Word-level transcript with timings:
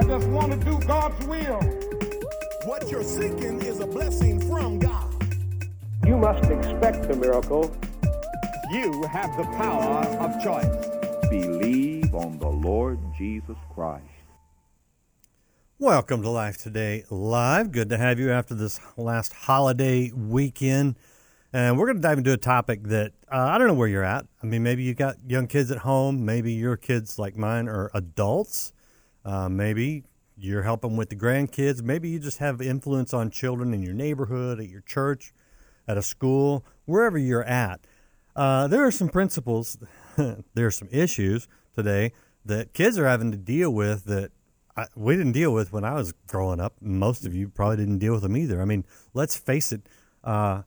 I 0.00 0.04
just 0.04 0.28
want 0.28 0.50
to 0.50 0.58
do 0.58 0.78
God's 0.86 1.26
will. 1.26 1.60
What 2.64 2.90
you're 2.90 3.02
seeking 3.02 3.60
is 3.60 3.80
a 3.80 3.86
blessing 3.86 4.40
from 4.40 4.78
God. 4.78 5.12
You 6.06 6.16
must 6.16 6.50
expect 6.50 7.06
the 7.06 7.14
miracle. 7.14 7.70
You 8.72 9.02
have 9.12 9.36
the 9.36 9.44
power 9.58 10.06
of 10.18 10.42
choice. 10.42 11.28
Believe 11.28 12.14
on 12.14 12.38
the 12.38 12.48
Lord 12.48 12.98
Jesus 13.18 13.58
Christ. 13.74 14.06
Welcome 15.78 16.22
to 16.22 16.30
Life 16.30 16.56
Today 16.56 17.04
Live. 17.10 17.70
Good 17.70 17.90
to 17.90 17.98
have 17.98 18.18
you 18.18 18.30
after 18.32 18.54
this 18.54 18.80
last 18.96 19.34
holiday 19.34 20.10
weekend. 20.12 20.96
And 21.52 21.78
we're 21.78 21.84
going 21.84 21.98
to 21.98 22.02
dive 22.02 22.16
into 22.16 22.32
a 22.32 22.38
topic 22.38 22.84
that 22.84 23.12
uh, 23.30 23.36
I 23.36 23.58
don't 23.58 23.66
know 23.66 23.74
where 23.74 23.86
you're 23.86 24.02
at. 24.02 24.24
I 24.42 24.46
mean, 24.46 24.62
maybe 24.62 24.82
you've 24.82 24.96
got 24.96 25.16
young 25.26 25.46
kids 25.46 25.70
at 25.70 25.78
home. 25.78 26.24
Maybe 26.24 26.54
your 26.54 26.78
kids, 26.78 27.18
like 27.18 27.36
mine, 27.36 27.68
are 27.68 27.90
adults. 27.92 28.72
Uh, 29.24 29.48
maybe 29.48 30.04
you're 30.36 30.62
helping 30.62 30.96
with 30.96 31.10
the 31.10 31.16
grandkids. 31.16 31.82
Maybe 31.82 32.08
you 32.08 32.18
just 32.18 32.38
have 32.38 32.60
influence 32.60 33.12
on 33.12 33.30
children 33.30 33.74
in 33.74 33.82
your 33.82 33.92
neighborhood, 33.92 34.60
at 34.60 34.68
your 34.68 34.80
church, 34.80 35.32
at 35.86 35.98
a 35.98 36.02
school, 36.02 36.64
wherever 36.86 37.18
you're 37.18 37.44
at. 37.44 37.80
Uh, 38.34 38.66
there 38.66 38.84
are 38.86 38.90
some 38.90 39.08
principles, 39.08 39.76
there 40.16 40.66
are 40.66 40.70
some 40.70 40.88
issues 40.90 41.48
today 41.74 42.12
that 42.44 42.72
kids 42.72 42.98
are 42.98 43.06
having 43.06 43.30
to 43.30 43.36
deal 43.36 43.70
with 43.70 44.04
that 44.04 44.32
I, 44.76 44.86
we 44.94 45.16
didn't 45.16 45.32
deal 45.32 45.52
with 45.52 45.72
when 45.72 45.84
I 45.84 45.94
was 45.94 46.12
growing 46.26 46.60
up. 46.60 46.74
Most 46.80 47.26
of 47.26 47.34
you 47.34 47.48
probably 47.48 47.76
didn't 47.76 47.98
deal 47.98 48.14
with 48.14 48.22
them 48.22 48.36
either. 48.36 48.62
I 48.62 48.64
mean, 48.64 48.84
let's 49.12 49.36
face 49.36 49.72
it, 49.72 49.82
uh, 50.24 50.62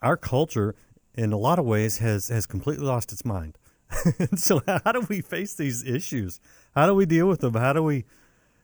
our 0.00 0.16
culture, 0.16 0.74
in 1.14 1.32
a 1.32 1.36
lot 1.36 1.58
of 1.58 1.64
ways, 1.66 1.98
has 1.98 2.28
has 2.28 2.46
completely 2.46 2.86
lost 2.86 3.12
its 3.12 3.24
mind. 3.24 3.58
so, 4.36 4.62
how 4.66 4.92
do 4.92 5.06
we 5.08 5.20
face 5.20 5.54
these 5.54 5.84
issues? 5.84 6.40
How 6.74 6.86
do 6.86 6.94
we 6.94 7.06
deal 7.06 7.26
with 7.28 7.40
them? 7.40 7.54
How 7.54 7.72
do 7.72 7.82
we 7.82 8.04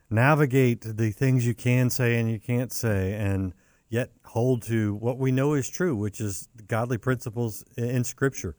navigate 0.09 0.81
the 0.81 1.11
things 1.11 1.45
you 1.45 1.53
can 1.53 1.89
say 1.89 2.19
and 2.19 2.31
you 2.31 2.39
can't 2.39 2.71
say, 2.71 3.13
and 3.13 3.53
yet 3.89 4.11
hold 4.25 4.61
to 4.63 4.95
what 4.95 5.17
we 5.17 5.31
know 5.31 5.53
is 5.53 5.69
true, 5.69 5.95
which 5.95 6.21
is 6.21 6.47
godly 6.67 6.97
principles 6.97 7.63
in 7.75 8.03
Scripture? 8.03 8.55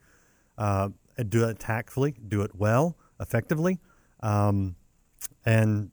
Uh, 0.57 0.89
do 1.27 1.47
it 1.47 1.59
tactfully, 1.59 2.15
do 2.27 2.41
it 2.41 2.55
well, 2.55 2.97
effectively, 3.19 3.79
um, 4.21 4.75
and 5.45 5.91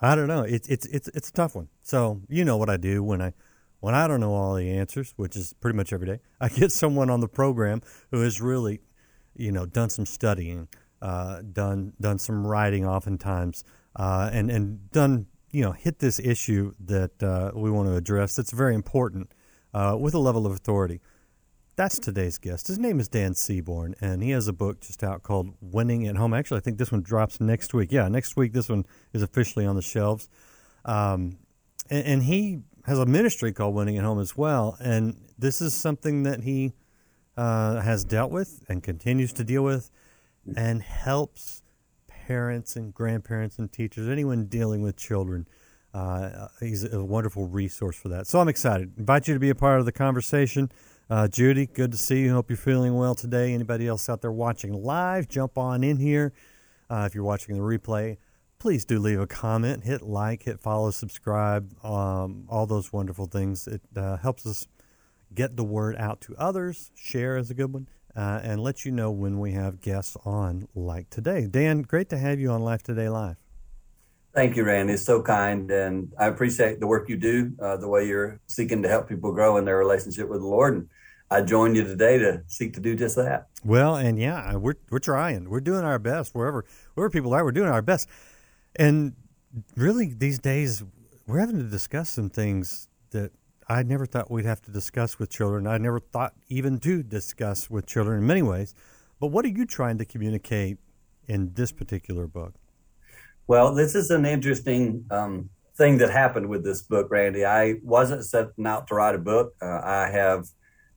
I 0.00 0.14
don't 0.14 0.28
know. 0.28 0.42
It's 0.42 0.68
it's 0.68 0.86
it's 0.86 1.08
it's 1.08 1.28
a 1.28 1.32
tough 1.32 1.54
one. 1.54 1.68
So 1.82 2.20
you 2.28 2.44
know 2.44 2.56
what 2.56 2.70
I 2.70 2.76
do 2.76 3.02
when 3.02 3.22
I 3.22 3.32
when 3.80 3.94
I 3.94 4.08
don't 4.08 4.20
know 4.20 4.32
all 4.32 4.54
the 4.54 4.70
answers, 4.70 5.12
which 5.16 5.36
is 5.36 5.52
pretty 5.60 5.76
much 5.76 5.92
every 5.92 6.06
day. 6.06 6.20
I 6.40 6.48
get 6.48 6.72
someone 6.82 7.10
on 7.10 7.20
the 7.20 7.28
program 7.28 7.82
who 8.10 8.20
has 8.22 8.40
really, 8.40 8.80
you 9.36 9.52
know, 9.52 9.66
done 9.66 9.90
some 9.90 10.06
studying, 10.06 10.68
uh, 11.04 11.42
done 11.42 11.92
done 12.00 12.18
some 12.18 12.46
writing, 12.46 12.86
oftentimes, 12.86 13.62
uh, 13.94 14.30
and 14.32 14.50
and 14.50 14.90
done 14.90 15.26
you 15.50 15.62
know 15.62 15.72
hit 15.72 15.98
this 15.98 16.18
issue 16.18 16.72
that 16.80 17.22
uh, 17.22 17.50
we 17.54 17.70
want 17.70 17.88
to 17.88 17.94
address. 17.94 18.34
That's 18.36 18.52
very 18.52 18.74
important 18.74 19.30
uh, 19.74 19.98
with 20.00 20.14
a 20.14 20.18
level 20.18 20.46
of 20.46 20.52
authority. 20.52 21.02
That's 21.76 21.98
today's 21.98 22.38
guest. 22.38 22.68
His 22.68 22.78
name 22.78 23.00
is 23.00 23.08
Dan 23.08 23.34
Seaborn, 23.34 23.94
and 24.00 24.22
he 24.22 24.30
has 24.30 24.48
a 24.48 24.52
book 24.52 24.80
just 24.80 25.04
out 25.04 25.22
called 25.22 25.50
Winning 25.60 26.06
at 26.06 26.16
Home. 26.16 26.32
Actually, 26.32 26.58
I 26.58 26.60
think 26.60 26.78
this 26.78 26.90
one 26.90 27.02
drops 27.02 27.38
next 27.38 27.74
week. 27.74 27.92
Yeah, 27.92 28.08
next 28.08 28.34
week 28.36 28.54
this 28.54 28.70
one 28.70 28.86
is 29.12 29.20
officially 29.20 29.66
on 29.66 29.76
the 29.76 29.82
shelves. 29.82 30.30
Um, 30.86 31.36
and, 31.90 32.06
and, 32.06 32.22
he 32.22 32.60
has 32.84 32.98
a 32.98 33.06
ministry 33.06 33.52
called 33.52 33.74
Winning 33.74 33.98
at 33.98 34.04
Home 34.04 34.20
as 34.20 34.36
well. 34.36 34.76
And 34.80 35.16
this 35.38 35.60
is 35.60 35.74
something 35.74 36.22
that 36.22 36.42
he 36.42 36.74
uh, 37.36 37.80
has 37.80 38.04
dealt 38.04 38.30
with 38.30 38.62
and 38.68 38.82
continues 38.82 39.32
to 39.32 39.44
deal 39.44 39.64
with 39.64 39.90
and 40.56 40.82
helps 40.82 41.62
parents 42.08 42.76
and 42.76 42.94
grandparents 42.94 43.58
and 43.58 43.72
teachers, 43.72 44.08
anyone 44.08 44.46
dealing 44.46 44.82
with 44.82 44.96
children. 44.96 45.46
Uh, 45.92 46.48
he's 46.60 46.84
a 46.92 47.04
wonderful 47.04 47.46
resource 47.46 47.96
for 47.96 48.08
that. 48.08 48.26
So 48.26 48.40
I'm 48.40 48.48
excited. 48.48 48.92
Invite 48.98 49.28
you 49.28 49.34
to 49.34 49.40
be 49.40 49.50
a 49.50 49.54
part 49.54 49.78
of 49.78 49.86
the 49.86 49.92
conversation. 49.92 50.70
Uh, 51.08 51.28
Judy, 51.28 51.66
good 51.66 51.92
to 51.92 51.98
see 51.98 52.22
you. 52.22 52.32
Hope 52.32 52.50
you're 52.50 52.56
feeling 52.56 52.96
well 52.96 53.14
today. 53.14 53.52
Anybody 53.52 53.86
else 53.86 54.08
out 54.08 54.22
there 54.22 54.32
watching 54.32 54.72
live, 54.72 55.28
jump 55.28 55.58
on 55.58 55.84
in 55.84 55.98
here. 55.98 56.32
Uh, 56.90 57.04
if 57.06 57.14
you're 57.14 57.24
watching 57.24 57.56
the 57.56 57.62
replay, 57.62 58.16
please 58.58 58.84
do 58.84 58.98
leave 58.98 59.20
a 59.20 59.26
comment, 59.26 59.84
hit 59.84 60.02
like, 60.02 60.44
hit 60.44 60.58
follow, 60.60 60.90
subscribe, 60.90 61.72
um, 61.84 62.44
all 62.48 62.66
those 62.66 62.92
wonderful 62.92 63.26
things. 63.26 63.66
It 63.68 63.82
uh, 63.94 64.16
helps 64.16 64.46
us 64.46 64.66
get 65.34 65.56
the 65.56 65.64
word 65.64 65.96
out 65.96 66.20
to 66.22 66.34
others. 66.36 66.90
Share 66.94 67.36
is 67.36 67.50
a 67.50 67.54
good 67.54 67.72
one. 67.72 67.86
Uh, 68.16 68.40
and 68.44 68.62
let 68.62 68.84
you 68.84 68.92
know 68.92 69.10
when 69.10 69.40
we 69.40 69.52
have 69.52 69.80
guests 69.80 70.16
on 70.24 70.68
like 70.74 71.10
today. 71.10 71.48
Dan, 71.50 71.82
great 71.82 72.08
to 72.10 72.16
have 72.16 72.38
you 72.38 72.50
on 72.50 72.62
Life 72.62 72.82
Today 72.84 73.08
Live. 73.08 73.36
Thank 74.34 74.56
you, 74.56 74.64
Randy. 74.64 74.94
It's 74.94 75.04
so 75.04 75.22
kind, 75.22 75.70
and 75.70 76.12
I 76.18 76.26
appreciate 76.26 76.80
the 76.80 76.86
work 76.86 77.08
you 77.08 77.16
do, 77.16 77.52
uh, 77.60 77.76
the 77.76 77.88
way 77.88 78.06
you're 78.06 78.40
seeking 78.46 78.82
to 78.82 78.88
help 78.88 79.08
people 79.08 79.32
grow 79.32 79.56
in 79.56 79.64
their 79.64 79.78
relationship 79.78 80.28
with 80.28 80.40
the 80.40 80.46
Lord. 80.46 80.74
And 80.74 80.88
I 81.30 81.42
joined 81.42 81.76
you 81.76 81.84
today 81.84 82.18
to 82.18 82.42
seek 82.48 82.74
to 82.74 82.80
do 82.80 82.96
just 82.96 83.16
that. 83.16 83.46
Well, 83.64 83.96
and 83.96 84.18
yeah, 84.18 84.56
we're 84.56 84.74
we're 84.90 84.98
trying. 84.98 85.48
We're 85.48 85.60
doing 85.60 85.84
our 85.84 85.98
best 85.98 86.34
wherever 86.34 86.64
wherever 86.94 87.10
people 87.10 87.32
are. 87.32 87.44
We're 87.44 87.52
doing 87.52 87.70
our 87.70 87.82
best, 87.82 88.08
and 88.76 89.14
really 89.76 90.12
these 90.12 90.38
days 90.38 90.82
we're 91.26 91.38
having 91.38 91.58
to 91.58 91.64
discuss 91.64 92.10
some 92.10 92.28
things 92.28 92.88
that 93.10 93.32
I 93.68 93.82
never 93.82 94.06
thought 94.06 94.30
we'd 94.30 94.44
have 94.44 94.60
to 94.62 94.70
discuss 94.70 95.18
with 95.18 95.30
children. 95.30 95.66
I 95.66 95.78
never 95.78 96.00
thought 96.00 96.34
even 96.48 96.78
to 96.80 97.02
discuss 97.02 97.70
with 97.70 97.86
children 97.86 98.18
in 98.18 98.26
many 98.26 98.42
ways. 98.42 98.74
But 99.20 99.28
what 99.28 99.44
are 99.44 99.48
you 99.48 99.64
trying 99.64 99.98
to 99.98 100.04
communicate 100.04 100.78
in 101.26 101.52
this 101.54 101.72
particular 101.72 102.26
book? 102.26 102.54
Well, 103.46 103.74
this 103.74 103.94
is 103.94 104.10
an 104.10 104.26
interesting 104.26 105.04
um, 105.10 105.50
thing 105.76 105.98
that 105.98 106.10
happened 106.10 106.48
with 106.48 106.64
this 106.64 106.82
book, 106.82 107.10
Randy. 107.10 107.44
I 107.44 107.74
wasn't 107.82 108.24
setting 108.24 108.66
out 108.66 108.86
to 108.88 108.94
write 108.94 109.14
a 109.14 109.18
book. 109.18 109.54
Uh, 109.60 109.80
I 109.82 110.10
have, 110.10 110.46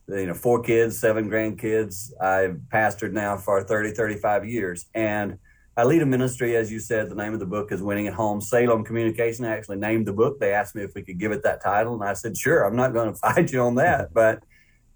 you 0.08 0.28
know, 0.28 0.34
four 0.34 0.62
kids, 0.62 1.00
seven 1.00 1.30
grandkids. 1.30 2.12
I've 2.22 2.58
pastored 2.72 3.12
now 3.12 3.38
for 3.38 3.64
30, 3.64 3.92
35 3.92 4.46
years. 4.46 4.88
And 4.94 5.38
I 5.78 5.84
lead 5.84 6.02
a 6.02 6.08
ministry, 6.08 6.56
as 6.56 6.72
you 6.72 6.80
said. 6.80 7.08
The 7.08 7.16
name 7.16 7.34
of 7.34 7.40
the 7.40 7.46
book 7.46 7.72
is 7.72 7.84
Winning 7.84 8.08
at 8.08 8.16
Home. 8.16 8.42
Salem 8.42 8.84
Communication 8.84 9.46
actually 9.46 9.78
named 9.78 10.08
the 10.08 10.14
book. 10.14 10.40
They 10.40 10.52
asked 10.52 10.74
me 10.74 10.82
if 10.82 10.96
we 10.96 11.04
could 11.04 11.20
give 11.20 11.32
it 11.32 11.44
that 11.44 11.62
title. 11.62 11.94
And 11.94 12.04
I 12.04 12.14
said, 12.14 12.36
sure, 12.36 12.64
I'm 12.64 12.76
not 12.76 12.94
going 12.94 13.10
to 13.14 13.20
fight 13.20 13.52
you 13.54 13.62
on 13.62 13.76
that. 13.76 14.06
Mm-hmm. 14.06 14.14
But 14.16 14.44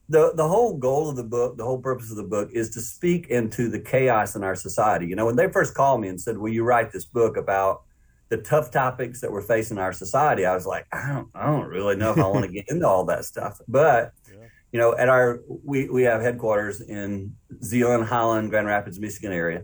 the 0.09 0.33
the 0.35 0.47
whole 0.47 0.77
goal 0.77 1.07
of 1.09 1.15
the 1.15 1.23
book, 1.23 1.55
the 1.55 1.63
whole 1.63 1.79
purpose 1.79 2.09
of 2.09 2.17
the 2.17 2.23
book 2.23 2.49
is 2.51 2.71
to 2.71 2.81
speak 2.81 3.27
into 3.27 3.69
the 3.69 3.79
chaos 3.79 4.35
in 4.35 4.43
our 4.43 4.55
society. 4.55 5.07
You 5.07 5.15
know, 5.15 5.25
when 5.25 5.35
they 5.35 5.49
first 5.49 5.73
called 5.73 6.01
me 6.01 6.09
and 6.09 6.19
said, 6.19 6.37
"Will 6.37 6.51
you 6.51 6.63
write 6.63 6.91
this 6.91 7.05
book 7.05 7.37
about 7.37 7.83
the 8.29 8.37
tough 8.37 8.71
topics 8.71 9.21
that 9.21 9.31
we're 9.31 9.41
facing 9.41 9.77
in 9.77 9.83
our 9.83 9.93
society?" 9.93 10.45
I 10.45 10.53
was 10.53 10.65
like, 10.65 10.85
"I 10.91 11.13
don't, 11.13 11.29
I 11.33 11.45
don't 11.45 11.67
really 11.67 11.95
know 11.95 12.11
if 12.11 12.17
I 12.17 12.27
want 12.27 12.45
to 12.45 12.51
get 12.51 12.65
into 12.67 12.87
all 12.87 13.05
that 13.05 13.23
stuff." 13.23 13.61
But 13.67 14.11
yeah. 14.27 14.47
you 14.73 14.79
know, 14.79 14.97
at 14.97 15.07
our 15.07 15.39
we 15.47 15.87
we 15.89 16.03
have 16.03 16.21
headquarters 16.21 16.81
in 16.81 17.35
Zeeland, 17.63 18.05
Holland, 18.05 18.49
Grand 18.49 18.67
Rapids, 18.67 18.99
Michigan 18.99 19.31
area, 19.31 19.63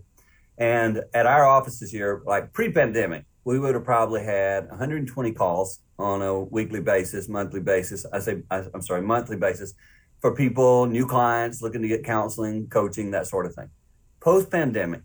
and 0.57 1.03
at 1.13 1.25
our 1.25 1.45
offices 1.45 1.91
here, 1.91 2.23
like 2.25 2.53
pre-pandemic, 2.53 3.25
we 3.43 3.59
would 3.59 3.75
have 3.75 3.85
probably 3.85 4.23
had 4.23 4.67
120 4.69 5.31
calls 5.33 5.79
on 5.99 6.21
a 6.21 6.41
weekly 6.41 6.81
basis, 6.81 7.29
monthly 7.29 7.61
basis. 7.61 8.05
I 8.11 8.19
say, 8.19 8.43
I, 8.51 8.63
I'm 8.73 8.81
sorry, 8.81 9.01
monthly 9.01 9.37
basis 9.37 9.73
for 10.19 10.35
people, 10.35 10.85
new 10.85 11.05
clients 11.05 11.61
looking 11.61 11.81
to 11.81 11.87
get 11.87 12.03
counseling, 12.03 12.67
coaching, 12.67 13.11
that 13.11 13.27
sort 13.27 13.45
of 13.45 13.53
thing. 13.53 13.69
Post 14.19 14.51
pandemic, 14.51 15.01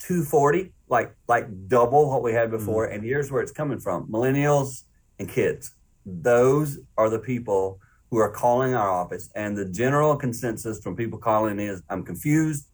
240, 0.00 0.72
like 0.88 1.14
like 1.26 1.46
double 1.68 2.08
what 2.08 2.22
we 2.22 2.32
had 2.32 2.50
before. 2.50 2.86
Mm-hmm. 2.86 2.94
And 2.96 3.04
here's 3.04 3.30
where 3.30 3.42
it's 3.42 3.52
coming 3.52 3.78
from: 3.78 4.06
millennials 4.08 4.84
and 5.18 5.28
kids. 5.28 5.74
Those 6.04 6.78
are 6.96 7.10
the 7.10 7.18
people 7.18 7.80
who 8.10 8.18
are 8.18 8.30
calling 8.30 8.74
our 8.74 8.90
office, 8.90 9.30
and 9.34 9.56
the 9.56 9.64
general 9.64 10.16
consensus 10.16 10.80
from 10.80 10.94
people 10.94 11.18
calling 11.18 11.58
is, 11.58 11.82
"I'm 11.88 12.04
confused, 12.04 12.67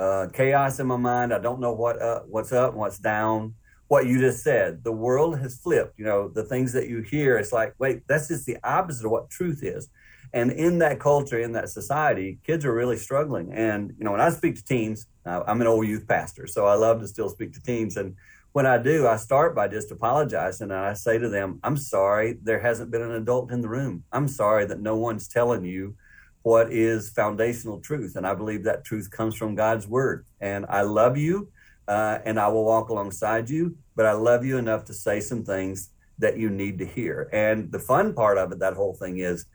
uh, 0.00 0.28
chaos 0.32 0.80
in 0.80 0.86
my 0.86 0.96
mind. 0.96 1.32
I 1.32 1.38
don't 1.38 1.60
know 1.60 1.72
what 1.72 2.00
uh, 2.00 2.20
what's 2.26 2.52
up, 2.52 2.74
what's 2.74 2.98
down." 2.98 3.54
What 3.88 4.06
you 4.06 4.20
just 4.20 4.44
said, 4.44 4.84
the 4.84 4.92
world 4.92 5.40
has 5.40 5.58
flipped. 5.58 5.98
You 5.98 6.04
know, 6.04 6.28
the 6.28 6.44
things 6.44 6.72
that 6.74 6.88
you 6.88 7.00
hear, 7.00 7.36
it's 7.38 7.52
like, 7.52 7.74
wait, 7.80 8.06
that's 8.06 8.28
just 8.28 8.46
the 8.46 8.56
opposite 8.62 9.04
of 9.04 9.10
what 9.10 9.30
truth 9.30 9.64
is. 9.64 9.88
And 10.32 10.52
in 10.52 10.78
that 10.78 11.00
culture, 11.00 11.40
in 11.40 11.52
that 11.52 11.70
society, 11.70 12.38
kids 12.46 12.64
are 12.64 12.72
really 12.72 12.96
struggling. 12.96 13.52
And, 13.52 13.92
you 13.98 14.04
know, 14.04 14.12
when 14.12 14.20
I 14.20 14.30
speak 14.30 14.54
to 14.56 14.64
teens, 14.64 15.08
I'm 15.26 15.60
an 15.60 15.66
old 15.66 15.88
youth 15.88 16.06
pastor, 16.06 16.46
so 16.46 16.66
I 16.66 16.74
love 16.74 17.00
to 17.00 17.08
still 17.08 17.28
speak 17.28 17.52
to 17.54 17.60
teens. 17.60 17.96
And 17.96 18.14
when 18.52 18.66
I 18.66 18.78
do, 18.78 19.06
I 19.06 19.16
start 19.16 19.54
by 19.54 19.68
just 19.68 19.90
apologizing 19.90 20.70
and 20.70 20.80
I 20.80 20.94
say 20.94 21.18
to 21.18 21.28
them, 21.28 21.60
I'm 21.62 21.76
sorry 21.76 22.38
there 22.42 22.60
hasn't 22.60 22.90
been 22.90 23.02
an 23.02 23.12
adult 23.12 23.50
in 23.50 23.60
the 23.60 23.68
room. 23.68 24.04
I'm 24.12 24.28
sorry 24.28 24.66
that 24.66 24.80
no 24.80 24.96
one's 24.96 25.28
telling 25.28 25.64
you 25.64 25.96
what 26.42 26.72
is 26.72 27.10
foundational 27.10 27.80
truth. 27.80 28.16
And 28.16 28.26
I 28.26 28.34
believe 28.34 28.64
that 28.64 28.84
truth 28.84 29.10
comes 29.10 29.36
from 29.36 29.54
God's 29.54 29.86
word. 29.86 30.24
And 30.40 30.66
I 30.68 30.82
love 30.82 31.16
you 31.16 31.48
uh, 31.86 32.18
and 32.24 32.38
I 32.38 32.48
will 32.48 32.64
walk 32.64 32.88
alongside 32.88 33.50
you, 33.50 33.76
but 33.96 34.06
I 34.06 34.12
love 34.12 34.44
you 34.44 34.58
enough 34.58 34.84
to 34.86 34.94
say 34.94 35.20
some 35.20 35.44
things 35.44 35.90
that 36.18 36.38
you 36.38 36.48
need 36.48 36.78
to 36.78 36.86
hear. 36.86 37.28
And 37.32 37.72
the 37.72 37.78
fun 37.78 38.14
part 38.14 38.38
of 38.38 38.52
it, 38.52 38.60
that 38.60 38.74
whole 38.74 38.94
thing 38.94 39.18
is, 39.18 39.46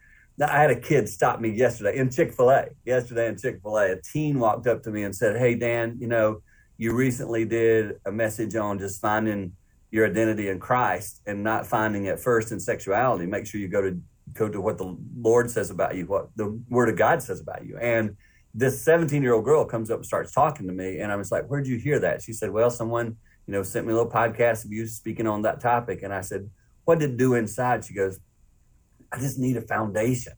I 0.42 0.60
had 0.60 0.70
a 0.70 0.80
kid 0.80 1.08
stop 1.08 1.40
me 1.40 1.50
yesterday 1.50 1.98
in 1.98 2.10
Chick 2.10 2.34
fil 2.34 2.50
A. 2.50 2.68
Yesterday 2.84 3.28
in 3.28 3.38
Chick 3.38 3.62
fil 3.62 3.78
A, 3.78 3.94
a 3.94 4.02
teen 4.02 4.38
walked 4.38 4.68
up 4.68 4.84
to 4.84 4.92
me 4.92 5.04
and 5.04 5.16
said, 5.16 5.38
Hey, 5.38 5.56
Dan, 5.56 5.96
you 5.98 6.08
know, 6.08 6.42
you 6.78 6.94
recently 6.94 7.46
did 7.46 7.94
a 8.06 8.12
message 8.12 8.56
on 8.56 8.78
just 8.78 9.00
finding 9.00 9.54
your 9.92 10.06
identity 10.06 10.50
in 10.50 10.60
Christ 10.60 11.22
and 11.26 11.42
not 11.42 11.66
finding 11.66 12.06
it 12.06 12.20
first 12.20 12.52
in 12.52 12.60
sexuality. 12.60 13.26
Make 13.26 13.46
sure 13.46 13.62
you 13.62 13.70
go 13.70 13.82
to 13.82 13.98
go 14.34 14.50
to 14.50 14.60
what 14.60 14.78
the 14.78 14.98
Lord 15.18 15.50
says 15.50 15.70
about 15.70 15.96
you, 15.96 16.06
what 16.06 16.30
the 16.36 16.60
Word 16.70 16.90
of 16.90 16.96
God 16.96 17.22
says 17.22 17.40
about 17.40 17.66
you. 17.66 17.78
And 17.78 18.18
this 18.54 18.82
17 18.82 19.22
year 19.22 19.34
old 19.34 19.46
girl 19.46 19.66
comes 19.66 19.92
up 19.92 19.98
and 19.98 20.06
starts 20.06 20.32
talking 20.32 20.68
to 20.68 20.74
me, 20.74 21.00
and 21.00 21.12
I 21.12 21.16
was 21.16 21.32
like, 21.32 21.46
"Where'd 21.48 21.68
you 21.68 21.78
hear 21.78 22.00
that?" 22.00 22.22
She 22.22 22.34
said, 22.34 22.52
"Well, 22.52 22.70
someone 22.70 23.18
you 23.46 23.52
know 23.54 23.64
sent 23.64 23.86
me 23.86 23.94
a 23.94 23.96
little 23.96 24.12
podcast 24.12 24.66
of 24.66 24.72
you 24.72 24.88
speaking 24.88 25.28
on 25.28 25.42
that 25.44 25.60
topic." 25.60 26.04
And 26.04 26.14
I 26.14 26.22
said, 26.22 26.50
"What 26.86 27.00
did 27.00 27.12
it 27.12 27.18
do 27.18 27.36
inside?" 27.36 27.86
She 27.86 27.94
goes, 27.94 28.20
"I 29.12 29.20
just 29.20 29.38
need 29.38 29.58
a 29.58 29.62
foundation." 29.62 30.34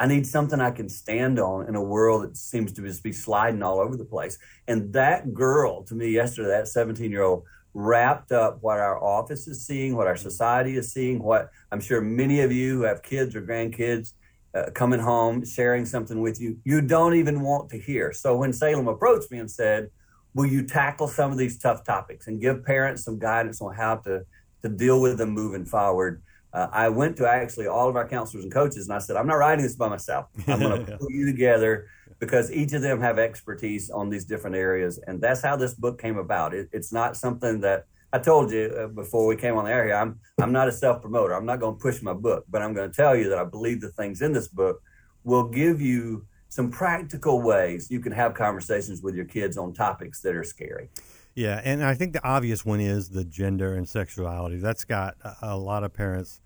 I 0.00 0.06
need 0.06 0.26
something 0.26 0.60
I 0.60 0.70
can 0.70 0.88
stand 0.88 1.38
on 1.38 1.68
in 1.68 1.74
a 1.74 1.82
world 1.82 2.22
that 2.24 2.34
seems 2.34 2.72
to 2.72 2.82
just 2.82 3.02
be 3.02 3.12
sliding 3.12 3.62
all 3.62 3.80
over 3.80 3.98
the 3.98 4.04
place. 4.06 4.38
And 4.66 4.94
that 4.94 5.34
girl, 5.34 5.84
to 5.84 5.94
me, 5.94 6.08
yesterday, 6.08 6.48
that 6.48 6.68
17 6.68 7.10
year 7.10 7.22
old, 7.22 7.44
wrapped 7.74 8.32
up 8.32 8.58
what 8.60 8.78
our 8.78 9.02
office 9.02 9.46
is 9.46 9.66
seeing, 9.66 9.96
what 9.96 10.06
our 10.06 10.16
society 10.16 10.76
is 10.76 10.92
seeing, 10.92 11.22
what 11.22 11.50
I'm 11.70 11.80
sure 11.80 12.00
many 12.00 12.40
of 12.40 12.52
you 12.52 12.78
who 12.78 12.82
have 12.82 13.02
kids 13.02 13.36
or 13.36 13.42
grandkids 13.42 14.12
uh, 14.54 14.70
coming 14.74 15.00
home, 15.00 15.44
sharing 15.44 15.86
something 15.86 16.20
with 16.20 16.40
you, 16.40 16.58
you 16.64 16.80
don't 16.80 17.14
even 17.14 17.40
want 17.40 17.70
to 17.70 17.78
hear. 17.78 18.12
So 18.12 18.36
when 18.36 18.52
Salem 18.52 18.88
approached 18.88 19.30
me 19.30 19.38
and 19.38 19.50
said, 19.50 19.90
Will 20.34 20.46
you 20.46 20.62
tackle 20.64 21.08
some 21.08 21.32
of 21.32 21.38
these 21.38 21.58
tough 21.58 21.84
topics 21.84 22.28
and 22.28 22.40
give 22.40 22.64
parents 22.64 23.02
some 23.02 23.18
guidance 23.18 23.60
on 23.60 23.74
how 23.74 23.96
to, 23.96 24.24
to 24.62 24.68
deal 24.68 25.00
with 25.00 25.18
them 25.18 25.30
moving 25.30 25.64
forward? 25.64 26.22
Uh, 26.52 26.68
I 26.72 26.88
went 26.88 27.16
to 27.16 27.28
actually 27.28 27.66
all 27.66 27.88
of 27.88 27.96
our 27.96 28.08
counselors 28.08 28.44
and 28.44 28.52
coaches 28.52 28.86
and 28.86 28.94
I 28.94 28.98
said, 28.98 29.16
I'm 29.16 29.26
not 29.26 29.34
writing 29.34 29.64
this 29.64 29.76
by 29.76 29.88
myself. 29.88 30.26
I'm 30.46 30.60
going 30.60 30.86
to 30.86 30.98
put 30.98 31.10
you 31.10 31.26
together 31.26 31.88
because 32.20 32.52
each 32.52 32.72
of 32.74 32.82
them 32.82 33.00
have 33.00 33.18
expertise 33.18 33.90
on 33.90 34.10
these 34.10 34.24
different 34.24 34.54
areas. 34.54 35.00
And 35.06 35.20
that's 35.20 35.42
how 35.42 35.56
this 35.56 35.74
book 35.74 36.00
came 36.00 36.18
about. 36.18 36.54
It, 36.54 36.68
it's 36.72 36.92
not 36.92 37.16
something 37.16 37.60
that 37.62 37.86
I 38.12 38.18
told 38.18 38.52
you 38.52 38.66
uh, 38.78 38.86
before 38.88 39.26
we 39.26 39.36
came 39.36 39.56
on 39.56 39.64
the 39.64 39.72
air 39.72 39.86
here. 39.86 39.94
I'm, 39.94 40.20
I'm 40.40 40.52
not 40.52 40.68
a 40.68 40.72
self 40.72 41.00
promoter. 41.00 41.34
I'm 41.34 41.46
not 41.46 41.60
going 41.60 41.76
to 41.76 41.80
push 41.80 42.02
my 42.02 42.12
book, 42.12 42.44
but 42.48 42.60
I'm 42.62 42.74
going 42.74 42.90
to 42.90 42.94
tell 42.94 43.16
you 43.16 43.28
that 43.30 43.38
I 43.38 43.44
believe 43.44 43.80
the 43.80 43.88
things 43.88 44.20
in 44.20 44.32
this 44.32 44.48
book 44.48 44.82
will 45.24 45.48
give 45.48 45.80
you 45.80 46.26
some 46.48 46.70
practical 46.70 47.40
ways 47.40 47.90
you 47.90 48.00
can 48.00 48.12
have 48.12 48.34
conversations 48.34 49.02
with 49.02 49.14
your 49.14 49.24
kids 49.24 49.56
on 49.56 49.72
topics 49.72 50.20
that 50.20 50.34
are 50.34 50.44
scary. 50.44 50.90
Yeah, 51.34 51.60
and 51.64 51.84
I 51.84 51.94
think 51.94 52.12
the 52.12 52.26
obvious 52.26 52.64
one 52.64 52.80
is 52.80 53.10
the 53.10 53.24
gender 53.24 53.74
and 53.74 53.88
sexuality. 53.88 54.58
That's 54.58 54.84
got 54.84 55.16
a, 55.22 55.36
a 55.42 55.56
lot 55.56 55.84
of 55.84 55.94
parents 55.94 56.40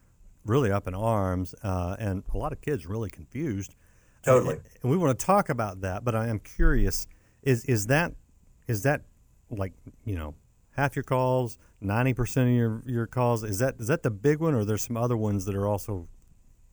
really 0.45 0.71
up 0.71 0.87
in 0.87 0.95
arms, 0.95 1.55
uh, 1.63 1.97
and 1.99 2.23
a 2.33 2.37
lot 2.37 2.53
of 2.53 2.61
kids 2.61 2.87
really 2.87 3.09
confused. 3.09 3.75
Totally. 4.25 4.59
And 4.83 4.91
we 4.91 4.97
want 4.97 5.19
to 5.19 5.27
talk 5.27 5.49
about 5.49 5.81
that, 5.83 6.05
but 6.05 6.15
I 6.15 6.29
am 6.29 6.39
curious: 6.39 7.07
is 7.43 7.65
is 7.67 7.87
that 7.87 8.13
is 8.67 8.83
that 8.83 9.03
like 9.51 9.73
you 10.05 10.17
know 10.17 10.35
half 10.77 10.97
your 10.97 11.03
calls, 11.03 11.59
ninety 11.81 12.15
percent 12.15 12.49
of 12.49 12.55
your 12.55 12.83
your 12.87 13.07
calls? 13.07 13.45
Is 13.45 13.59
that 13.59 13.77
is 13.79 13.89
that 13.89 14.03
the 14.03 14.11
big 14.11 14.41
one, 14.41 14.55
or 14.55 14.65
there's 14.65 14.83
some 14.83 14.97
other 14.97 15.17
ones 15.17 15.45
that 15.45 15.55
are 15.55 15.67
also 15.67 16.09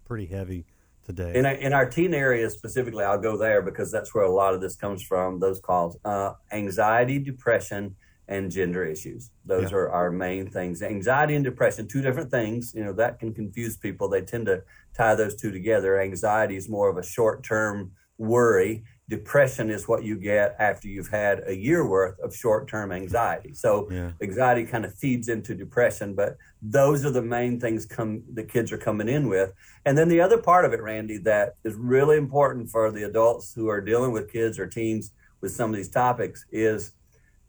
pretty 0.06 0.28
heavy 0.28 0.66
today? 1.06 1.34
In 1.36 1.46
our, 1.46 1.54
in 1.54 1.74
our 1.74 1.90
teen 1.90 2.14
area 2.14 2.50
specifically, 2.50 3.04
I'll 3.04 3.20
go 3.22 3.38
there 3.38 3.62
because 3.62 3.92
that's 3.92 4.14
where 4.14 4.24
a 4.24 4.32
lot 4.32 4.54
of 4.54 4.62
this 4.62 4.76
comes 4.76 5.04
from. 5.04 5.40
Those 5.40 5.60
calls, 5.60 5.98
uh, 6.06 6.34
anxiety, 6.52 7.20
depression, 7.20 7.96
and 8.32 8.50
gender 8.50 8.86
issues. 8.86 9.30
Those 9.46 9.72
yeah. 9.72 9.78
are 9.78 9.92
our 9.92 10.10
main 10.10 10.50
things. 10.50 10.82
Anxiety 10.82 11.36
and 11.36 11.44
depression, 11.44 11.86
two 11.88 12.02
different 12.02 12.32
things. 12.32 12.74
You 12.74 12.86
know 12.86 12.94
that 12.94 13.20
can 13.20 13.34
confuse 13.34 13.76
people. 13.78 14.08
They 14.08 14.22
tend 14.22 14.46
to 14.46 14.64
tie 14.96 15.16
those 15.16 15.36
two 15.36 15.52
together. 15.52 16.00
Anxiety 16.00 16.56
is 16.56 16.70
more 16.70 16.90
of 16.90 16.98
a 16.98 17.04
short 17.04 17.44
term 17.44 17.92
worry. 18.18 18.84
Depression 19.10 19.70
is 19.70 19.90
what 19.90 20.06
you 20.06 20.18
get 20.18 20.56
after 20.60 20.88
you've 20.88 21.10
had 21.10 21.42
a 21.46 21.54
year 21.54 21.86
worth 21.86 22.18
of 22.20 22.34
short 22.34 22.70
term 22.70 22.94
anxiety. 22.94 23.54
So 23.54 23.90
yeah. 23.92 24.12
anxiety 24.22 24.64
kind 24.64 24.86
of 24.86 24.96
feeds 24.96 25.28
into 25.28 25.54
depression, 25.54 26.16
but 26.16 26.38
those 26.62 27.04
are 27.04 27.12
the 27.12 27.22
main 27.22 27.60
things 27.60 27.86
come 27.86 28.24
the 28.34 28.46
kids 28.46 28.72
are 28.72 28.78
coming 28.78 29.10
in 29.10 29.28
with. 29.28 29.52
And 29.86 29.98
then 29.98 30.08
the 30.08 30.22
other 30.22 30.38
part 30.38 30.64
of 30.64 30.72
it, 30.72 30.82
Randy, 30.82 31.18
that 31.18 31.56
is 31.66 31.76
really 31.76 32.18
important 32.18 32.70
for 32.70 32.90
the 32.92 33.04
adults 33.04 33.54
who 33.54 33.68
are 33.68 33.82
dealing 33.82 34.14
with 34.14 34.32
kids 34.32 34.58
or 34.58 34.68
teens 34.68 35.12
with 35.42 35.52
some 35.52 35.70
of 35.70 35.76
these 35.76 35.90
topics 35.90 36.46
is 36.54 36.94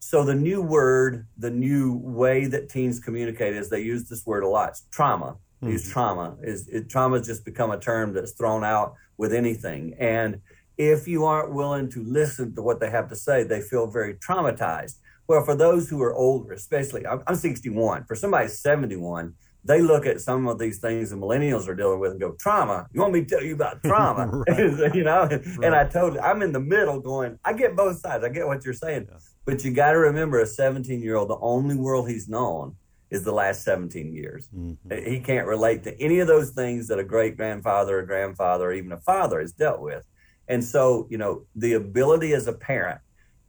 so 0.03 0.25
the 0.25 0.35
new 0.35 0.61
word, 0.61 1.27
the 1.39 1.51
new 1.51 1.97
way 1.97 2.47
that 2.47 2.69
teens 2.69 2.99
communicate 2.99 3.55
is 3.55 3.71
they 3.71 3.83
use 3.83 4.09
this 4.09 4.27
word 4.27 4.43
a 4.43 4.49
lot. 4.49 4.71
It's 4.71 4.83
trauma 4.91 5.37
mm-hmm. 5.63 5.73
use 5.73 5.91
trauma. 5.91 6.37
Is 6.43 6.69
it, 6.69 6.89
trauma 6.89 7.19
has 7.19 7.27
just 7.27 7.45
become 7.45 7.71
a 7.71 7.79
term 7.79 8.13
that's 8.13 8.33
thrown 8.33 8.65
out 8.65 8.95
with 9.17 9.33
anything. 9.33 9.95
And 9.99 10.41
if 10.77 11.07
you 11.07 11.25
aren't 11.25 11.53
willing 11.53 11.91
to 11.91 12.03
listen 12.03 12.55
to 12.57 12.63
what 12.63 12.81
they 12.81 12.91
have 12.91 13.09
to 13.11 13.17
say, 13.17 13.45
they 13.45 13.61
feel 13.61 13.87
very 13.87 14.15
traumatized. 14.15 14.97
Well, 15.29 15.45
for 15.45 15.55
those 15.55 15.89
who 15.89 16.03
are 16.03 16.15
older, 16.15 16.53
especially, 16.53 17.07
I'm, 17.07 17.23
I'm 17.27 17.37
61. 17.37 18.05
For 18.05 18.17
somebody 18.17 18.49
71, 18.49 19.35
they 19.65 19.81
look 19.81 20.07
at 20.07 20.21
some 20.21 20.49
of 20.49 20.59
these 20.59 20.79
things 20.79 21.11
the 21.11 21.17
millennials 21.17 21.69
are 21.69 21.77
dealing 21.77 22.01
with 22.01 22.11
and 22.11 22.21
go, 22.21 22.33
trauma. 22.33 22.89
You 22.93 23.01
want 23.01 23.13
me 23.13 23.21
to 23.21 23.27
tell 23.27 23.43
you 23.43 23.55
about 23.55 23.83
trauma? 23.85 24.43
you 24.95 25.05
know, 25.05 25.27
right. 25.27 25.47
and 25.63 25.75
I 25.75 25.87
told 25.87 26.19
I'm 26.19 26.43
in 26.43 26.51
the 26.51 26.61
middle 26.61 26.99
going, 26.99 27.39
I 27.45 27.53
get 27.53 27.77
both 27.77 28.01
sides. 28.01 28.25
I 28.25 28.31
get 28.31 28.47
what 28.47 28.65
you're 28.65 28.75
saying. 28.75 29.07
Yeah. 29.09 29.19
But 29.45 29.65
you 29.65 29.73
got 29.73 29.93
to 29.93 29.99
remember 29.99 30.41
a 30.41 30.47
17 30.47 31.03
year 31.03 31.17
old, 31.17 31.31
the 31.31 31.39
only 31.41 31.77
world 31.77 32.09
he's 32.09 32.29
known 32.29 32.77
is 33.11 33.25
the 33.25 33.33
last 33.33 33.63
17 33.65 34.15
years. 34.15 34.49
Mm-hmm. 34.57 35.11
He 35.11 35.21
can't 35.21 35.47
relate 35.47 35.83
to 35.85 36.01
any 36.01 36.21
of 36.21 36.29
those 36.29 36.51
things 36.51 36.89
that 36.89 36.99
a 36.99 37.05
great 37.05 37.37
grandfather, 37.37 37.99
a 37.99 38.07
grandfather, 38.07 38.71
or 38.71 38.73
even 38.73 38.93
a 38.93 39.01
father 39.01 39.41
has 39.41 39.53
dealt 39.53 39.81
with. 39.81 40.05
And 40.49 40.65
so, 40.65 41.07
you 41.11 41.19
know, 41.19 41.45
the 41.55 41.75
ability 41.75 42.33
as 42.33 42.47
a 42.47 42.53
parent 42.53 43.01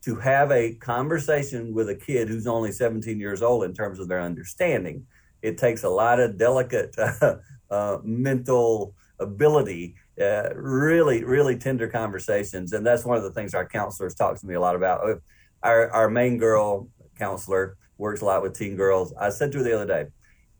to 0.04 0.16
have 0.16 0.51
a 0.51 0.74
conversation 0.75 1.74
with 1.74 1.90
a 1.90 1.96
kid 1.96 2.28
who's 2.28 2.46
only 2.46 2.72
17 2.74 3.19
years 3.19 3.42
old 3.42 3.63
in 3.63 3.74
terms 3.74 4.00
of 4.00 4.10
their 4.10 4.22
understanding, 4.22 5.06
it 5.42 5.57
takes 5.57 5.84
a 5.84 5.89
lot 5.89 6.19
of 6.19 6.38
delicate 6.38 6.94
uh, 6.98 7.36
uh, 7.72 7.98
mental 8.04 8.94
ability, 9.19 9.96
uh, 10.22 10.50
really, 10.56 11.24
really 11.24 11.57
tender 11.57 11.88
conversations. 11.88 12.74
And 12.74 12.86
that's 12.86 13.06
one 13.06 13.18
of 13.18 13.24
the 13.24 13.31
things 13.31 13.54
our 13.54 13.68
counselors 13.68 14.13
talk 14.13 14.38
to 14.39 14.46
me 14.46 14.56
a 14.56 14.60
lot 14.60 14.75
about. 14.75 15.22
Our, 15.63 15.89
our 15.92 16.10
main 16.10 16.38
girl 16.38 16.89
counselor, 17.18 17.77
works 17.98 18.21
a 18.21 18.25
lot 18.25 18.42
with 18.42 18.57
teen 18.57 18.75
girls. 18.75 19.13
I 19.19 19.30
said 19.30 19.51
to 19.51 19.60
her 19.60 19.63
the 19.63 19.75
other 19.75 19.86
day, 19.86 20.07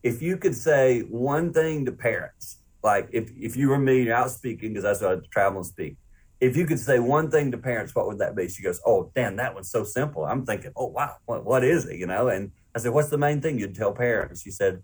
if 0.02 0.22
you 0.22 0.38
could 0.38 0.56
say 0.56 1.02
one 1.02 1.54
thing 1.54 1.86
to 1.86 1.92
parents, 1.92 2.60
like 2.84 3.10
if, 3.12 3.32
if 3.38 3.56
you 3.56 3.70
were 3.70 3.80
me, 3.80 4.04
you're 4.04 4.16
out 4.16 4.32
speaking, 4.32 4.70
because 4.70 4.84
that's 4.84 5.02
what 5.02 5.18
I 5.18 5.22
travel 5.32 5.60
and 5.60 5.66
speak. 5.66 5.98
If 6.40 6.58
you 6.58 6.66
could 6.66 6.80
say 6.80 7.00
one 7.00 7.32
thing 7.32 7.52
to 7.52 7.58
parents, 7.58 7.96
what 7.96 8.08
would 8.08 8.20
that 8.20 8.36
be? 8.36 8.50
She 8.50 8.64
goes, 8.64 8.82
Oh, 8.86 9.12
Dan, 9.16 9.38
that 9.38 9.54
one's 9.54 9.72
so 9.72 9.84
simple. 9.84 10.26
I'm 10.26 10.46
thinking, 10.46 10.72
Oh, 10.76 10.88
wow, 10.88 11.16
what, 11.26 11.46
what 11.46 11.64
is 11.64 11.86
it? 11.86 11.98
You 11.98 12.08
know? 12.08 12.28
And 12.28 12.52
I 12.76 12.80
said, 12.80 12.92
What's 12.92 13.10
the 13.10 13.18
main 13.18 13.40
thing 13.40 13.60
you'd 13.60 13.76
tell 13.76 13.94
parents? 13.94 14.42
She 14.42 14.52
said, 14.52 14.84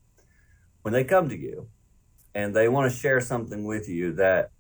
When 0.84 0.94
they 0.94 1.04
come 1.04 1.28
to 1.28 1.38
you 1.38 1.68
and 2.34 2.56
they 2.56 2.70
want 2.70 2.90
to 2.90 2.98
share 2.98 3.20
something 3.20 3.66
with 3.66 3.90
you 3.90 4.14
that 4.14 4.52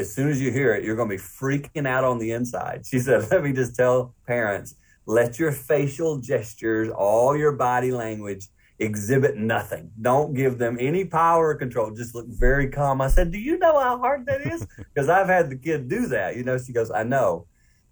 as 0.00 0.12
soon 0.12 0.28
as 0.30 0.40
you 0.40 0.50
hear 0.50 0.74
it, 0.74 0.84
you're 0.84 0.96
going 0.96 1.08
to 1.08 1.16
be 1.16 1.22
freaking 1.22 1.86
out 1.86 2.02
on 2.02 2.18
the 2.18 2.32
inside. 2.32 2.84
She 2.86 2.98
said, 2.98 3.28
Let 3.30 3.44
me 3.44 3.52
just 3.52 3.76
tell 3.76 4.16
parents 4.26 4.74
let 5.08 5.38
your 5.38 5.52
facial 5.52 6.18
gestures, 6.18 6.90
all 6.90 7.34
your 7.34 7.52
body 7.52 7.90
language 7.90 8.46
exhibit 8.78 9.38
nothing. 9.38 9.90
Don't 10.00 10.34
give 10.34 10.58
them 10.58 10.76
any 10.78 11.06
power 11.06 11.48
or 11.48 11.54
control. 11.54 11.90
Just 11.90 12.14
look 12.14 12.26
very 12.28 12.68
calm. 12.68 13.00
I 13.00 13.08
said, 13.08 13.32
Do 13.32 13.38
you 13.38 13.58
know 13.58 13.80
how 13.80 13.98
hard 13.98 14.26
that 14.26 14.46
is? 14.46 14.66
Because 14.76 15.08
I've 15.08 15.26
had 15.26 15.48
the 15.48 15.56
kid 15.56 15.88
do 15.88 16.06
that. 16.08 16.36
You 16.36 16.44
know, 16.44 16.58
she 16.58 16.72
goes, 16.72 16.90
I 16.90 17.04
know, 17.04 17.46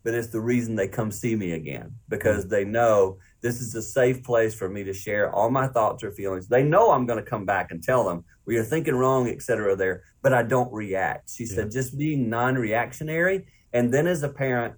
but 0.04 0.12
it's 0.12 0.28
the 0.28 0.40
reason 0.40 0.76
they 0.76 0.88
come 0.88 1.10
see 1.10 1.34
me 1.34 1.52
again 1.52 1.94
because 2.08 2.44
mm. 2.44 2.50
they 2.50 2.64
know 2.64 3.16
this 3.40 3.62
is 3.62 3.74
a 3.74 3.82
safe 3.82 4.22
place 4.22 4.54
for 4.54 4.68
me 4.68 4.84
to 4.84 4.92
share 4.92 5.32
all 5.34 5.50
my 5.50 5.68
thoughts 5.68 6.04
or 6.04 6.12
feelings. 6.12 6.48
They 6.48 6.62
know 6.62 6.90
I'm 6.90 7.06
going 7.06 7.22
to 7.22 7.30
come 7.30 7.46
back 7.46 7.70
and 7.70 7.82
tell 7.82 8.04
them, 8.04 8.24
well, 8.44 8.54
you're 8.54 8.64
thinking 8.64 8.94
wrong, 8.94 9.28
etc. 9.28 9.74
there, 9.74 10.02
but 10.22 10.34
I 10.34 10.42
don't 10.42 10.72
react. 10.72 11.30
She 11.30 11.44
yeah. 11.44 11.54
said, 11.54 11.70
just 11.70 11.96
being 11.96 12.28
non 12.28 12.56
reactionary. 12.56 13.46
And 13.72 13.92
then 13.92 14.06
as 14.06 14.22
a 14.22 14.28
parent, 14.28 14.74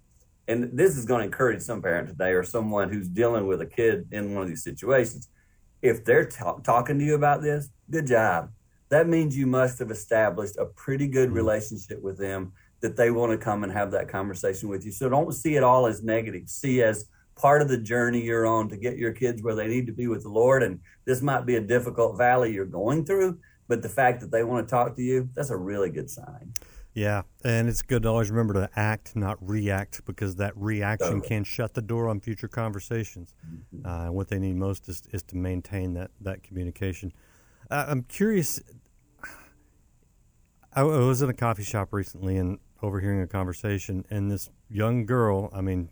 and 0.49 0.71
this 0.73 0.97
is 0.97 1.05
going 1.05 1.21
to 1.21 1.27
encourage 1.27 1.61
some 1.61 1.83
parent 1.83 2.09
today 2.09 2.31
or 2.31 2.43
someone 2.43 2.91
who's 2.91 3.09
dealing 3.09 3.47
with 3.47 3.61
a 3.61 3.67
kid 3.67 4.09
in 4.11 4.35
one 4.35 4.43
of 4.43 4.49
these 4.49 4.65
situations. 4.65 5.29
If 5.83 6.05
they're 6.05 6.25
talking 6.27 6.99
to 6.99 7.05
you 7.05 7.15
about 7.15 7.43
this, 7.43 7.69
good 7.91 8.07
job. 8.07 8.51
That 8.89 9.07
means 9.07 9.37
you 9.37 9.47
must 9.47 9.79
have 9.79 9.91
established 9.91 10.57
a 10.57 10.65
pretty 10.65 11.07
good 11.07 11.29
mm-hmm. 11.29 11.37
relationship 11.37 12.03
with 12.03 12.19
them 12.19 12.53
that 12.81 12.97
they 12.97 13.11
want 13.11 13.33
to 13.33 13.39
come 13.39 13.63
and 13.63 13.73
have 13.73 13.91
that 13.91 14.09
conversation 14.09 14.69
with 14.69 14.87
you. 14.87 14.93
So 14.93 15.09
don't 15.09 15.33
see 15.33 15.57
it 15.57 15.63
all 15.63 15.87
as 15.87 16.03
negative. 16.03 16.49
See 16.49 16.83
as 16.83 17.05
part 17.37 17.61
of 17.61 17.69
the 17.69 17.79
journey 17.79 18.23
you're 18.23 18.47
on 18.47 18.69
to 18.71 18.77
get 18.77 18.97
your 18.97 19.13
kids 19.13 19.43
where 19.43 19.55
they 19.55 19.69
need 19.69 19.87
to 19.87 19.93
be 19.93 20.09
with 20.09 20.23
the 20.23 20.29
Lord. 20.31 20.63
And 20.63 20.81
this 21.05 21.21
might 21.21 21.45
be 21.45 21.57
a 21.57 21.61
difficult 21.61 22.17
valley 22.17 22.53
you're 22.53 22.65
going 22.65 23.05
through, 23.05 23.39
but 23.69 23.83
the 23.83 23.89
fact 23.89 24.21
that 24.21 24.31
they 24.31 24.45
want 24.45 24.67
to 24.67 24.71
talk 24.71 24.97
to 24.97 25.03
you, 25.03 25.29
that's 25.35 25.51
a 25.51 25.57
really 25.57 25.91
good 25.91 26.09
sign. 26.09 26.55
Yeah, 26.99 27.23
and 27.45 27.69
it's 27.69 27.83
good 27.83 28.03
to 28.03 28.09
always 28.09 28.29
remember 28.29 28.55
to 28.55 28.69
act, 28.75 29.15
not 29.15 29.39
react, 29.41 30.05
because 30.05 30.35
that 30.37 30.53
reaction 30.57 31.21
can 31.21 31.45
shut 31.45 31.75
the 31.75 31.81
door 31.81 32.09
on 32.09 32.19
future 32.19 32.49
conversations. 32.49 33.35
Mm-hmm. 33.47 33.87
Uh, 33.87 34.07
and 34.07 34.15
what 34.15 34.27
they 34.27 34.41
need 34.41 34.57
most 34.57 34.89
is, 34.89 35.05
is 35.13 35.23
to 35.25 35.37
maintain 35.37 35.95
that 35.95 36.11
that 36.21 36.43
communication. 36.43 37.13
Uh, 37.71 37.85
I'm 37.87 38.03
curious. 38.03 38.61
I, 40.73 40.83
was 40.83 41.23
in 41.23 41.31
a 41.31 41.35
coffee 41.35 41.63
shop 41.63 41.93
recently 41.93 42.37
and 42.37 42.59
overhearing 42.83 43.21
a 43.21 43.29
conversation, 43.29 44.05
and 44.11 44.29
this 44.29 44.51
young 44.69 45.07
girl. 45.07 45.51
I 45.55 45.61
mean, 45.61 45.91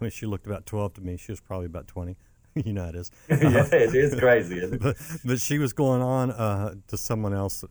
I 0.00 0.04
mean, 0.04 0.10
she 0.10 0.26
looked 0.26 0.48
about 0.48 0.66
twelve 0.66 0.94
to 0.94 1.00
me. 1.00 1.16
She 1.16 1.30
was 1.30 1.40
probably 1.40 1.66
about 1.66 1.86
twenty. 1.86 2.16
you 2.56 2.72
know 2.72 2.82
how 2.82 2.88
it 2.88 2.96
is. 2.96 3.12
yeah, 3.28 3.36
it 3.72 3.94
is 3.94 4.18
crazy. 4.18 4.58
Isn't 4.58 4.74
it? 4.74 4.80
but 4.82 4.96
but 5.24 5.38
she 5.38 5.58
was 5.58 5.72
going 5.72 6.02
on 6.02 6.32
uh, 6.32 6.74
to 6.88 6.96
someone 6.96 7.34
else. 7.34 7.64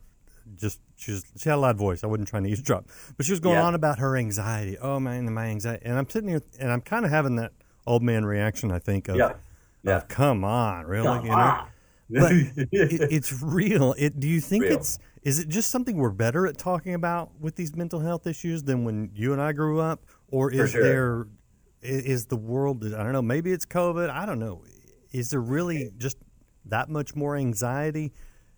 Just 0.55 0.79
she 0.99 1.11
was, 1.11 1.23
she 1.37 1.49
had 1.49 1.55
a 1.55 1.61
loud 1.61 1.77
voice. 1.77 2.03
I 2.03 2.07
wasn't 2.07 2.27
trying 2.27 2.43
to 2.43 2.49
eavesdrop, 2.51 2.85
but 3.17 3.25
she 3.25 3.31
was 3.31 3.39
going 3.39 3.55
Yeah. 3.55 3.63
on 3.65 3.75
about 3.75 3.99
her 3.99 4.15
anxiety. 4.17 4.77
Oh 4.77 4.99
man, 4.99 5.31
my 5.33 5.45
anxiety. 5.45 5.85
And 5.85 5.97
I'm 5.97 6.09
sitting 6.09 6.29
here 6.29 6.41
and 6.59 6.71
I'm 6.71 6.81
kind 6.81 7.05
of 7.05 7.11
having 7.11 7.35
that 7.37 7.53
old 7.87 8.03
man 8.03 8.25
reaction. 8.25 8.71
I 8.71 8.79
think 8.79 9.07
of, 9.07 9.15
Yeah. 9.15 9.33
Yeah. 9.83 9.97
of, 9.97 10.07
come 10.09 10.43
on, 10.43 10.85
really? 10.85 11.07
Come 11.07 11.25
you 11.25 11.31
know? 11.31 11.37
on. 11.37 11.67
But 12.09 12.31
it, 12.71 13.11
it's 13.11 13.41
real. 13.41 13.93
It. 13.97 14.19
Do 14.19 14.27
you 14.27 14.41
think 14.41 14.63
Real. 14.63 14.77
it's? 14.77 14.99
Is 15.21 15.37
it 15.39 15.47
just 15.49 15.69
something 15.69 15.95
we're 15.97 16.09
better 16.11 16.47
at 16.47 16.57
talking 16.57 16.93
about 16.93 17.29
with 17.39 17.55
these 17.55 17.75
mental 17.75 17.99
health 17.99 18.25
issues 18.25 18.63
than 18.63 18.83
when 18.83 19.11
you 19.13 19.31
and 19.33 19.41
I 19.41 19.51
grew 19.51 19.79
up, 19.79 20.05
or 20.29 20.51
is 20.51 20.71
sure. 20.71 20.83
there? 20.83 21.27
Is 21.81 22.25
the 22.25 22.35
world? 22.35 22.83
I 22.83 23.03
don't 23.03 23.13
know. 23.13 23.21
Maybe 23.21 23.51
it's 23.51 23.65
COVID. 23.65 24.09
I 24.09 24.25
don't 24.25 24.39
know. 24.39 24.63
Is 25.11 25.29
there 25.29 25.39
really 25.39 25.91
just 25.97 26.17
that 26.65 26.89
much 26.89 27.15
more 27.15 27.35
anxiety? 27.37 28.11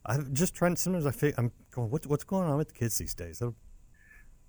I'm 0.06 0.34
just 0.34 0.56
trying. 0.56 0.76
Sometimes 0.78 1.06
I 1.06 1.12
feel 1.12 1.34
I'm 1.38 1.52
going. 1.72 1.90
What, 1.90 2.06
what's 2.06 2.24
going 2.24 2.48
on 2.48 2.58
with 2.58 2.70
the 2.70 2.74
kids 2.74 2.98
these 2.98 3.14
days? 3.14 3.42
Oh, 3.42 3.56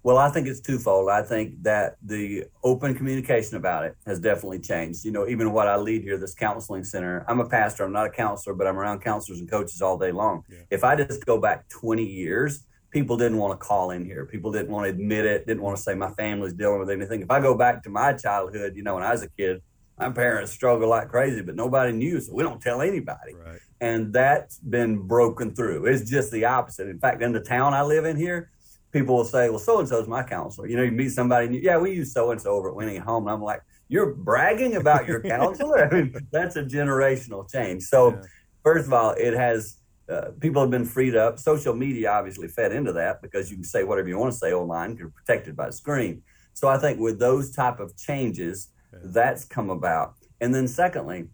Well, 0.02 0.19
I 0.19 0.29
think 0.31 0.49
it's 0.49 0.61
twofold. 0.61 1.09
I 1.09 1.23
think 1.23 1.62
that 1.62 1.97
the 2.02 2.45
open 2.64 2.95
communication 2.95 3.57
about 3.57 3.85
it 3.85 3.97
has 4.07 4.19
definitely 4.21 4.59
changed. 4.59 5.05
You 5.05 5.12
know, 5.12 5.29
even 5.29 5.52
what 5.52 5.69
I 5.69 5.76
lead 5.76 6.02
here, 6.02 6.19
this 6.19 6.35
counseling 6.35 6.85
center, 6.85 7.25
I'm 7.29 7.41
a 7.41 7.49
pastor, 7.49 7.85
I'm 7.85 7.93
not 7.93 8.07
a 8.07 8.11
counselor, 8.11 8.55
but 8.55 8.67
I'm 8.67 8.79
around 8.79 9.00
counselors 9.00 9.38
and 9.41 9.50
coaches 9.50 9.81
all 9.81 9.97
day 9.97 10.12
long. 10.12 10.43
If 10.71 10.85
I 10.85 10.97
just 10.97 11.25
go 11.25 11.38
back 11.41 11.69
20 11.69 12.05
years, 12.05 12.67
people 12.91 13.17
didn't 13.17 13.38
want 13.38 13.59
to 13.59 13.64
call 13.67 13.91
in 13.91 14.05
here. 14.05 14.26
People 14.26 14.52
didn't 14.52 14.71
want 14.71 14.85
to 14.85 14.91
admit 14.91 15.25
it, 15.25 15.47
didn't 15.47 15.62
want 15.62 15.76
to 15.76 15.83
say 15.83 15.95
my 15.95 16.11
family's 16.11 16.52
dealing 16.52 16.79
with 16.79 16.91
anything. 16.91 17.23
If 17.23 17.31
I 17.31 17.41
go 17.41 17.57
back 17.57 17.83
to 17.85 17.91
my 17.91 18.12
childhood, 18.12 18.75
you 18.76 18.83
know, 18.83 18.95
when 18.95 19.05
I 19.05 19.12
was 19.12 19.23
a 19.23 19.31
kid, 19.31 19.62
my 20.09 20.11
parents 20.11 20.52
struggled 20.52 20.90
like 20.90 21.09
crazy, 21.09 21.42
but 21.42 21.54
nobody 21.56 21.92
knew. 21.92 22.21
So 22.21 22.32
we 22.35 22.42
don't 22.42 22.61
tell 22.61 22.80
anybody 22.82 23.35
right. 23.35 23.61
and 23.80 24.12
that's 24.12 24.59
been 24.59 24.99
broken 25.06 25.54
through. 25.54 25.87
It's 25.87 26.09
just 26.11 26.30
the 26.32 26.44
opposite. 26.44 26.88
In 26.88 26.99
fact, 26.99 27.23
in 27.23 27.32
the 27.32 27.40
town 27.40 27.75
I 27.75 27.82
live 27.82 28.04
in 28.04 28.16
here, 28.16 28.50
people 28.92 29.16
will 29.16 29.25
say, 29.25 29.49
"Well, 29.50 29.59
so 29.59 29.78
and 29.78 29.88
so 29.88 30.00
is 30.00 30.09
my 30.09 30.23
counselor." 30.23 30.66
You 30.66 30.76
know, 30.76 30.82
you 30.82 30.92
meet 30.92 31.11
somebody, 31.11 31.47
and 31.47 31.54
you, 31.54 31.61
yeah, 31.62 31.78
we 31.78 31.92
use 31.92 32.12
so 32.12 32.30
and 32.32 32.40
so 32.40 32.50
over 32.50 32.68
at 32.71 32.75
Winning 32.75 33.00
Home, 33.00 33.26
and 33.26 33.35
I'm 33.35 33.42
like, 33.42 33.62
"You're 33.88 34.12
bragging 34.14 34.76
about 34.76 35.06
your 35.06 35.21
counselor?" 35.21 35.85
I 35.92 35.94
mean, 35.94 36.14
that's 36.32 36.56
a 36.56 36.62
generational 36.64 37.50
change. 37.50 37.82
So, 37.85 38.11
Yeah. 38.11 38.23
first 38.62 38.87
of 38.87 38.92
all, 38.92 39.12
it 39.12 39.35
has. 39.35 39.78
Uh, 40.09 40.32
people 40.40 40.61
have 40.61 40.71
been 40.71 40.85
freed 40.85 41.14
up. 41.16 41.38
Social 41.38 41.75
media 41.75 42.11
obviously 42.11 42.49
fed 42.49 42.73
into 42.73 42.92
that 42.92 43.23
because 43.23 43.50
you 43.50 43.56
can 43.56 43.64
say 43.64 43.85
whatever 43.85 44.09
you 44.09 44.18
want 44.18 44.32
to 44.32 44.38
say 44.38 44.52
online. 44.52 44.97
You're 44.97 45.11
protected 45.11 45.56
by 45.56 45.66
the 45.66 45.73
screen. 45.73 46.23
So 46.54 46.68
I 46.68 46.76
think 46.76 46.99
with 46.99 47.18
those 47.18 47.50
type 47.52 47.78
of 47.80 47.97
changes, 47.97 48.68
that's 49.05 49.45
come 49.45 49.71
about. 49.71 50.15
And 50.41 50.55
then 50.55 50.69
secondly, 50.69 51.29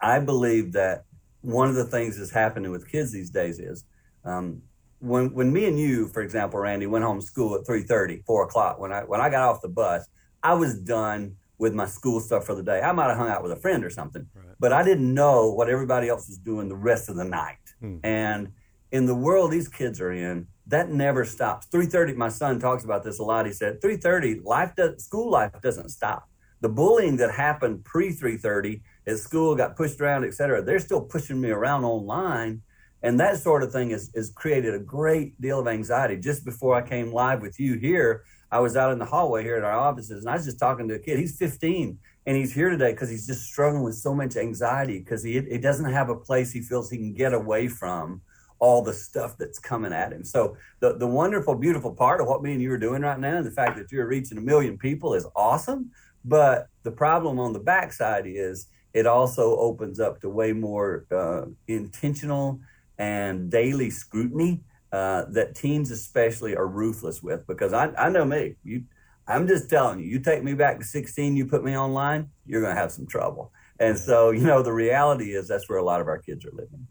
I 0.00 0.18
believe 0.18 0.72
that 0.72 1.04
one 1.40 1.68
of 1.68 1.74
the 1.74 1.84
things 1.84 2.18
that's 2.18 2.30
happening 2.30 2.70
with 2.70 2.90
kids 2.90 3.12
these 3.12 3.30
days 3.30 3.58
is 3.58 3.84
um, 4.24 4.62
when 4.98 5.32
when 5.34 5.52
me 5.52 5.66
and 5.66 5.78
you, 5.78 6.08
for 6.08 6.22
example, 6.22 6.60
Randy, 6.60 6.86
went 6.86 7.04
home 7.04 7.20
school 7.20 7.54
at 7.56 7.66
3:30, 7.66 8.24
4 8.24 8.44
o'clock. 8.44 8.78
When 8.78 8.92
I 8.92 9.02
when 9.02 9.20
I 9.20 9.30
got 9.30 9.48
off 9.48 9.60
the 9.60 9.68
bus, 9.68 10.08
I 10.42 10.54
was 10.54 10.78
done 10.78 11.36
with 11.58 11.74
my 11.74 11.86
school 11.86 12.20
stuff 12.20 12.44
for 12.44 12.54
the 12.54 12.62
day. 12.62 12.80
I 12.80 12.92
might 12.92 13.08
have 13.08 13.18
hung 13.18 13.28
out 13.28 13.42
with 13.42 13.52
a 13.52 13.56
friend 13.56 13.84
or 13.84 13.90
something, 13.90 14.26
but 14.58 14.72
I 14.72 14.82
didn't 14.82 15.12
know 15.12 15.52
what 15.52 15.68
everybody 15.68 16.08
else 16.08 16.28
was 16.28 16.38
doing 16.38 16.68
the 16.68 16.76
rest 16.76 17.08
of 17.08 17.16
the 17.16 17.24
night. 17.24 17.58
And 18.04 18.52
in 18.90 19.06
the 19.06 19.14
world 19.14 19.50
these 19.52 19.68
kids 19.68 20.00
are 20.00 20.12
in, 20.12 20.46
that 20.68 20.90
never 20.90 21.24
stops. 21.24 21.66
3:30. 21.72 22.14
My 22.16 22.28
son 22.28 22.58
talks 22.60 22.84
about 22.84 23.02
this 23.04 23.18
a 23.18 23.24
lot. 23.24 23.46
He 23.46 23.52
said 23.52 23.80
3:30, 23.80 24.44
life 24.44 24.74
does, 24.76 25.04
school 25.04 25.30
life 25.30 25.52
doesn't 25.62 25.88
stop. 25.90 26.28
The 26.62 26.68
bullying 26.68 27.16
that 27.18 27.32
happened 27.32 27.84
pre 27.84 28.14
3:30 28.14 28.80
at 29.06 29.18
school 29.18 29.54
got 29.54 29.76
pushed 29.76 30.00
around, 30.00 30.24
et 30.24 30.32
cetera. 30.32 30.62
They're 30.62 30.78
still 30.78 31.02
pushing 31.02 31.40
me 31.40 31.50
around 31.50 31.84
online. 31.84 32.62
And 33.02 33.18
that 33.18 33.36
sort 33.38 33.64
of 33.64 33.72
thing 33.72 33.90
has, 33.90 34.10
has 34.14 34.30
created 34.30 34.74
a 34.74 34.78
great 34.78 35.38
deal 35.40 35.58
of 35.58 35.66
anxiety. 35.66 36.16
Just 36.16 36.44
before 36.44 36.76
I 36.76 36.82
came 36.82 37.12
live 37.12 37.42
with 37.42 37.58
you 37.58 37.74
here, 37.74 38.22
I 38.52 38.60
was 38.60 38.76
out 38.76 38.92
in 38.92 39.00
the 39.00 39.04
hallway 39.04 39.42
here 39.42 39.56
at 39.56 39.64
our 39.64 39.76
offices, 39.76 40.22
and 40.22 40.30
I 40.30 40.36
was 40.36 40.44
just 40.44 40.60
talking 40.60 40.86
to 40.88 40.94
a 40.94 40.98
kid. 41.00 41.18
He's 41.18 41.36
15, 41.36 41.98
and 42.26 42.36
he's 42.36 42.52
here 42.52 42.70
today 42.70 42.92
because 42.92 43.10
he's 43.10 43.26
just 43.26 43.44
struggling 43.44 43.82
with 43.82 43.96
so 43.96 44.14
much 44.14 44.36
anxiety 44.36 45.00
because 45.00 45.24
he, 45.24 45.40
he 45.40 45.58
doesn't 45.58 45.90
have 45.90 46.10
a 46.10 46.14
place 46.14 46.52
he 46.52 46.60
feels 46.60 46.90
he 46.90 46.98
can 46.98 47.14
get 47.14 47.32
away 47.32 47.66
from 47.66 48.20
all 48.60 48.80
the 48.80 48.92
stuff 48.92 49.36
that's 49.36 49.58
coming 49.58 49.92
at 49.92 50.12
him. 50.12 50.22
So 50.22 50.56
the, 50.78 50.96
the 50.96 51.06
wonderful, 51.06 51.56
beautiful 51.56 51.92
part 51.92 52.20
of 52.20 52.28
what 52.28 52.42
me 52.42 52.52
and 52.52 52.62
you 52.62 52.70
are 52.70 52.78
doing 52.78 53.02
right 53.02 53.18
now, 53.18 53.38
and 53.38 53.46
the 53.46 53.50
fact 53.50 53.76
that 53.76 53.90
you're 53.90 54.06
reaching 54.06 54.38
a 54.38 54.42
million 54.42 54.78
people 54.78 55.14
is 55.14 55.26
awesome. 55.34 55.90
But 56.24 56.68
the 56.82 56.92
problem 56.92 57.38
on 57.38 57.52
the 57.52 57.58
backside 57.58 58.24
is 58.26 58.68
it 58.92 59.06
also 59.06 59.56
opens 59.56 59.98
up 60.00 60.20
to 60.20 60.28
way 60.28 60.52
more 60.52 61.06
uh, 61.10 61.46
intentional 61.66 62.60
and 62.98 63.50
daily 63.50 63.90
scrutiny 63.90 64.62
uh, 64.92 65.24
that 65.30 65.54
teens 65.54 65.90
especially 65.90 66.54
are 66.54 66.66
ruthless 66.66 67.22
with. 67.22 67.46
Because 67.46 67.72
I, 67.72 67.92
I 67.98 68.08
know 68.08 68.24
me 68.24 68.56
you 68.62 68.84
i'm 69.28 69.46
just 69.46 69.70
telling 69.70 70.00
you 70.00 70.04
you 70.04 70.18
take 70.18 70.42
me 70.42 70.52
back 70.52 70.80
to 70.80 70.84
16 70.84 71.36
you 71.36 71.46
put 71.46 71.62
me 71.62 71.78
online 71.78 72.28
you're 72.44 72.60
going 72.60 72.74
to 72.74 72.80
have 72.80 72.90
some 72.90 73.06
trouble. 73.06 73.52
And 73.78 73.98
so 73.98 74.30
you 74.30 74.44
know 74.44 74.62
the 74.62 74.72
reality 74.72 75.34
is 75.34 75.48
that's 75.48 75.68
where 75.68 75.78
a 75.78 75.84
lot 75.84 76.00
of 76.00 76.08
our 76.08 76.18
kids 76.18 76.44
are 76.44 76.52
living 76.52 76.86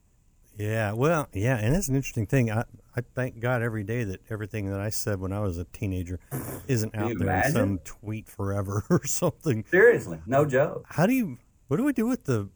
Yeah, 0.58 0.94
well, 0.94 1.28
yeah, 1.34 1.58
and 1.58 1.76
it's 1.76 1.88
an 1.88 1.96
interesting 1.96 2.28
thing. 2.28 2.52
I, 2.52 2.66
I 2.96 3.02
thank 3.16 3.40
God 3.40 3.62
every 3.62 3.84
day 3.84 4.04
that 4.04 4.22
everything 4.30 4.70
that 4.70 4.80
I 4.80 4.90
said 4.90 5.20
when 5.20 5.32
I 5.32 5.40
was 5.40 5.58
a 5.58 5.64
teenager 5.66 6.20
isn't 6.68 6.94
out 6.96 7.18
there 7.18 7.46
in 7.46 7.52
some 7.52 7.80
tweet 7.80 8.28
forever 8.28 8.84
or 8.90 9.06
something. 9.06 9.64
seriously 9.72 10.20
no 10.26 10.46
joke 10.46 10.86
How 10.90 11.06
do 11.06 11.14
you? 11.14 11.38
What 11.68 11.78
do 11.78 11.84
we 11.84 11.94
do 11.94 12.06
with 12.06 12.26
the? 12.26 12.50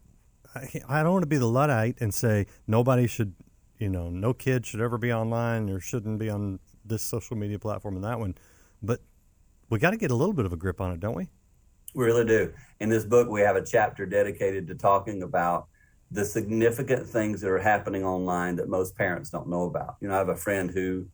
I, 0.54 0.82
I 0.88 1.04
don't 1.04 1.14
want 1.14 1.24
to 1.24 1.28
be 1.28 1.38
the 1.38 1.48
luddite 1.48 1.98
and 2.02 2.14
say 2.14 2.48
nobody 2.68 3.08
should, 3.08 3.34
you 3.80 3.90
know, 3.90 4.10
no 4.10 4.34
kid 4.34 4.66
should 4.66 4.82
ever 4.82 4.98
be 4.98 5.12
online 5.14 5.70
or 5.70 5.80
shouldn't 5.80 6.20
be 6.20 6.30
on 6.30 6.60
this 6.84 7.02
social 7.02 7.36
media 7.36 7.60
platform 7.60 7.96
and 7.96 8.04
that 8.04 8.20
one, 8.20 8.36
but 8.82 9.02
we 9.70 9.80
got 9.80 9.92
to 9.92 9.98
get 9.98 10.12
a 10.12 10.16
little 10.16 10.34
bit 10.34 10.46
of 10.46 10.54
a 10.54 10.58
grip 10.58 10.80
on 10.80 10.92
it, 10.92 11.00
don't 11.00 11.16
we? 11.16 11.30
We 11.94 12.06
really 12.06 12.26
do. 12.26 12.54
In 12.80 12.90
this 12.90 13.06
book, 13.06 13.30
we 13.30 13.42
have 13.42 13.56
a 13.56 13.64
chapter 13.64 14.06
dedicated 14.06 14.68
to 14.68 14.76
talking 14.76 15.24
about 15.24 15.68
the 16.12 16.26
significant 16.26 17.08
things 17.08 17.42
that 17.42 17.50
are 17.50 17.60
happening 17.60 18.04
online 18.04 18.56
that 18.58 18.70
most 18.70 18.96
parents 18.96 19.30
don't 19.30 19.50
know 19.50 19.64
about. 19.64 19.96
You 20.02 20.08
know, 20.08 20.16
I 20.16 20.18
have 20.18 20.30
a 20.30 20.36
friend 20.36 20.70
who 20.70 21.08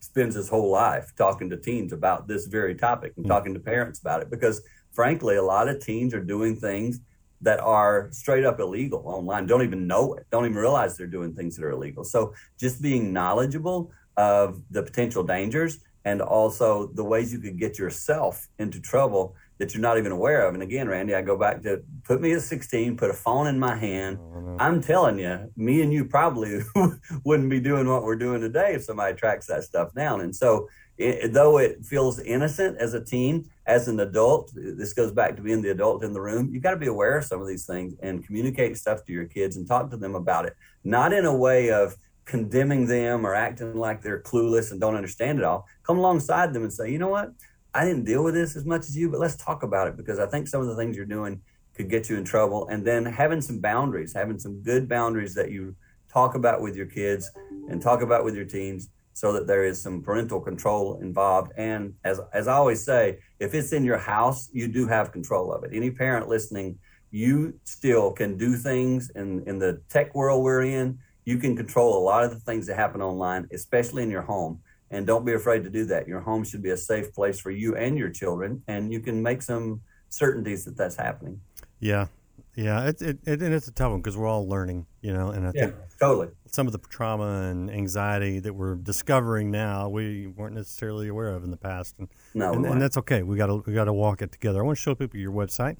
spends 0.00 0.34
his 0.34 0.48
whole 0.48 0.70
life 0.70 1.12
talking 1.16 1.50
to 1.50 1.56
teens 1.56 1.92
about 1.92 2.28
this 2.28 2.46
very 2.46 2.74
topic 2.74 3.12
and 3.16 3.26
hmm. 3.26 3.30
talking 3.30 3.54
to 3.54 3.60
parents 3.60 3.98
about 4.00 4.22
it 4.22 4.30
because, 4.30 4.62
frankly, 4.92 5.36
a 5.36 5.42
lot 5.42 5.68
of 5.68 5.84
teens 5.84 6.14
are 6.14 6.22
doing 6.22 6.56
things 6.56 7.00
that 7.40 7.60
are 7.60 8.08
straight 8.10 8.44
up 8.44 8.58
illegal 8.58 9.02
online, 9.06 9.46
don't 9.46 9.62
even 9.62 9.86
know 9.86 10.14
it, 10.14 10.26
don't 10.30 10.44
even 10.44 10.56
realize 10.56 10.96
they're 10.96 11.06
doing 11.06 11.32
things 11.34 11.56
that 11.56 11.64
are 11.64 11.70
illegal. 11.70 12.04
So, 12.04 12.34
just 12.58 12.82
being 12.82 13.12
knowledgeable 13.12 13.92
of 14.16 14.60
the 14.70 14.82
potential 14.82 15.22
dangers 15.22 15.78
and 16.04 16.20
also 16.20 16.88
the 16.94 17.04
ways 17.04 17.32
you 17.32 17.38
could 17.38 17.58
get 17.58 17.78
yourself 17.78 18.48
into 18.58 18.80
trouble 18.80 19.36
that 19.58 19.74
you're 19.74 19.82
not 19.82 19.98
even 19.98 20.12
aware 20.12 20.46
of. 20.46 20.54
And 20.54 20.62
again, 20.62 20.88
Randy, 20.88 21.14
I 21.14 21.22
go 21.22 21.36
back 21.36 21.62
to 21.62 21.82
put 22.04 22.20
me 22.20 22.32
at 22.32 22.42
16, 22.42 22.96
put 22.96 23.10
a 23.10 23.14
phone 23.14 23.46
in 23.46 23.58
my 23.58 23.76
hand. 23.76 24.18
Mm-hmm. 24.18 24.56
I'm 24.58 24.82
telling 24.82 25.18
you, 25.18 25.50
me 25.56 25.82
and 25.82 25.92
you 25.92 26.04
probably 26.04 26.60
wouldn't 27.24 27.50
be 27.50 27.60
doing 27.60 27.88
what 27.88 28.04
we're 28.04 28.16
doing 28.16 28.40
today 28.40 28.74
if 28.74 28.84
somebody 28.84 29.16
tracks 29.16 29.46
that 29.46 29.64
stuff 29.64 29.92
down. 29.94 30.20
And 30.20 30.34
so, 30.34 30.68
it, 30.98 31.32
though 31.32 31.58
it 31.58 31.84
feels 31.84 32.18
innocent 32.18 32.76
as 32.78 32.92
a 32.92 33.04
teen, 33.04 33.48
as 33.66 33.86
an 33.86 34.00
adult, 34.00 34.50
this 34.54 34.92
goes 34.92 35.12
back 35.12 35.36
to 35.36 35.42
being 35.42 35.62
the 35.62 35.70
adult 35.70 36.02
in 36.02 36.12
the 36.12 36.20
room. 36.20 36.50
You've 36.52 36.64
got 36.64 36.72
to 36.72 36.76
be 36.76 36.88
aware 36.88 37.18
of 37.18 37.24
some 37.24 37.40
of 37.40 37.46
these 37.46 37.66
things 37.66 37.94
and 38.02 38.26
communicate 38.26 38.76
stuff 38.76 39.04
to 39.04 39.12
your 39.12 39.26
kids 39.26 39.56
and 39.56 39.66
talk 39.66 39.90
to 39.90 39.96
them 39.96 40.16
about 40.16 40.46
it, 40.46 40.56
not 40.82 41.12
in 41.12 41.24
a 41.24 41.34
way 41.34 41.70
of 41.70 41.96
condemning 42.24 42.86
them 42.86 43.24
or 43.26 43.34
acting 43.34 43.74
like 43.76 44.02
they're 44.02 44.20
clueless 44.20 44.72
and 44.72 44.80
don't 44.80 44.96
understand 44.96 45.38
it 45.38 45.44
all. 45.44 45.66
Come 45.84 45.98
alongside 45.98 46.52
them 46.52 46.62
and 46.62 46.72
say, 46.72 46.90
you 46.90 46.98
know 46.98 47.08
what? 47.08 47.30
I 47.78 47.84
didn't 47.84 48.06
deal 48.06 48.24
with 48.24 48.34
this 48.34 48.56
as 48.56 48.64
much 48.64 48.80
as 48.80 48.96
you, 48.96 49.08
but 49.08 49.20
let's 49.20 49.36
talk 49.36 49.62
about 49.62 49.86
it 49.86 49.96
because 49.96 50.18
I 50.18 50.26
think 50.26 50.48
some 50.48 50.60
of 50.60 50.66
the 50.66 50.74
things 50.74 50.96
you're 50.96 51.06
doing 51.06 51.40
could 51.76 51.88
get 51.88 52.10
you 52.10 52.16
in 52.16 52.24
trouble. 52.24 52.66
And 52.66 52.84
then 52.84 53.06
having 53.06 53.40
some 53.40 53.60
boundaries, 53.60 54.12
having 54.12 54.36
some 54.36 54.60
good 54.64 54.88
boundaries 54.88 55.32
that 55.36 55.52
you 55.52 55.76
talk 56.12 56.34
about 56.34 56.60
with 56.60 56.74
your 56.74 56.86
kids 56.86 57.30
and 57.70 57.80
talk 57.80 58.02
about 58.02 58.24
with 58.24 58.34
your 58.34 58.46
teens 58.46 58.88
so 59.12 59.32
that 59.32 59.46
there 59.46 59.64
is 59.64 59.80
some 59.80 60.02
parental 60.02 60.40
control 60.40 60.98
involved. 61.00 61.52
And 61.56 61.94
as, 62.02 62.20
as 62.32 62.48
I 62.48 62.54
always 62.54 62.84
say, 62.84 63.20
if 63.38 63.54
it's 63.54 63.72
in 63.72 63.84
your 63.84 63.98
house, 63.98 64.50
you 64.52 64.66
do 64.66 64.88
have 64.88 65.12
control 65.12 65.52
of 65.52 65.62
it. 65.62 65.70
Any 65.72 65.92
parent 65.92 66.28
listening, 66.28 66.80
you 67.12 67.60
still 67.62 68.10
can 68.10 68.36
do 68.36 68.56
things 68.56 69.10
in, 69.10 69.44
in 69.46 69.60
the 69.60 69.80
tech 69.88 70.16
world 70.16 70.42
we're 70.42 70.62
in. 70.62 70.98
You 71.24 71.38
can 71.38 71.56
control 71.56 71.96
a 71.96 72.02
lot 72.02 72.24
of 72.24 72.30
the 72.30 72.40
things 72.40 72.66
that 72.66 72.74
happen 72.74 73.00
online, 73.00 73.46
especially 73.52 74.02
in 74.02 74.10
your 74.10 74.22
home. 74.22 74.58
And 74.90 75.06
don't 75.06 75.24
be 75.24 75.34
afraid 75.34 75.64
to 75.64 75.70
do 75.70 75.84
that. 75.86 76.08
Your 76.08 76.20
home 76.20 76.44
should 76.44 76.62
be 76.62 76.70
a 76.70 76.76
safe 76.76 77.12
place 77.12 77.38
for 77.38 77.50
you 77.50 77.76
and 77.76 77.98
your 77.98 78.08
children, 78.08 78.62
and 78.68 78.92
you 78.92 79.00
can 79.00 79.22
make 79.22 79.42
some 79.42 79.82
certainties 80.08 80.64
that 80.64 80.76
that's 80.76 80.96
happening. 80.96 81.40
Yeah, 81.78 82.06
yeah. 82.54 82.88
It, 82.88 83.02
it, 83.02 83.18
it 83.26 83.42
and 83.42 83.54
it's 83.54 83.68
a 83.68 83.72
tough 83.72 83.90
one 83.90 84.00
because 84.00 84.16
we're 84.16 84.26
all 84.26 84.48
learning, 84.48 84.86
you 85.02 85.12
know. 85.12 85.28
And 85.28 85.46
I 85.46 85.52
think 85.52 85.74
totally. 86.00 86.28
some 86.46 86.66
of 86.66 86.72
the 86.72 86.78
trauma 86.78 87.50
and 87.50 87.70
anxiety 87.70 88.40
that 88.40 88.54
we're 88.54 88.76
discovering 88.76 89.50
now 89.50 89.88
we 89.90 90.26
weren't 90.26 90.54
necessarily 90.54 91.08
aware 91.08 91.28
of 91.28 91.44
in 91.44 91.50
the 91.50 91.58
past, 91.58 91.96
and 91.98 92.08
No, 92.34 92.52
and, 92.52 92.64
and 92.64 92.80
that's 92.80 92.96
okay. 92.96 93.22
We 93.22 93.36
got 93.36 93.46
to 93.46 93.62
we 93.66 93.74
got 93.74 93.84
to 93.84 93.92
walk 93.92 94.22
it 94.22 94.32
together. 94.32 94.60
I 94.60 94.62
want 94.62 94.78
to 94.78 94.82
show 94.82 94.94
people 94.94 95.20
your 95.20 95.32
website. 95.32 95.76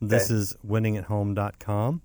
This 0.00 0.30
is 0.30 0.56
winningathome.com. 0.66 2.02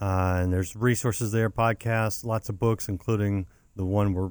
Uh, 0.00 0.38
and 0.42 0.52
there's 0.52 0.74
resources 0.74 1.32
there, 1.32 1.50
podcasts, 1.50 2.24
lots 2.24 2.48
of 2.48 2.58
books, 2.58 2.88
including 2.88 3.46
the 3.76 3.84
one 3.84 4.12
we're 4.12 4.30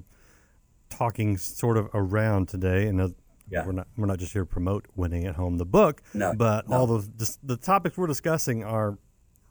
talking 0.98 1.38
sort 1.38 1.78
of 1.78 1.90
around 1.94 2.48
today. 2.50 2.88
And 2.88 3.02
uh, 3.02 3.10
Yeah. 3.50 3.66
we're 3.66 3.74
not 3.74 3.88
we're 3.98 4.06
not 4.08 4.20
just 4.20 4.34
here 4.34 4.44
to 4.44 4.50
promote 4.50 4.86
winning 4.96 5.26
at 5.26 5.36
home, 5.36 5.58
the 5.58 5.66
book, 5.66 6.02
No, 6.14 6.34
but 6.34 6.70
no. 6.70 6.78
all 6.78 6.88
the 6.88 7.38
the, 7.44 7.58
topics 7.58 7.98
we're 7.98 8.08
discussing 8.08 8.64
are 8.64 8.98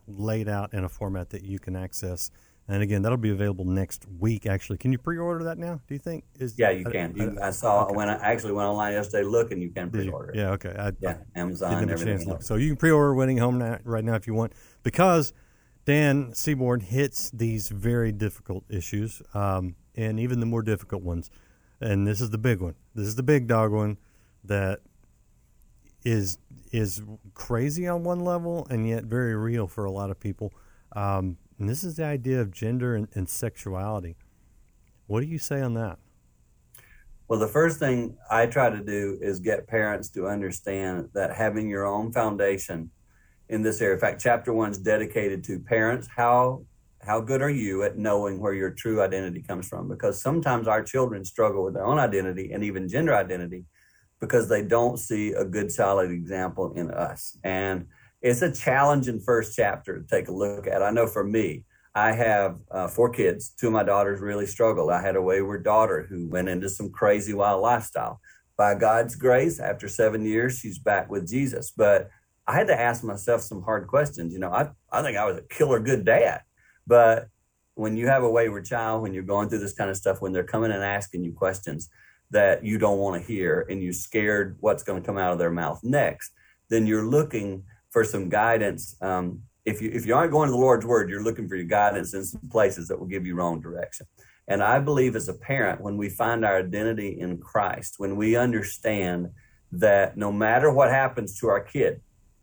laid 0.08 0.48
out 0.48 0.72
in 0.74 0.84
a 0.84 0.88
format 0.88 1.30
that 1.30 1.42
you 1.42 1.58
can 1.58 1.76
access. 1.76 2.30
And 2.68 2.80
again, 2.82 3.02
that'll 3.02 3.18
be 3.18 3.30
available 3.30 3.64
next 3.64 4.06
week. 4.20 4.46
Actually, 4.46 4.78
can 4.78 4.92
you 4.92 4.98
pre-order 4.98 5.44
that 5.44 5.58
now? 5.58 5.80
Do 5.88 5.94
you 5.94 5.98
think? 5.98 6.24
Is 6.38 6.56
Yeah, 6.58 6.70
you 6.70 6.84
I- 6.86 6.90
can. 6.92 7.14
I- 7.20 7.24
You, 7.24 7.38
I 7.42 7.50
saw 7.50 7.92
when 7.92 8.08
I 8.08 8.14
actually 8.14 8.52
went 8.52 8.68
online 8.68 8.92
yesterday 8.92 9.24
looking, 9.24 9.60
you 9.60 9.70
can 9.70 9.90
pre-order 9.90 10.30
it. 10.30 10.36
Yeah. 10.36 10.50
Okay. 10.52 10.74
I, 10.78 10.92
Yeah, 11.00 11.16
Amazon, 11.34 11.70
didn't 11.74 11.90
have 11.90 12.02
a 12.02 12.04
chance 12.04 12.24
look. 12.24 12.42
So 12.42 12.54
you 12.54 12.68
can 12.68 12.76
pre-order 12.76 13.14
Winning 13.14 13.38
Home 13.38 13.58
now, 13.58 13.78
right 13.84 14.04
now 14.04 14.14
if 14.14 14.26
you 14.28 14.34
want, 14.34 14.52
because 14.84 15.32
Dan 15.86 16.32
Seaborn 16.34 16.80
hits 16.80 17.30
these 17.32 17.68
very 17.68 18.12
difficult 18.12 18.64
issues, 18.68 19.20
um, 19.34 19.74
and 19.94 20.18
even 20.18 20.40
the 20.40 20.46
more 20.46 20.62
difficult 20.62 21.02
ones. 21.02 21.30
And 21.80 22.06
this 22.06 22.20
is 22.20 22.30
the 22.30 22.38
big 22.38 22.60
one. 22.60 22.74
This 22.94 23.06
is 23.06 23.16
the 23.16 23.22
big 23.22 23.46
dog 23.46 23.72
one 23.72 23.98
that 24.44 24.80
is 26.04 26.38
is 26.72 27.02
crazy 27.34 27.86
on 27.86 28.02
one 28.02 28.20
level 28.20 28.66
and 28.70 28.88
yet 28.88 29.04
very 29.04 29.36
real 29.36 29.66
for 29.66 29.84
a 29.84 29.90
lot 29.90 30.10
of 30.10 30.18
people. 30.18 30.52
Um, 30.96 31.36
and 31.58 31.68
this 31.68 31.84
is 31.84 31.96
the 31.96 32.04
idea 32.04 32.40
of 32.40 32.50
gender 32.50 32.94
and, 32.94 33.08
and 33.14 33.28
sexuality. 33.28 34.16
What 35.06 35.20
do 35.20 35.26
you 35.26 35.38
say 35.38 35.60
on 35.60 35.74
that? 35.74 35.98
Well, 37.28 37.38
the 37.38 37.48
first 37.48 37.78
thing 37.78 38.16
I 38.30 38.46
try 38.46 38.70
to 38.70 38.82
do 38.82 39.18
is 39.20 39.38
get 39.38 39.66
parents 39.66 40.08
to 40.10 40.26
understand 40.26 41.08
that 41.14 41.34
having 41.34 41.68
your 41.68 41.86
own 41.86 42.12
foundation 42.12 42.90
in 43.48 43.62
this 43.62 43.80
area. 43.80 43.94
In 43.94 44.00
fact, 44.00 44.20
chapter 44.20 44.52
one 44.52 44.70
is 44.70 44.78
dedicated 44.78 45.44
to 45.44 45.58
parents. 45.60 46.08
How 46.14 46.64
how 47.02 47.20
good 47.20 47.42
are 47.42 47.50
you 47.50 47.82
at 47.82 47.98
knowing 47.98 48.40
where 48.40 48.54
your 48.54 48.70
true 48.70 49.02
identity 49.02 49.42
comes 49.42 49.66
from? 49.66 49.88
Because 49.88 50.20
sometimes 50.20 50.68
our 50.68 50.82
children 50.82 51.24
struggle 51.24 51.64
with 51.64 51.74
their 51.74 51.84
own 51.84 51.98
identity 51.98 52.52
and 52.52 52.62
even 52.62 52.88
gender 52.88 53.14
identity 53.14 53.64
because 54.20 54.48
they 54.48 54.62
don't 54.62 54.98
see 54.98 55.32
a 55.32 55.44
good 55.44 55.72
solid 55.72 56.10
example 56.12 56.72
in 56.74 56.90
us. 56.92 57.36
And 57.42 57.88
it's 58.20 58.40
a 58.40 58.52
challenging 58.52 59.18
first 59.18 59.56
chapter 59.56 60.00
to 60.00 60.06
take 60.06 60.28
a 60.28 60.32
look 60.32 60.68
at. 60.68 60.82
I 60.82 60.90
know 60.90 61.08
for 61.08 61.24
me, 61.24 61.64
I 61.94 62.12
have 62.12 62.58
uh, 62.70 62.86
four 62.86 63.10
kids. 63.10 63.50
Two 63.50 63.66
of 63.66 63.72
my 63.72 63.82
daughters 63.82 64.20
really 64.20 64.46
struggled. 64.46 64.92
I 64.92 65.02
had 65.02 65.16
a 65.16 65.22
wayward 65.22 65.64
daughter 65.64 66.06
who 66.08 66.28
went 66.28 66.48
into 66.48 66.68
some 66.68 66.90
crazy 66.90 67.34
wild 67.34 67.60
lifestyle. 67.60 68.20
By 68.56 68.76
God's 68.76 69.16
grace, 69.16 69.58
after 69.58 69.88
seven 69.88 70.24
years, 70.24 70.58
she's 70.58 70.78
back 70.78 71.10
with 71.10 71.28
Jesus. 71.28 71.72
But 71.76 72.08
I 72.46 72.54
had 72.54 72.68
to 72.68 72.80
ask 72.80 73.02
myself 73.02 73.40
some 73.40 73.62
hard 73.62 73.88
questions. 73.88 74.32
You 74.32 74.38
know, 74.38 74.52
I, 74.52 74.70
I 74.90 75.02
think 75.02 75.16
I 75.16 75.24
was 75.24 75.38
a 75.38 75.42
killer 75.42 75.80
good 75.80 76.04
dad. 76.04 76.42
But 76.86 77.28
when 77.74 77.96
you 77.96 78.06
have 78.08 78.22
a 78.22 78.30
wayward 78.30 78.64
child, 78.64 79.02
when 79.02 79.14
you're 79.14 79.22
going 79.22 79.48
through 79.48 79.60
this 79.60 79.72
kind 79.72 79.90
of 79.90 79.96
stuff, 79.96 80.20
when 80.20 80.32
they're 80.32 80.44
coming 80.44 80.72
and 80.72 80.82
asking 80.82 81.24
you 81.24 81.32
questions 81.32 81.88
that 82.30 82.64
you 82.64 82.78
don't 82.78 82.98
want 82.98 83.20
to 83.20 83.26
hear 83.26 83.66
and 83.68 83.82
you're 83.82 83.92
scared 83.92 84.56
what's 84.60 84.82
going 84.82 85.00
to 85.00 85.06
come 85.06 85.18
out 85.18 85.32
of 85.32 85.38
their 85.38 85.50
mouth 85.50 85.80
next, 85.82 86.32
then 86.68 86.86
you're 86.86 87.06
looking 87.06 87.64
for 87.90 88.04
some 88.04 88.28
guidance. 88.28 88.96
Um, 89.00 89.42
if 89.64 89.80
you 89.80 89.90
if 89.92 90.06
you 90.06 90.14
aren't 90.14 90.32
going 90.32 90.48
to 90.48 90.52
the 90.52 90.58
Lord's 90.58 90.86
word, 90.86 91.08
you're 91.08 91.22
looking 91.22 91.48
for 91.48 91.56
your 91.56 91.66
guidance 91.66 92.14
in 92.14 92.24
some 92.24 92.48
places 92.50 92.88
that 92.88 92.98
will 92.98 93.06
give 93.06 93.26
you 93.26 93.34
wrong 93.34 93.60
direction. 93.60 94.06
And 94.48 94.62
I 94.62 94.80
believe 94.80 95.14
as 95.14 95.28
a 95.28 95.34
parent, 95.34 95.80
when 95.80 95.96
we 95.96 96.08
find 96.08 96.44
our 96.44 96.58
identity 96.58 97.20
in 97.20 97.38
Christ, 97.38 97.94
when 97.98 98.16
we 98.16 98.36
understand 98.36 99.30
that 99.70 100.16
no 100.16 100.32
matter 100.32 100.70
what 100.70 100.90
happens 100.90 101.38
to 101.38 101.48
our 101.48 101.60
kid, 101.60 102.00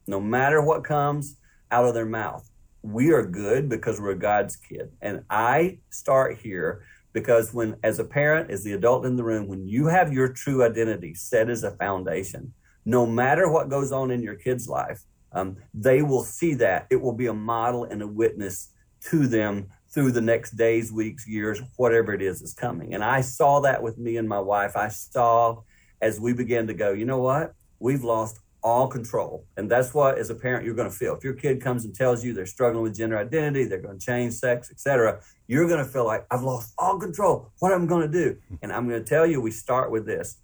no 0.07 0.19
matter 0.19 0.61
what 0.61 0.83
comes 0.83 1.37
out 1.71 1.85
of 1.85 1.93
their 1.93 2.05
mouth, 2.05 2.48
we 2.81 3.11
are 3.11 3.25
good 3.25 3.69
because 3.69 3.99
we're 3.99 4.15
God's 4.15 4.55
kid. 4.55 4.91
And 5.01 5.23
I 5.29 5.79
start 5.89 6.37
here 6.37 6.85
because 7.13 7.53
when, 7.53 7.75
as 7.83 7.99
a 7.99 8.03
parent, 8.03 8.51
as 8.51 8.63
the 8.63 8.73
adult 8.73 9.05
in 9.05 9.15
the 9.15 9.23
room, 9.23 9.47
when 9.47 9.67
you 9.67 9.87
have 9.87 10.13
your 10.13 10.29
true 10.29 10.63
identity 10.63 11.13
set 11.13 11.49
as 11.49 11.63
a 11.63 11.71
foundation, 11.71 12.53
no 12.85 13.05
matter 13.05 13.51
what 13.51 13.69
goes 13.69 13.91
on 13.91 14.11
in 14.11 14.21
your 14.21 14.35
kid's 14.35 14.67
life, 14.67 15.01
um, 15.31 15.57
they 15.73 16.01
will 16.01 16.23
see 16.23 16.53
that. 16.55 16.87
It 16.89 17.01
will 17.01 17.13
be 17.13 17.27
a 17.27 17.33
model 17.33 17.83
and 17.83 18.01
a 18.01 18.07
witness 18.07 18.71
to 19.09 19.27
them 19.27 19.69
through 19.93 20.11
the 20.11 20.21
next 20.21 20.51
days, 20.51 20.91
weeks, 20.91 21.27
years, 21.27 21.61
whatever 21.77 22.13
it 22.13 22.21
is 22.21 22.41
is 22.41 22.53
coming. 22.53 22.93
And 22.93 23.03
I 23.03 23.21
saw 23.21 23.59
that 23.61 23.81
with 23.81 23.97
me 23.97 24.17
and 24.17 24.29
my 24.29 24.39
wife. 24.39 24.75
I 24.75 24.89
saw 24.89 25.61
as 26.01 26.19
we 26.19 26.33
began 26.33 26.67
to 26.67 26.73
go, 26.73 26.93
you 26.93 27.05
know 27.05 27.19
what? 27.19 27.53
We've 27.79 28.03
lost 28.03 28.39
all 28.63 28.87
control. 28.87 29.45
And 29.57 29.69
that's 29.69 29.93
what, 29.93 30.17
as 30.17 30.29
a 30.29 30.35
parent, 30.35 30.65
you're 30.65 30.75
going 30.75 30.89
to 30.89 30.95
feel. 30.95 31.15
If 31.15 31.23
your 31.23 31.33
kid 31.33 31.61
comes 31.61 31.85
and 31.85 31.93
tells 31.93 32.23
you 32.23 32.33
they're 32.33 32.45
struggling 32.45 32.83
with 32.83 32.95
gender 32.97 33.17
identity, 33.17 33.65
they're 33.65 33.81
going 33.81 33.99
to 33.99 34.05
change 34.05 34.33
sex, 34.33 34.71
etc., 34.71 35.21
you're 35.47 35.67
going 35.67 35.83
to 35.83 35.89
feel 35.89 36.05
like, 36.05 36.25
I've 36.29 36.43
lost 36.43 36.73
all 36.77 36.99
control. 36.99 37.51
What 37.59 37.71
am 37.71 37.83
I 37.83 37.85
going 37.85 38.11
to 38.11 38.11
do? 38.11 38.37
And 38.61 38.71
I'm 38.71 38.87
going 38.87 39.03
to 39.03 39.09
tell 39.09 39.25
you, 39.25 39.41
we 39.41 39.51
start 39.51 39.91
with 39.91 40.05
this 40.05 40.37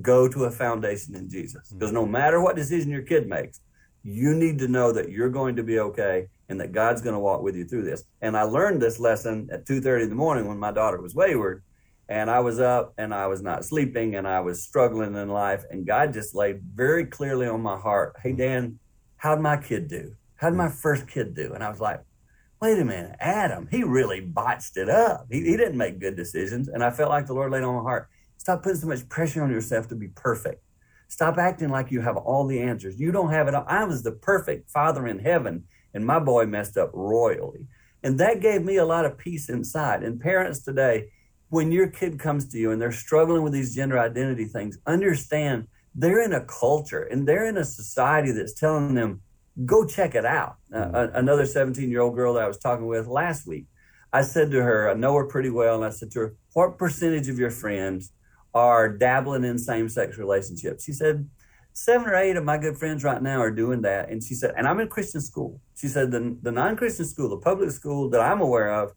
go 0.00 0.26
to 0.28 0.44
a 0.44 0.50
foundation 0.50 1.14
in 1.14 1.28
Jesus. 1.28 1.68
Mm-hmm. 1.68 1.78
Because 1.78 1.92
no 1.92 2.06
matter 2.06 2.40
what 2.40 2.56
decision 2.56 2.90
your 2.90 3.02
kid 3.02 3.28
makes, 3.28 3.60
you 4.02 4.34
need 4.34 4.58
to 4.58 4.68
know 4.68 4.92
that 4.92 5.10
you're 5.10 5.28
going 5.28 5.56
to 5.56 5.62
be 5.62 5.78
okay 5.78 6.28
and 6.48 6.60
that 6.60 6.72
God's 6.72 7.00
going 7.00 7.14
to 7.14 7.20
walk 7.20 7.42
with 7.42 7.56
you 7.56 7.64
through 7.64 7.84
this. 7.84 8.04
And 8.20 8.36
I 8.36 8.42
learned 8.42 8.80
this 8.80 8.98
lesson 8.98 9.48
at 9.52 9.64
2:30 9.64 10.04
in 10.04 10.08
the 10.08 10.16
morning 10.16 10.46
when 10.48 10.58
my 10.58 10.72
daughter 10.72 11.00
was 11.00 11.14
wayward 11.14 11.62
and 12.08 12.30
I 12.30 12.40
was 12.40 12.60
up 12.60 12.94
and 12.98 13.14
I 13.14 13.26
was 13.26 13.42
not 13.42 13.64
sleeping 13.64 14.16
and 14.16 14.26
I 14.26 14.40
was 14.40 14.62
struggling 14.62 15.14
in 15.14 15.28
life 15.28 15.64
and 15.70 15.86
God 15.86 16.12
just 16.12 16.34
laid 16.34 16.60
very 16.74 17.06
clearly 17.06 17.46
on 17.46 17.60
my 17.60 17.78
heart, 17.78 18.16
"Hey 18.22 18.32
Dan, 18.32 18.78
how'd 19.16 19.40
my 19.40 19.56
kid 19.56 19.88
do? 19.88 20.14
How'd 20.36 20.54
my 20.54 20.68
first 20.68 21.08
kid 21.08 21.34
do?" 21.34 21.52
And 21.54 21.62
I 21.62 21.70
was 21.70 21.80
like, 21.80 22.00
"Wait 22.60 22.78
a 22.78 22.84
minute, 22.84 23.16
Adam, 23.20 23.68
he 23.70 23.84
really 23.84 24.20
botched 24.20 24.76
it 24.76 24.88
up. 24.88 25.26
He, 25.30 25.40
he 25.40 25.56
didn't 25.56 25.78
make 25.78 26.00
good 26.00 26.16
decisions." 26.16 26.68
And 26.68 26.82
I 26.82 26.90
felt 26.90 27.10
like 27.10 27.26
the 27.26 27.34
Lord 27.34 27.52
laid 27.52 27.62
on 27.62 27.76
my 27.76 27.82
heart, 27.82 28.08
"Stop 28.36 28.62
putting 28.62 28.80
so 28.80 28.88
much 28.88 29.08
pressure 29.08 29.42
on 29.42 29.50
yourself 29.50 29.88
to 29.88 29.94
be 29.94 30.08
perfect." 30.08 30.62
Stop 31.08 31.36
acting 31.36 31.68
like 31.68 31.90
you 31.90 32.00
have 32.00 32.16
all 32.16 32.46
the 32.46 32.58
answers. 32.58 32.98
You 32.98 33.12
don't 33.12 33.30
have 33.30 33.46
it 33.46 33.54
all. 33.54 33.66
I 33.68 33.84
was 33.84 34.02
the 34.02 34.12
perfect 34.12 34.70
father 34.70 35.06
in 35.06 35.18
heaven, 35.18 35.64
and 35.92 36.06
my 36.06 36.18
boy 36.18 36.46
messed 36.46 36.78
up 36.78 36.90
royally. 36.94 37.66
And 38.02 38.18
that 38.18 38.40
gave 38.40 38.64
me 38.64 38.76
a 38.76 38.86
lot 38.86 39.04
of 39.04 39.18
peace 39.18 39.50
inside. 39.50 40.02
And 40.02 40.18
parents 40.18 40.60
today, 40.60 41.10
when 41.52 41.70
your 41.70 41.86
kid 41.86 42.18
comes 42.18 42.48
to 42.48 42.56
you 42.56 42.70
and 42.70 42.80
they're 42.80 42.90
struggling 42.90 43.42
with 43.42 43.52
these 43.52 43.74
gender 43.74 43.98
identity 43.98 44.46
things, 44.46 44.78
understand 44.86 45.68
they're 45.94 46.22
in 46.22 46.32
a 46.32 46.42
culture 46.46 47.02
and 47.02 47.28
they're 47.28 47.44
in 47.44 47.58
a 47.58 47.64
society 47.64 48.32
that's 48.32 48.54
telling 48.54 48.94
them, 48.94 49.20
go 49.66 49.84
check 49.84 50.14
it 50.14 50.24
out. 50.24 50.56
Uh, 50.74 51.08
another 51.12 51.44
17 51.44 51.90
year 51.90 52.00
old 52.00 52.14
girl 52.14 52.32
that 52.32 52.42
I 52.42 52.48
was 52.48 52.56
talking 52.56 52.86
with 52.86 53.06
last 53.06 53.46
week, 53.46 53.66
I 54.14 54.22
said 54.22 54.50
to 54.52 54.62
her, 54.62 54.90
I 54.90 54.94
know 54.94 55.14
her 55.14 55.26
pretty 55.26 55.50
well, 55.50 55.76
and 55.76 55.84
I 55.84 55.90
said 55.90 56.10
to 56.12 56.20
her, 56.20 56.34
What 56.54 56.78
percentage 56.78 57.28
of 57.28 57.38
your 57.38 57.50
friends 57.50 58.12
are 58.54 58.88
dabbling 58.88 59.44
in 59.44 59.58
same 59.58 59.90
sex 59.90 60.16
relationships? 60.16 60.84
She 60.84 60.92
said, 60.92 61.28
Seven 61.74 62.08
or 62.08 62.14
eight 62.14 62.36
of 62.36 62.44
my 62.44 62.56
good 62.56 62.78
friends 62.78 63.04
right 63.04 63.22
now 63.22 63.40
are 63.42 63.50
doing 63.50 63.82
that. 63.82 64.08
And 64.08 64.24
she 64.24 64.34
said, 64.34 64.54
and 64.56 64.66
I'm 64.66 64.80
in 64.80 64.88
Christian 64.88 65.20
school. 65.20 65.60
She 65.74 65.88
said, 65.88 66.10
the, 66.12 66.34
the 66.40 66.52
non 66.52 66.76
Christian 66.76 67.04
school, 67.04 67.28
the 67.28 67.36
public 67.36 67.70
school 67.72 68.08
that 68.08 68.22
I'm 68.22 68.40
aware 68.40 68.72
of, 68.72 68.92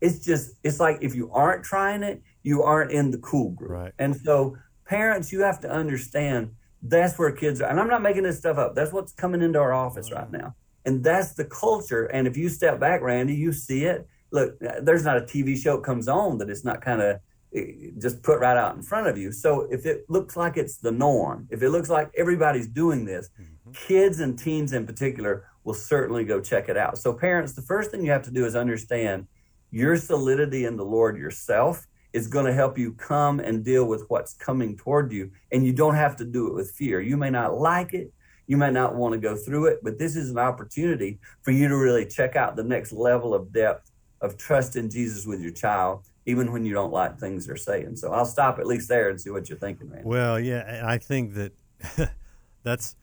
it's 0.00 0.24
just, 0.24 0.52
it's 0.62 0.80
like 0.80 0.98
if 1.00 1.14
you 1.14 1.30
aren't 1.32 1.64
trying 1.64 2.02
it, 2.02 2.22
you 2.42 2.62
aren't 2.62 2.90
in 2.92 3.10
the 3.10 3.18
cool 3.18 3.50
group. 3.50 3.70
Right. 3.70 3.92
And 3.98 4.16
so, 4.16 4.56
parents, 4.86 5.32
you 5.32 5.40
have 5.40 5.60
to 5.60 5.70
understand 5.70 6.50
that's 6.82 7.18
where 7.18 7.32
kids 7.32 7.60
are. 7.60 7.68
And 7.68 7.80
I'm 7.80 7.88
not 7.88 8.02
making 8.02 8.22
this 8.24 8.38
stuff 8.38 8.58
up. 8.58 8.74
That's 8.74 8.92
what's 8.92 9.12
coming 9.12 9.42
into 9.42 9.58
our 9.58 9.72
office 9.72 10.12
right 10.12 10.30
now. 10.30 10.54
And 10.84 11.02
that's 11.02 11.32
the 11.34 11.46
culture. 11.46 12.04
And 12.06 12.26
if 12.26 12.36
you 12.36 12.48
step 12.50 12.78
back, 12.78 13.00
Randy, 13.00 13.34
you 13.34 13.52
see 13.52 13.84
it. 13.86 14.06
Look, 14.30 14.58
there's 14.60 15.04
not 15.04 15.16
a 15.16 15.22
TV 15.22 15.56
show 15.56 15.76
that 15.76 15.84
comes 15.84 16.08
on 16.08 16.38
that 16.38 16.50
it's 16.50 16.64
not 16.64 16.82
kind 16.82 17.00
of 17.00 17.20
eh, 17.54 17.90
just 17.98 18.22
put 18.22 18.40
right 18.40 18.56
out 18.56 18.76
in 18.76 18.82
front 18.82 19.06
of 19.06 19.16
you. 19.16 19.32
So 19.32 19.66
if 19.70 19.86
it 19.86 20.04
looks 20.08 20.36
like 20.36 20.58
it's 20.58 20.76
the 20.76 20.92
norm, 20.92 21.48
if 21.50 21.62
it 21.62 21.70
looks 21.70 21.88
like 21.88 22.10
everybody's 22.18 22.68
doing 22.68 23.06
this, 23.06 23.30
mm-hmm. 23.40 23.72
kids 23.72 24.20
and 24.20 24.38
teens 24.38 24.72
in 24.74 24.86
particular 24.86 25.46
will 25.62 25.74
certainly 25.74 26.24
go 26.24 26.40
check 26.40 26.68
it 26.68 26.76
out. 26.76 26.98
So 26.98 27.14
parents, 27.14 27.54
the 27.54 27.62
first 27.62 27.90
thing 27.90 28.04
you 28.04 28.10
have 28.10 28.24
to 28.24 28.30
do 28.30 28.44
is 28.44 28.54
understand 28.54 29.26
your 29.74 29.96
solidity 29.96 30.66
in 30.66 30.76
the 30.76 30.84
Lord 30.84 31.18
yourself 31.18 31.84
is 32.12 32.28
going 32.28 32.46
to 32.46 32.52
help 32.52 32.78
you 32.78 32.92
come 32.92 33.40
and 33.40 33.64
deal 33.64 33.86
with 33.86 34.04
what's 34.06 34.32
coming 34.34 34.76
toward 34.76 35.10
you. 35.10 35.32
And 35.50 35.66
you 35.66 35.72
don't 35.72 35.96
have 35.96 36.14
to 36.18 36.24
do 36.24 36.46
it 36.46 36.54
with 36.54 36.70
fear. 36.70 37.00
You 37.00 37.16
may 37.16 37.28
not 37.28 37.58
like 37.58 37.92
it. 37.92 38.12
You 38.46 38.56
may 38.56 38.70
not 38.70 38.94
want 38.94 39.14
to 39.14 39.18
go 39.18 39.34
through 39.34 39.66
it, 39.66 39.80
but 39.82 39.98
this 39.98 40.14
is 40.14 40.30
an 40.30 40.38
opportunity 40.38 41.18
for 41.42 41.50
you 41.50 41.66
to 41.66 41.76
really 41.76 42.06
check 42.06 42.36
out 42.36 42.54
the 42.54 42.62
next 42.62 42.92
level 42.92 43.34
of 43.34 43.52
depth 43.52 43.90
of 44.20 44.36
trust 44.36 44.76
in 44.76 44.88
Jesus 44.88 45.26
with 45.26 45.40
your 45.40 45.50
child, 45.50 46.04
even 46.24 46.52
when 46.52 46.64
you 46.64 46.72
don't 46.72 46.92
like 46.92 47.18
things 47.18 47.46
they're 47.46 47.56
saying. 47.56 47.96
So 47.96 48.12
I'll 48.12 48.26
stop 48.26 48.60
at 48.60 48.66
least 48.66 48.88
there 48.88 49.10
and 49.10 49.20
see 49.20 49.30
what 49.30 49.48
you're 49.48 49.58
thinking, 49.58 49.90
man. 49.90 50.04
Well, 50.04 50.38
yeah, 50.38 50.82
I 50.84 50.98
think 50.98 51.34
that 51.34 51.52
that's 52.62 52.94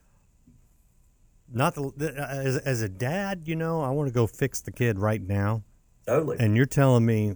not 1.52 1.76
the 1.76 2.16
as, 2.18 2.56
as 2.60 2.82
a 2.82 2.88
dad. 2.88 3.44
You 3.46 3.58
know, 3.58 3.82
I 3.82 3.90
want 3.90 4.08
to 4.08 4.14
go 4.14 4.26
fix 4.26 4.62
the 4.62 4.72
kid 4.72 5.00
right 5.00 5.22
now, 5.22 5.64
Totally. 6.12 6.38
and 6.40 6.58
you're 6.58 6.66
telling 6.66 7.06
me 7.06 7.36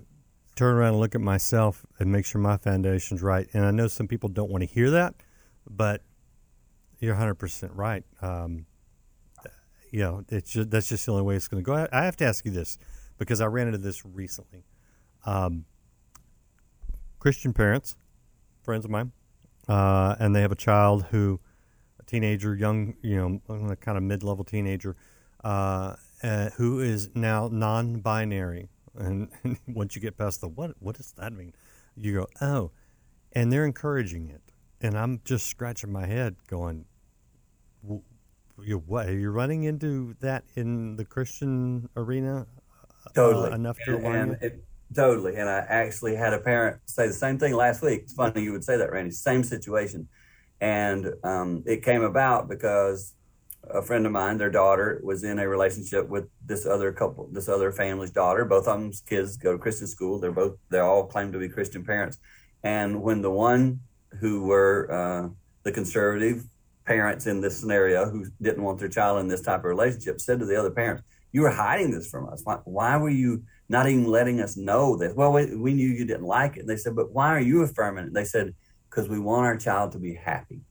turn 0.56 0.76
around 0.76 0.90
and 0.90 1.00
look 1.00 1.16
at 1.16 1.22
myself 1.22 1.86
and 2.00 2.12
make 2.12 2.26
sure 2.26 2.42
my 2.42 2.58
foundation's 2.58 3.22
right. 3.22 3.48
And 3.54 3.66
I 3.66 3.72
know 3.72 3.88
some 3.88 4.08
people 4.08 4.30
don't 4.30 4.50
want 4.50 4.62
to 4.64 4.68
hear 4.68 4.92
that, 4.92 5.16
but 5.70 6.02
you're 7.00 7.14
100 7.14 7.36
percent 7.36 7.72
right. 7.74 8.04
Um, 8.22 8.66
you 9.92 10.02
know, 10.02 10.26
it's 10.30 10.52
just, 10.52 10.72
that's 10.72 10.90
just 10.90 11.06
the 11.06 11.12
only 11.14 11.24
way 11.24 11.36
it's 11.36 11.48
going 11.48 11.64
to 11.64 11.66
go. 11.66 11.88
I 11.92 12.04
have 12.04 12.18
to 12.18 12.26
ask 12.26 12.44
you 12.46 12.52
this 12.52 12.78
because 13.18 13.40
I 13.40 13.46
ran 13.46 13.68
into 13.68 13.78
this 13.78 14.04
recently. 14.06 14.66
Um, 15.26 15.66
Christian 17.20 17.54
parents, 17.54 17.96
friends 18.62 18.84
of 18.84 18.92
mine, 18.92 19.14
uh, 19.68 20.16
and 20.20 20.36
they 20.36 20.42
have 20.42 20.52
a 20.52 20.56
child 20.56 21.06
who, 21.12 21.40
a 22.00 22.04
teenager, 22.04 22.56
young, 22.56 22.96
you 23.02 23.16
know, 23.16 23.76
kind 23.78 23.98
of 23.98 24.04
mid-level 24.04 24.44
teenager, 24.44 24.96
uh, 25.44 25.96
uh, 26.24 26.50
who 26.52 26.80
is 26.80 27.10
now 27.16 27.50
non-binary. 27.52 28.70
And, 28.98 29.30
and 29.44 29.58
once 29.68 29.96
you 29.96 30.02
get 30.02 30.18
past 30.18 30.42
the 30.42 30.48
what, 30.48 30.72
what 30.80 30.96
does 30.96 31.12
that 31.14 31.34
mean? 31.34 31.54
You 31.96 32.14
go, 32.14 32.28
oh, 32.42 32.72
and 33.32 33.52
they're 33.52 33.66
encouraging 33.66 34.30
it, 34.30 34.42
and 34.82 34.98
I'm 34.98 35.22
just 35.24 35.48
scratching 35.48 35.92
my 35.92 36.06
head, 36.06 36.36
going, 36.48 36.86
you 38.64 38.78
what? 38.86 39.08
Are 39.08 39.18
you 39.18 39.32
running 39.32 39.64
into 39.64 40.16
that 40.22 40.44
in 40.56 40.96
the 40.96 41.06
Christian 41.06 41.90
arena? 41.96 42.48
Totally 43.14 43.52
uh, 43.52 43.56
enough 43.56 43.78
to 43.86 43.98
and, 43.98 44.06
and 44.06 44.38
it, 44.42 44.64
totally. 44.96 45.36
And 45.36 45.50
I 45.50 45.60
actually 45.68 46.16
had 46.16 46.34
a 46.34 46.40
parent 46.40 46.82
say 46.86 47.08
the 47.08 47.14
same 47.14 47.38
thing 47.38 47.54
last 47.54 47.82
week. 47.82 48.02
It's 48.04 48.14
funny 48.14 48.44
you 48.44 48.52
would 48.52 48.64
say 48.64 48.78
that, 48.78 48.92
Randy. 48.92 49.12
Same 49.12 49.44
situation, 49.44 50.08
and 50.62 51.14
um, 51.24 51.64
it 51.66 51.84
came 51.84 52.04
about 52.04 52.48
because 52.48 53.14
a 53.70 53.82
friend 53.82 54.06
of 54.06 54.12
mine, 54.12 54.38
their 54.38 54.50
daughter, 54.50 55.00
was 55.04 55.24
in 55.24 55.40
a 55.40 55.48
relationship 55.48 56.08
with 56.08 56.28
this 56.46 56.66
other 56.66 56.92
couple, 56.92 57.30
this 57.32 57.50
other 57.50 57.72
family's 57.72 58.12
daughter. 58.12 58.46
Both 58.46 58.68
of 58.68 58.80
them's 58.80 59.02
kids 59.02 59.38
go 59.38 59.54
to 59.54 59.58
Christian 59.58 59.88
school. 59.88 60.20
They're 60.20 60.32
both 60.32 60.58
they 60.70 60.80
all 60.80 61.06
claim 61.06 61.32
to 61.32 61.40
be 61.40 61.50
Christian 61.50 61.84
parents. 61.84 62.18
And 62.64 63.02
when 63.02 63.22
the 63.22 63.32
one 63.32 63.82
who 64.20 64.46
were 64.46 64.92
uh, 64.92 65.30
the 65.64 65.72
conservative 65.72 66.46
parents 66.86 67.26
in 67.26 67.42
this 67.42 67.60
scenario 67.60 68.10
who 68.10 68.26
didn't 68.42 68.64
want 68.64 68.80
their 68.80 68.90
child 68.90 69.20
in 69.20 69.28
this 69.28 69.42
type 69.42 69.60
of 69.60 69.66
relationship 69.66 70.22
said 70.22 70.40
to 70.40 70.46
the 70.46 70.60
other 70.60 70.72
parents, 70.72 71.04
"You 71.32 71.42
were 71.42 71.52
hiding 71.52 71.92
this 71.92 72.10
from 72.10 72.30
us. 72.30 72.42
Why, 72.44 72.60
why 72.66 72.98
were 72.98 73.10
you 73.10 73.44
not 73.70 73.88
even 73.88 74.06
letting 74.06 74.40
us 74.42 74.56
know 74.56 74.96
this?" 74.96 75.14
Well, 75.14 75.32
we, 75.34 75.56
we 75.56 75.74
knew 75.74 75.88
you 75.88 76.06
didn't 76.06 76.26
like 76.26 76.58
it. 76.58 76.62
And 76.62 76.70
they 76.70 76.78
said, 76.78 76.96
"But 76.96 77.12
why 77.12 77.30
are 77.30 77.40
you 77.40 77.64
affirming 77.64 78.04
it?" 78.04 78.08
And 78.08 78.16
they 78.16 78.26
said, 78.26 78.54
"Because 78.90 79.10
we 79.10 79.20
want 79.20 79.46
our 79.46 79.58
child 79.58 79.92
to 79.94 80.00
be 80.00 80.14
happy." 80.14 80.62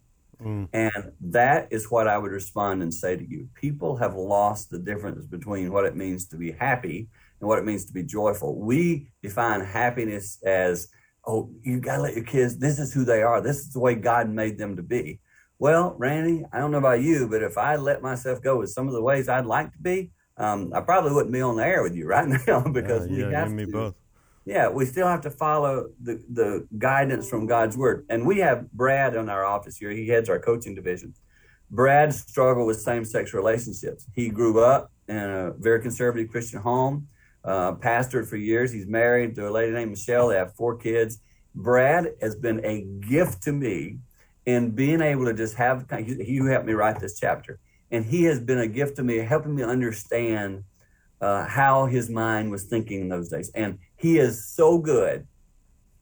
Mm. 0.45 0.69
And 0.73 1.13
that 1.21 1.69
is 1.71 1.91
what 1.91 2.07
I 2.07 2.19
would 2.19 2.31
respond 2.31 2.83
and 2.83 2.93
say 2.93 3.17
to 3.17 3.29
you. 3.29 3.49
People 3.55 3.97
have 3.97 4.15
lost 4.15 4.71
the 4.71 4.79
difference 4.79 5.27
between 5.27 5.73
what 5.73 5.87
it 5.87 5.97
means 5.97 6.27
to 6.29 6.37
be 6.37 6.53
happy 6.53 7.09
and 7.41 7.49
what 7.49 7.59
it 7.59 7.65
means 7.65 7.85
to 7.87 7.93
be 7.93 8.03
joyful. 8.03 8.59
We 8.59 9.09
define 9.23 9.61
happiness 9.63 10.39
as, 10.45 10.89
oh, 11.27 11.51
you 11.63 11.81
got 11.81 11.97
to 11.97 12.03
let 12.03 12.15
your 12.15 12.25
kids, 12.25 12.59
this 12.59 12.79
is 12.79 12.93
who 12.93 13.05
they 13.05 13.23
are. 13.23 13.41
This 13.41 13.59
is 13.61 13.73
the 13.73 13.81
way 13.81 13.95
God 13.95 14.29
made 14.29 14.59
them 14.59 14.77
to 14.77 14.83
be. 14.83 15.21
Well, 15.59 15.95
Randy, 15.99 16.45
I 16.53 16.59
don't 16.59 16.73
know 16.73 16.79
about 16.79 17.01
you, 17.01 17.29
but 17.29 17.43
if 17.43 17.57
I 17.57 17.77
let 17.77 18.03
myself 18.03 18.43
go 18.43 18.59
with 18.59 18.71
some 18.71 18.87
of 18.87 18.93
the 18.93 19.03
ways 19.03 19.29
I'd 19.29 19.47
like 19.47 19.73
to 19.73 19.79
be, 19.79 20.11
um, 20.37 20.73
I 20.75 20.81
probably 20.81 21.13
wouldn't 21.13 21.33
be 21.33 21.41
on 21.41 21.57
the 21.57 21.65
air 21.65 21.83
with 21.83 21.95
you 21.95 22.07
right 22.07 22.29
now 22.47 22.61
because 22.61 23.09
yeah, 23.09 23.17
we 23.17 23.23
yeah, 23.23 23.41
have 23.41 23.53
me 23.53 23.65
to. 23.65 23.73
both. 23.73 23.95
Yeah, 24.45 24.69
we 24.69 24.85
still 24.85 25.07
have 25.07 25.23
to 25.23 25.31
follow 25.31 25.89
the, 26.03 26.23
the 26.31 26.67
guidance 26.79 27.29
from 27.29 27.47
God's 27.47 27.77
word. 27.79 28.05
And 28.11 28.27
we 28.27 28.39
have 28.41 28.71
Brad 28.73 29.17
in 29.17 29.29
our 29.29 29.45
office 29.45 29.79
here. 29.79 29.91
He 29.91 30.07
heads 30.09 30.29
our 30.29 30.39
coaching 30.39 30.75
division. 30.75 31.15
Brad 31.71 32.13
struggled 32.15 32.67
with 32.67 32.81
same 32.81 33.05
sex 33.05 33.33
relationships. 33.33 34.07
He 34.15 34.29
grew 34.29 34.63
up 34.63 34.93
in 35.09 35.17
a 35.17 35.53
very 35.59 35.81
conservative 35.81 36.31
Christian 36.31 36.61
home, 36.61 37.09
uh, 37.43 37.73
pastored 37.73 38.29
for 38.29 38.37
years. 38.37 38.71
He's 38.71 38.87
married 38.87 39.35
to 39.37 39.49
a 39.49 39.51
lady 39.51 39.73
named 39.73 39.93
Michelle. 39.93 40.29
They 40.29 40.37
have 40.37 40.55
four 40.55 40.77
kids. 40.77 41.21
Brad 41.55 42.13
has 42.21 42.37
been 42.37 42.65
a 42.65 42.83
gift 43.09 43.43
to 43.45 43.53
me 43.53 43.99
in 44.45 44.71
being 44.73 45.01
able 45.01 45.25
to 45.25 45.33
just 45.33 45.55
have, 45.57 45.87
you 46.07 46.47
helped 46.47 46.67
me 46.67 46.75
write 46.75 47.01
this 47.01 47.19
chapter. 47.19 47.59
And 47.91 48.05
he 48.05 48.25
has 48.25 48.41
been 48.41 48.59
a 48.59 48.69
gift 48.69 48.97
to 48.97 49.03
me, 49.03 49.19
helping 49.19 49.55
me 49.55 49.63
understand 49.63 50.65
uh, 51.21 51.47
how 51.47 51.87
his 51.87 52.11
mind 52.11 52.51
was 52.51 52.65
thinking 52.65 53.01
in 53.01 53.09
those 53.09 53.31
days. 53.31 53.51
And 53.55 53.79
he 54.05 54.19
is 54.19 54.45
so 54.45 54.77
good 54.77 55.27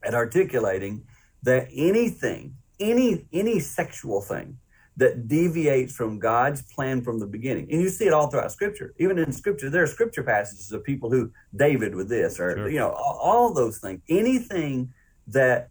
at 0.03 0.13
articulating 0.13 1.05
that 1.45 1.69
anything, 1.73 2.57
any 2.81 3.27
any 3.33 3.61
sexual 3.61 4.21
thing 4.21 4.59
that 4.97 5.29
deviates 5.29 5.95
from 5.95 6.19
God's 6.19 6.63
plan 6.63 7.03
from 7.03 7.21
the 7.21 7.29
beginning, 7.29 7.69
and 7.71 7.81
you 7.81 7.89
see 7.89 8.07
it 8.07 8.13
all 8.13 8.27
throughout 8.27 8.51
Scripture. 8.51 8.93
Even 8.99 9.19
in 9.19 9.31
Scripture, 9.31 9.71
there 9.71 9.85
are 9.85 9.87
Scripture 9.87 10.25
passages 10.25 10.73
of 10.73 10.83
people 10.83 11.13
who 11.13 11.31
David 11.55 11.95
with 11.95 12.09
this, 12.09 12.41
or 12.41 12.57
sure. 12.57 12.69
you 12.69 12.81
know, 12.81 12.91
all, 12.91 13.19
all 13.23 13.55
those 13.55 13.79
things. 13.79 14.01
Anything 14.09 14.93
that 15.29 15.71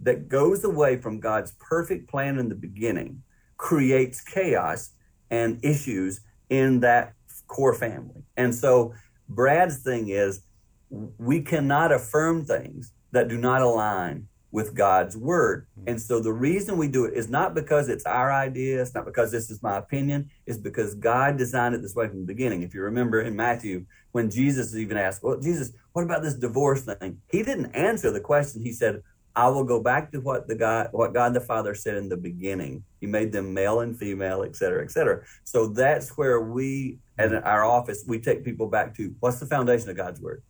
that 0.00 0.28
goes 0.28 0.64
away 0.64 0.96
from 0.96 1.20
God's 1.20 1.52
perfect 1.60 2.08
plan 2.08 2.38
in 2.38 2.48
the 2.48 2.54
beginning 2.54 3.22
creates 3.58 4.22
chaos 4.22 4.92
and 5.30 5.62
issues 5.62 6.20
in 6.48 6.80
that 6.80 7.12
core 7.48 7.74
family. 7.74 8.22
And 8.38 8.54
so 8.54 8.94
Brad's 9.28 9.82
thing 9.82 10.08
is 10.08 10.40
we 10.90 11.40
cannot 11.40 11.92
affirm 11.92 12.44
things 12.44 12.92
that 13.12 13.28
do 13.28 13.38
not 13.38 13.62
align 13.62 14.28
with 14.52 14.74
God's 14.74 15.16
word. 15.16 15.66
Mm-hmm. 15.78 15.90
And 15.90 16.00
so 16.00 16.20
the 16.20 16.32
reason 16.32 16.78
we 16.78 16.88
do 16.88 17.04
it 17.04 17.14
is 17.14 17.28
not 17.28 17.54
because 17.54 17.88
it's 17.88 18.06
our 18.06 18.32
idea, 18.32 18.80
it's 18.80 18.94
not 18.94 19.04
because 19.04 19.30
this 19.30 19.50
is 19.50 19.62
my 19.62 19.76
opinion, 19.76 20.30
it's 20.46 20.58
because 20.58 20.94
God 20.94 21.36
designed 21.36 21.74
it 21.74 21.82
this 21.82 21.94
way 21.94 22.08
from 22.08 22.20
the 22.20 22.26
beginning. 22.26 22.62
If 22.62 22.72
you 22.72 22.80
remember 22.82 23.20
in 23.20 23.36
Matthew, 23.36 23.84
when 24.12 24.30
Jesus 24.30 24.74
even 24.74 24.96
asked, 24.96 25.22
Well, 25.22 25.38
Jesus, 25.38 25.72
what 25.92 26.04
about 26.04 26.22
this 26.22 26.34
divorce 26.34 26.82
thing? 26.82 27.20
He 27.30 27.42
didn't 27.42 27.74
answer 27.74 28.10
the 28.10 28.20
question. 28.20 28.62
He 28.62 28.72
said, 28.72 29.02
I 29.34 29.48
will 29.48 29.64
go 29.64 29.78
back 29.82 30.10
to 30.12 30.20
what 30.20 30.48
the 30.48 30.54
God, 30.54 30.88
what 30.92 31.12
God 31.12 31.34
the 31.34 31.40
Father 31.42 31.74
said 31.74 31.98
in 31.98 32.08
the 32.08 32.16
beginning. 32.16 32.82
He 33.00 33.06
made 33.06 33.32
them 33.32 33.52
male 33.52 33.80
and 33.80 33.94
female, 33.98 34.42
et 34.42 34.56
cetera, 34.56 34.82
et 34.82 34.90
cetera. 34.90 35.22
So 35.44 35.66
that's 35.66 36.16
where 36.16 36.40
we 36.40 36.98
at 37.18 37.34
our 37.44 37.64
office 37.64 38.04
we 38.06 38.18
take 38.18 38.44
people 38.44 38.68
back 38.68 38.94
to 38.96 39.14
what's 39.20 39.38
the 39.38 39.46
foundation 39.46 39.90
of 39.90 39.96
God's 39.98 40.20
word. 40.22 40.42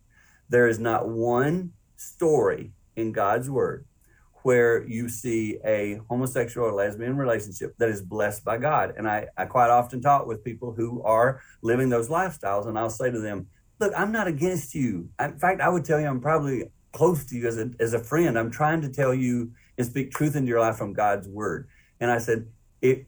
There 0.49 0.67
is 0.67 0.79
not 0.79 1.07
one 1.07 1.73
story 1.97 2.71
in 2.95 3.11
God's 3.11 3.49
word 3.49 3.85
where 4.43 4.87
you 4.87 5.09
see 5.09 5.57
a 5.65 5.99
homosexual 6.09 6.67
or 6.67 6.71
lesbian 6.71 7.17
relationship 7.17 7.75
that 7.77 7.89
is 7.89 8.01
blessed 8.01 8.45
by 8.45 8.57
God. 8.57 8.93
And 8.97 9.07
I, 9.07 9.27
I 9.35 9.45
quite 9.45 9.69
often 9.69 10.01
talk 10.01 10.25
with 10.25 10.43
people 10.43 10.73
who 10.73 11.01
are 11.03 11.41
living 11.61 11.89
those 11.89 12.07
lifestyles, 12.07 12.65
and 12.65 12.79
I'll 12.79 12.89
say 12.89 13.11
to 13.11 13.19
them, 13.19 13.47
Look, 13.79 13.93
I'm 13.95 14.11
not 14.11 14.25
against 14.25 14.73
you. 14.73 15.09
In 15.19 15.37
fact, 15.37 15.61
I 15.61 15.69
would 15.69 15.85
tell 15.85 15.99
you 15.99 16.07
I'm 16.07 16.21
probably 16.21 16.63
close 16.93 17.25
to 17.25 17.35
you 17.35 17.47
as 17.47 17.57
a, 17.59 17.69
as 17.79 17.93
a 17.93 18.03
friend. 18.03 18.39
I'm 18.39 18.49
trying 18.49 18.81
to 18.81 18.89
tell 18.89 19.13
you 19.13 19.51
and 19.77 19.85
speak 19.85 20.11
truth 20.11 20.35
into 20.35 20.47
your 20.47 20.59
life 20.61 20.77
from 20.77 20.93
God's 20.93 21.27
word. 21.27 21.67
And 21.99 22.09
I 22.09 22.17
said, 22.17 22.47
if, 22.81 22.99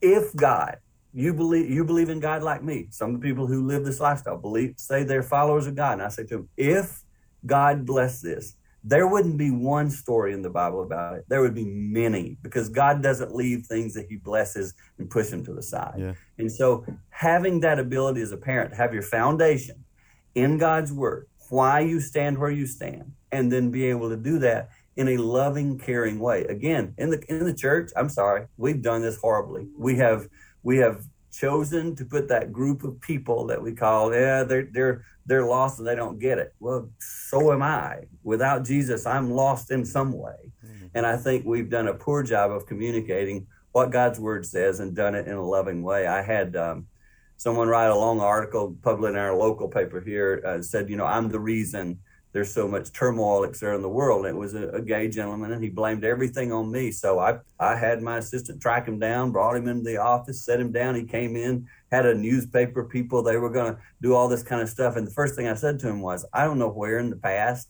if 0.00 0.34
God, 0.34 0.78
you 1.12 1.34
believe 1.34 1.70
you 1.70 1.84
believe 1.84 2.08
in 2.08 2.20
God 2.20 2.42
like 2.42 2.62
me. 2.62 2.86
Some 2.90 3.14
of 3.14 3.20
the 3.20 3.26
people 3.26 3.46
who 3.46 3.66
live 3.66 3.84
this 3.84 4.00
lifestyle 4.00 4.38
believe 4.38 4.74
say 4.76 5.02
they're 5.02 5.22
followers 5.22 5.66
of 5.66 5.74
God. 5.74 5.94
And 5.94 6.02
I 6.02 6.08
say 6.08 6.24
to 6.24 6.36
them, 6.36 6.48
if 6.56 7.02
God 7.44 7.84
bless 7.84 8.20
this, 8.20 8.54
there 8.82 9.06
wouldn't 9.06 9.36
be 9.36 9.50
one 9.50 9.90
story 9.90 10.32
in 10.32 10.42
the 10.42 10.50
Bible 10.50 10.82
about 10.82 11.16
it. 11.16 11.24
There 11.28 11.42
would 11.42 11.54
be 11.54 11.64
many 11.64 12.38
because 12.42 12.68
God 12.68 13.02
doesn't 13.02 13.34
leave 13.34 13.66
things 13.66 13.94
that 13.94 14.06
He 14.08 14.16
blesses 14.16 14.74
and 14.98 15.10
push 15.10 15.28
them 15.28 15.44
to 15.44 15.52
the 15.52 15.62
side. 15.62 15.94
Yeah. 15.98 16.14
And 16.38 16.50
so, 16.50 16.86
having 17.10 17.60
that 17.60 17.78
ability 17.78 18.22
as 18.22 18.32
a 18.32 18.36
parent, 18.36 18.74
have 18.74 18.94
your 18.94 19.02
foundation 19.02 19.84
in 20.34 20.58
God's 20.58 20.92
Word, 20.92 21.26
why 21.50 21.80
you 21.80 22.00
stand 22.00 22.38
where 22.38 22.50
you 22.50 22.66
stand, 22.66 23.12
and 23.32 23.52
then 23.52 23.70
be 23.70 23.86
able 23.86 24.08
to 24.08 24.16
do 24.16 24.38
that 24.38 24.70
in 24.96 25.08
a 25.08 25.16
loving, 25.18 25.78
caring 25.78 26.18
way. 26.18 26.44
Again, 26.44 26.94
in 26.96 27.10
the 27.10 27.22
in 27.28 27.44
the 27.44 27.54
church, 27.54 27.90
I'm 27.96 28.08
sorry, 28.08 28.46
we've 28.56 28.82
done 28.82 29.02
this 29.02 29.16
horribly. 29.18 29.68
We 29.76 29.96
have 29.96 30.28
we 30.62 30.78
have 30.78 31.04
chosen 31.32 31.94
to 31.96 32.04
put 32.04 32.28
that 32.28 32.52
group 32.52 32.82
of 32.84 33.00
people 33.00 33.46
that 33.46 33.62
we 33.62 33.72
call, 33.72 34.12
yeah, 34.14 34.42
they're 34.42 34.68
they're 34.72 35.04
they're 35.26 35.46
lost 35.46 35.78
and 35.78 35.86
they 35.86 35.94
don't 35.94 36.18
get 36.18 36.38
it. 36.38 36.54
Well, 36.58 36.90
so 36.98 37.52
am 37.52 37.62
I. 37.62 38.06
Without 38.24 38.64
Jesus, 38.64 39.06
I'm 39.06 39.30
lost 39.30 39.70
in 39.70 39.84
some 39.84 40.12
way. 40.12 40.52
Mm-hmm. 40.64 40.86
And 40.94 41.06
I 41.06 41.16
think 41.16 41.44
we've 41.44 41.70
done 41.70 41.88
a 41.88 41.94
poor 41.94 42.22
job 42.22 42.50
of 42.50 42.66
communicating 42.66 43.46
what 43.72 43.92
God's 43.92 44.18
word 44.18 44.44
says 44.44 44.80
and 44.80 44.94
done 44.94 45.14
it 45.14 45.28
in 45.28 45.34
a 45.34 45.46
loving 45.46 45.82
way. 45.82 46.06
I 46.06 46.22
had 46.22 46.56
um, 46.56 46.86
someone 47.36 47.68
write 47.68 47.90
a 47.90 47.96
long 47.96 48.20
article 48.20 48.76
published 48.82 49.12
in 49.12 49.16
our 49.16 49.34
local 49.34 49.68
paper 49.68 50.00
here 50.00 50.42
uh, 50.44 50.62
said, 50.62 50.90
you 50.90 50.96
know, 50.96 51.06
I'm 51.06 51.28
the 51.28 51.38
reason 51.38 52.00
there's 52.32 52.52
so 52.52 52.68
much 52.68 52.92
turmoil 52.92 53.44
etc. 53.44 53.74
in 53.76 53.82
the 53.82 53.88
world. 53.88 54.26
It 54.26 54.36
was 54.36 54.54
a, 54.54 54.68
a, 54.68 54.82
gay 54.82 55.08
gentleman, 55.08 55.52
and 55.52 55.62
he 55.62 55.68
blamed 55.68 56.04
everything 56.04 56.52
on 56.52 56.70
me. 56.70 56.90
So 56.90 57.18
I 57.18 57.38
I 57.58 57.76
had 57.76 58.02
my 58.02 58.18
assistant 58.18 58.60
track 58.60 58.86
him 58.86 58.98
down, 58.98 59.32
brought 59.32 59.56
him 59.56 59.68
into 59.68 59.84
the 59.84 59.98
office, 59.98 60.44
set 60.44 60.60
him 60.60 60.72
down. 60.72 60.94
He 60.94 61.04
came 61.04 61.36
in, 61.36 61.66
had 61.90 62.06
a 62.06 62.14
newspaper 62.14 62.84
people. 62.84 63.22
They 63.22 63.36
were 63.36 63.50
going 63.50 63.74
to 63.74 63.80
do 64.00 64.14
all 64.14 64.28
this 64.28 64.42
kind 64.42 64.62
of 64.62 64.68
stuff. 64.68 64.96
And 64.96 65.06
the 65.06 65.12
first 65.12 65.34
thing 65.34 65.48
I 65.48 65.54
said 65.54 65.78
to 65.80 65.88
him 65.88 66.00
was, 66.00 66.24
I 66.32 66.44
don't 66.44 66.58
know 66.58 66.70
where 66.70 66.98
in 66.98 67.10
the 67.10 67.16
past 67.16 67.68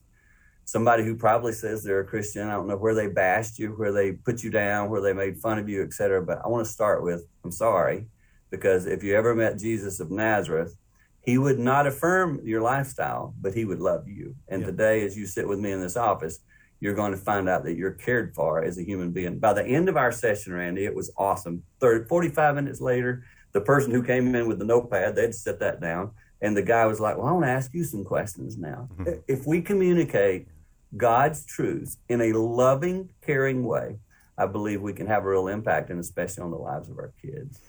somebody 0.64 1.04
who 1.04 1.16
probably 1.16 1.52
says 1.52 1.82
they're 1.82 2.00
a 2.00 2.06
Christian. 2.06 2.48
I 2.48 2.52
don't 2.52 2.68
know 2.68 2.76
where 2.76 2.94
they 2.94 3.08
bashed 3.08 3.58
you, 3.58 3.70
where 3.70 3.92
they 3.92 4.12
put 4.12 4.42
you 4.42 4.50
down, 4.50 4.88
where 4.88 5.00
they 5.00 5.12
made 5.12 5.38
fun 5.38 5.58
of 5.58 5.68
you, 5.68 5.82
etc. 5.82 6.22
But 6.22 6.40
I 6.44 6.48
want 6.48 6.64
to 6.64 6.72
start 6.72 7.02
with, 7.02 7.26
I'm 7.44 7.50
sorry 7.50 8.06
because 8.50 8.86
if 8.86 9.02
you 9.02 9.16
ever 9.16 9.34
met 9.34 9.58
Jesus 9.58 10.00
of 10.00 10.10
Nazareth, 10.10 10.76
he 11.22 11.38
would 11.38 11.58
not 11.58 11.86
affirm 11.86 12.40
your 12.44 12.62
lifestyle, 12.62 13.34
but 13.40 13.54
he 13.54 13.64
would 13.64 13.80
love 13.80 14.08
you. 14.08 14.34
And 14.48 14.62
yeah. 14.62 14.66
today, 14.66 15.04
as 15.04 15.16
you 15.16 15.26
sit 15.26 15.46
with 15.46 15.58
me 15.58 15.72
in 15.72 15.80
this 15.80 15.96
office, 15.96 16.38
you're 16.80 16.94
going 16.94 17.12
to 17.12 17.18
find 17.18 17.48
out 17.48 17.62
that 17.64 17.76
you're 17.76 17.92
cared 17.92 18.34
for 18.34 18.64
as 18.64 18.78
a 18.78 18.82
human 18.82 19.10
being. 19.10 19.38
By 19.38 19.52
the 19.52 19.64
end 19.64 19.88
of 19.88 19.96
our 19.96 20.10
session, 20.10 20.54
Randy, 20.54 20.86
it 20.86 20.94
was 20.94 21.12
awesome. 21.16 21.62
30, 21.80 22.06
45 22.06 22.54
minutes 22.54 22.80
later, 22.80 23.24
the 23.52 23.60
person 23.60 23.90
who 23.90 24.02
came 24.02 24.34
in 24.34 24.48
with 24.48 24.58
the 24.58 24.64
notepad, 24.64 25.14
they'd 25.14 25.34
set 25.34 25.60
that 25.60 25.80
down. 25.80 26.12
And 26.40 26.56
the 26.56 26.62
guy 26.62 26.86
was 26.86 27.00
like, 27.00 27.18
Well, 27.18 27.26
I 27.26 27.32
want 27.32 27.44
to 27.44 27.50
ask 27.50 27.74
you 27.74 27.84
some 27.84 28.02
questions 28.02 28.56
now. 28.56 28.88
Mm-hmm. 28.94 29.20
If 29.28 29.46
we 29.46 29.60
communicate 29.60 30.48
God's 30.96 31.44
truths 31.44 31.98
in 32.08 32.22
a 32.22 32.32
loving, 32.32 33.10
caring 33.20 33.64
way, 33.64 33.98
I 34.38 34.46
believe 34.46 34.80
we 34.80 34.94
can 34.94 35.06
have 35.06 35.24
a 35.24 35.28
real 35.28 35.48
impact, 35.48 35.90
and 35.90 36.00
especially 36.00 36.42
on 36.42 36.50
the 36.50 36.56
lives 36.56 36.88
of 36.88 36.98
our 36.98 37.12
kids. 37.20 37.60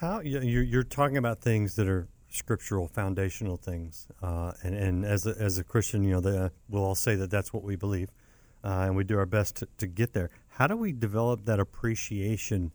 How 0.00 0.20
you're, 0.20 0.62
you're 0.62 0.82
talking 0.82 1.18
about 1.18 1.42
things 1.42 1.76
that 1.76 1.88
are 1.88 2.08
scriptural, 2.28 2.88
foundational 2.88 3.56
things, 3.56 4.06
uh, 4.22 4.52
and 4.62 4.74
and 4.74 5.04
as 5.04 5.26
a, 5.26 5.34
as 5.38 5.58
a 5.58 5.64
Christian, 5.64 6.02
you 6.02 6.10
know, 6.10 6.20
the, 6.20 6.52
we'll 6.68 6.84
all 6.84 6.94
say 6.94 7.14
that 7.16 7.30
that's 7.30 7.52
what 7.52 7.62
we 7.62 7.76
believe, 7.76 8.10
uh, 8.64 8.84
and 8.86 8.96
we 8.96 9.04
do 9.04 9.18
our 9.18 9.26
best 9.26 9.56
to, 9.56 9.68
to 9.78 9.86
get 9.86 10.12
there. 10.12 10.30
How 10.48 10.66
do 10.66 10.76
we 10.76 10.92
develop 10.92 11.44
that 11.44 11.60
appreciation 11.60 12.72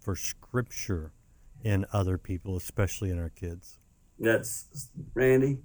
for 0.00 0.16
Scripture 0.16 1.12
in 1.62 1.86
other 1.92 2.18
people, 2.18 2.56
especially 2.56 3.10
in 3.10 3.18
our 3.18 3.28
kids? 3.28 3.78
That's 4.18 4.90
Randy. 5.14 5.58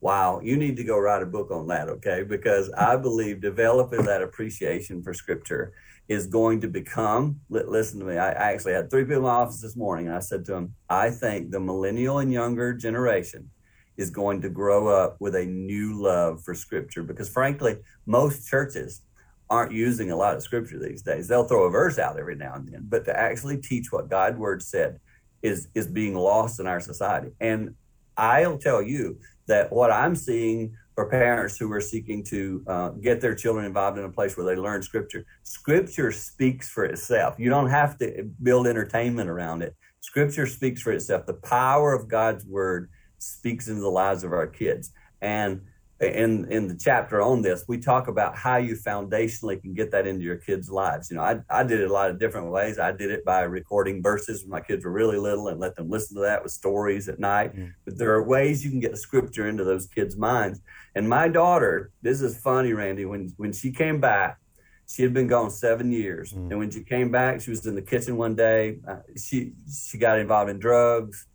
Wow, 0.00 0.40
you 0.42 0.56
need 0.56 0.76
to 0.76 0.84
go 0.84 0.98
write 0.98 1.22
a 1.22 1.26
book 1.26 1.50
on 1.50 1.66
that, 1.68 1.88
okay? 1.88 2.22
Because 2.22 2.70
I 2.70 2.96
believe 2.96 3.40
developing 3.40 4.04
that 4.04 4.22
appreciation 4.22 5.02
for 5.02 5.12
Scripture 5.12 5.72
is 6.08 6.26
going 6.26 6.60
to 6.60 6.68
become. 6.68 7.40
Listen 7.50 8.00
to 8.00 8.06
me. 8.06 8.16
I 8.16 8.30
actually 8.30 8.74
had 8.74 8.90
three 8.90 9.02
people 9.02 9.16
in 9.16 9.22
my 9.22 9.30
office 9.30 9.60
this 9.60 9.76
morning, 9.76 10.06
and 10.06 10.14
I 10.14 10.20
said 10.20 10.44
to 10.46 10.52
them, 10.52 10.74
I 10.88 11.10
think 11.10 11.50
the 11.50 11.60
millennial 11.60 12.18
and 12.18 12.32
younger 12.32 12.72
generation 12.74 13.50
is 13.96 14.10
going 14.10 14.40
to 14.42 14.48
grow 14.48 14.86
up 14.86 15.16
with 15.20 15.34
a 15.34 15.44
new 15.44 16.00
love 16.00 16.42
for 16.44 16.54
Scripture 16.54 17.02
because, 17.02 17.28
frankly, 17.28 17.76
most 18.06 18.46
churches 18.46 19.02
aren't 19.50 19.72
using 19.72 20.10
a 20.12 20.16
lot 20.16 20.36
of 20.36 20.42
Scripture 20.42 20.78
these 20.78 21.02
days. 21.02 21.26
They'll 21.26 21.44
throw 21.44 21.64
a 21.64 21.70
verse 21.70 21.98
out 21.98 22.18
every 22.18 22.36
now 22.36 22.54
and 22.54 22.68
then, 22.68 22.86
but 22.88 23.04
to 23.06 23.18
actually 23.18 23.58
teach 23.58 23.90
what 23.90 24.08
God's 24.08 24.38
Word 24.38 24.62
said 24.62 25.00
is 25.42 25.68
is 25.74 25.86
being 25.86 26.14
lost 26.14 26.60
in 26.60 26.66
our 26.66 26.80
society. 26.80 27.30
And 27.40 27.74
I'll 28.16 28.58
tell 28.58 28.82
you 28.82 29.18
that 29.48 29.72
what 29.72 29.90
I'm 29.90 30.14
seeing 30.14 30.76
for 30.94 31.06
parents 31.06 31.56
who 31.56 31.70
are 31.72 31.80
seeking 31.80 32.24
to 32.24 32.62
uh, 32.66 32.88
get 32.90 33.20
their 33.20 33.34
children 33.34 33.64
involved 33.64 33.98
in 33.98 34.04
a 34.04 34.10
place 34.10 34.36
where 34.36 34.46
they 34.46 34.56
learn 34.56 34.82
scripture, 34.82 35.24
scripture 35.42 36.12
speaks 36.12 36.68
for 36.68 36.84
itself. 36.84 37.34
You 37.38 37.50
don't 37.50 37.70
have 37.70 37.98
to 37.98 38.28
build 38.42 38.66
entertainment 38.66 39.28
around 39.28 39.62
it. 39.62 39.74
Scripture 40.00 40.46
speaks 40.46 40.82
for 40.82 40.92
itself. 40.92 41.26
The 41.26 41.34
power 41.34 41.92
of 41.92 42.08
God's 42.08 42.44
word 42.46 42.90
speaks 43.18 43.68
into 43.68 43.80
the 43.80 43.88
lives 43.88 44.24
of 44.24 44.32
our 44.32 44.46
kids. 44.46 44.92
And 45.20 45.62
in 46.00 46.50
in 46.50 46.68
the 46.68 46.76
chapter 46.76 47.20
on 47.20 47.42
this, 47.42 47.64
we 47.66 47.78
talk 47.78 48.06
about 48.06 48.36
how 48.36 48.56
you 48.56 48.76
foundationally 48.76 49.60
can 49.60 49.74
get 49.74 49.90
that 49.90 50.06
into 50.06 50.24
your 50.24 50.36
kids' 50.36 50.70
lives. 50.70 51.10
You 51.10 51.16
know, 51.16 51.24
I, 51.24 51.40
I 51.50 51.64
did 51.64 51.80
it 51.80 51.90
a 51.90 51.92
lot 51.92 52.10
of 52.10 52.20
different 52.20 52.50
ways. 52.50 52.78
I 52.78 52.92
did 52.92 53.10
it 53.10 53.24
by 53.24 53.40
recording 53.42 54.00
verses 54.00 54.42
when 54.42 54.50
my 54.50 54.60
kids 54.60 54.84
were 54.84 54.92
really 54.92 55.18
little 55.18 55.48
and 55.48 55.58
let 55.58 55.74
them 55.74 55.90
listen 55.90 56.16
to 56.16 56.22
that 56.22 56.42
with 56.42 56.52
stories 56.52 57.08
at 57.08 57.18
night. 57.18 57.54
Mm-hmm. 57.54 57.70
But 57.84 57.98
there 57.98 58.14
are 58.14 58.22
ways 58.22 58.64
you 58.64 58.70
can 58.70 58.78
get 58.80 58.92
the 58.92 58.96
scripture 58.96 59.48
into 59.48 59.64
those 59.64 59.86
kids' 59.86 60.16
minds. 60.16 60.60
And 60.94 61.08
my 61.08 61.26
daughter, 61.26 61.90
this 62.02 62.20
is 62.20 62.40
funny, 62.40 62.72
Randy, 62.72 63.04
when 63.04 63.32
when 63.36 63.52
she 63.52 63.72
came 63.72 64.00
back, 64.00 64.38
she 64.88 65.02
had 65.02 65.12
been 65.12 65.26
gone 65.26 65.50
seven 65.50 65.90
years, 65.90 66.32
mm-hmm. 66.32 66.50
and 66.50 66.58
when 66.60 66.70
she 66.70 66.84
came 66.84 67.10
back, 67.10 67.40
she 67.40 67.50
was 67.50 67.66
in 67.66 67.74
the 67.74 67.82
kitchen 67.82 68.16
one 68.16 68.36
day. 68.36 68.78
Uh, 68.86 69.00
she 69.16 69.52
she 69.68 69.98
got 69.98 70.20
involved 70.20 70.48
in 70.48 70.60
drugs. 70.60 71.26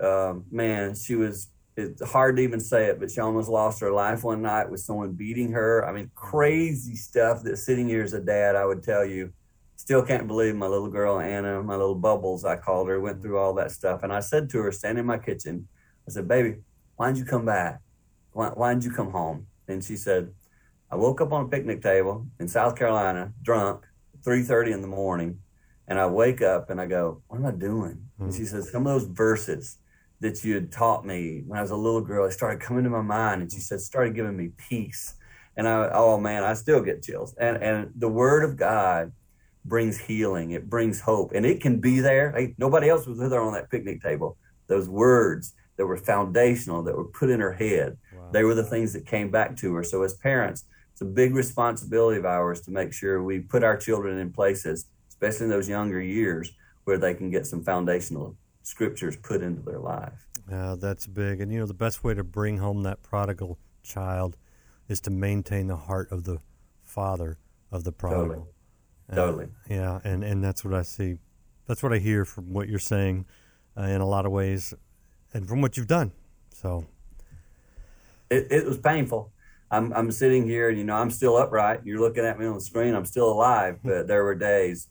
Um, 0.00 0.44
man, 0.50 0.94
she 0.94 1.16
was 1.16 1.48
it's 1.76 2.10
hard 2.10 2.36
to 2.36 2.42
even 2.42 2.60
say 2.60 2.86
it, 2.86 3.00
but 3.00 3.10
she 3.10 3.20
almost 3.20 3.48
lost 3.48 3.80
her 3.80 3.90
life 3.90 4.22
one 4.22 4.42
night 4.42 4.70
with 4.70 4.80
someone 4.80 5.12
beating 5.12 5.52
her. 5.52 5.86
I 5.86 5.92
mean, 5.92 6.10
crazy 6.14 6.94
stuff 6.94 7.42
that 7.42 7.56
sitting 7.56 7.88
here 7.88 8.02
as 8.02 8.12
a 8.12 8.20
dad, 8.20 8.54
I 8.54 8.64
would 8.64 8.82
tell 8.82 9.04
you, 9.04 9.32
still 9.76 10.02
can't 10.02 10.28
believe 10.28 10.54
my 10.54 10.68
little 10.68 10.88
girl, 10.88 11.18
Anna, 11.18 11.62
my 11.62 11.74
little 11.74 11.96
bubbles, 11.96 12.44
I 12.44 12.56
called 12.56 12.88
her, 12.88 13.00
went 13.00 13.22
through 13.22 13.38
all 13.38 13.54
that 13.54 13.72
stuff. 13.72 14.04
And 14.04 14.12
I 14.12 14.20
said 14.20 14.48
to 14.50 14.58
her, 14.58 14.70
standing 14.70 15.00
in 15.00 15.06
my 15.06 15.18
kitchen, 15.18 15.66
I 16.06 16.12
said, 16.12 16.28
baby, 16.28 16.56
why 16.96 17.08
did 17.08 17.18
you 17.18 17.24
come 17.24 17.44
back? 17.44 17.80
Why, 18.32 18.48
why 18.48 18.74
did 18.74 18.84
you 18.84 18.92
come 18.92 19.10
home? 19.10 19.46
And 19.66 19.82
she 19.82 19.96
said, 19.96 20.32
I 20.90 20.96
woke 20.96 21.20
up 21.20 21.32
on 21.32 21.46
a 21.46 21.48
picnic 21.48 21.82
table 21.82 22.26
in 22.38 22.46
South 22.46 22.76
Carolina, 22.76 23.32
drunk, 23.42 23.84
3.30 24.22 24.74
in 24.74 24.80
the 24.80 24.86
morning. 24.86 25.40
And 25.88 25.98
I 25.98 26.06
wake 26.06 26.40
up 26.40 26.70
and 26.70 26.80
I 26.80 26.86
go, 26.86 27.22
what 27.26 27.38
am 27.38 27.46
I 27.46 27.50
doing? 27.50 28.06
And 28.18 28.30
hmm. 28.30 28.36
she 28.36 28.44
says, 28.44 28.70
some 28.70 28.86
of 28.86 28.92
those 28.92 29.10
verses 29.10 29.78
that 30.24 30.42
you 30.42 30.54
had 30.54 30.72
taught 30.72 31.04
me 31.04 31.42
when 31.46 31.58
I 31.58 31.62
was 31.62 31.70
a 31.70 31.76
little 31.76 32.00
girl. 32.00 32.26
It 32.26 32.32
started 32.32 32.60
coming 32.60 32.82
to 32.84 32.90
my 32.90 33.02
mind, 33.02 33.42
and 33.42 33.52
she 33.52 33.60
said, 33.60 33.80
started 33.80 34.14
giving 34.14 34.36
me 34.36 34.50
peace. 34.56 35.14
And 35.56 35.68
I, 35.68 35.90
oh 35.92 36.18
man, 36.18 36.42
I 36.42 36.54
still 36.54 36.80
get 36.80 37.02
chills. 37.02 37.34
And 37.38 37.62
and 37.62 37.92
the 37.94 38.08
Word 38.08 38.42
of 38.42 38.56
God 38.56 39.12
brings 39.64 39.98
healing. 39.98 40.50
It 40.50 40.68
brings 40.68 41.00
hope, 41.00 41.32
and 41.34 41.46
it 41.46 41.60
can 41.60 41.78
be 41.78 42.00
there. 42.00 42.32
Hey, 42.32 42.54
nobody 42.58 42.88
else 42.88 43.06
was 43.06 43.18
there 43.18 43.40
on 43.40 43.52
that 43.52 43.70
picnic 43.70 44.02
table. 44.02 44.36
Those 44.66 44.88
words 44.88 45.54
that 45.76 45.86
were 45.86 45.96
foundational, 45.96 46.82
that 46.84 46.96
were 46.96 47.04
put 47.04 47.30
in 47.30 47.40
her 47.40 47.52
head, 47.52 47.98
wow. 48.14 48.30
they 48.32 48.44
were 48.44 48.54
the 48.54 48.64
things 48.64 48.92
that 48.94 49.06
came 49.06 49.30
back 49.30 49.56
to 49.58 49.74
her. 49.74 49.84
So 49.84 50.02
as 50.02 50.14
parents, 50.14 50.64
it's 50.92 51.02
a 51.02 51.04
big 51.04 51.34
responsibility 51.34 52.18
of 52.18 52.24
ours 52.24 52.62
to 52.62 52.70
make 52.70 52.92
sure 52.92 53.22
we 53.22 53.40
put 53.40 53.62
our 53.62 53.76
children 53.76 54.18
in 54.18 54.32
places, 54.32 54.86
especially 55.08 55.44
in 55.44 55.50
those 55.50 55.68
younger 55.68 56.00
years, 56.00 56.50
where 56.84 56.98
they 56.98 57.14
can 57.14 57.30
get 57.30 57.46
some 57.46 57.62
foundational 57.62 58.36
scriptures 58.64 59.16
put 59.16 59.42
into 59.42 59.62
their 59.62 59.78
life. 59.78 60.26
Yeah, 60.50 60.74
that's 60.78 61.06
big. 61.06 61.40
And 61.40 61.52
you 61.52 61.60
know, 61.60 61.66
the 61.66 61.74
best 61.74 62.02
way 62.02 62.14
to 62.14 62.24
bring 62.24 62.58
home 62.58 62.82
that 62.82 63.02
prodigal 63.02 63.58
child 63.82 64.36
is 64.88 65.00
to 65.02 65.10
maintain 65.10 65.68
the 65.68 65.76
heart 65.76 66.10
of 66.10 66.24
the 66.24 66.38
father 66.82 67.38
of 67.70 67.84
the 67.84 67.92
prodigal. 67.92 68.48
Totally. 69.12 69.48
yeah, 69.68 70.00
and 70.02 70.24
and 70.24 70.42
that's 70.42 70.64
what 70.64 70.72
I 70.74 70.82
see. 70.82 71.18
That's 71.66 71.82
what 71.82 71.92
I 71.92 71.98
hear 71.98 72.24
from 72.24 72.52
what 72.52 72.68
you're 72.68 72.78
saying, 72.78 73.26
uh, 73.76 73.82
in 73.82 74.00
a 74.00 74.06
lot 74.06 74.26
of 74.26 74.32
ways, 74.32 74.74
and 75.32 75.46
from 75.46 75.60
what 75.60 75.76
you've 75.76 75.86
done. 75.86 76.12
So, 76.54 76.86
it, 78.30 78.46
it 78.50 78.66
was 78.66 78.78
painful. 78.78 79.30
I'm 79.70 79.92
I'm 79.92 80.10
sitting 80.10 80.46
here, 80.46 80.70
and 80.70 80.78
you 80.78 80.84
know, 80.84 80.96
I'm 80.96 81.10
still 81.10 81.36
upright. 81.36 81.80
You're 81.84 82.00
looking 82.00 82.24
at 82.24 82.38
me 82.38 82.46
on 82.46 82.54
the 82.54 82.60
screen. 82.60 82.94
I'm 82.94 83.04
still 83.04 83.30
alive, 83.30 83.78
but 83.84 84.08
there 84.08 84.24
were 84.24 84.34
days 84.34 84.88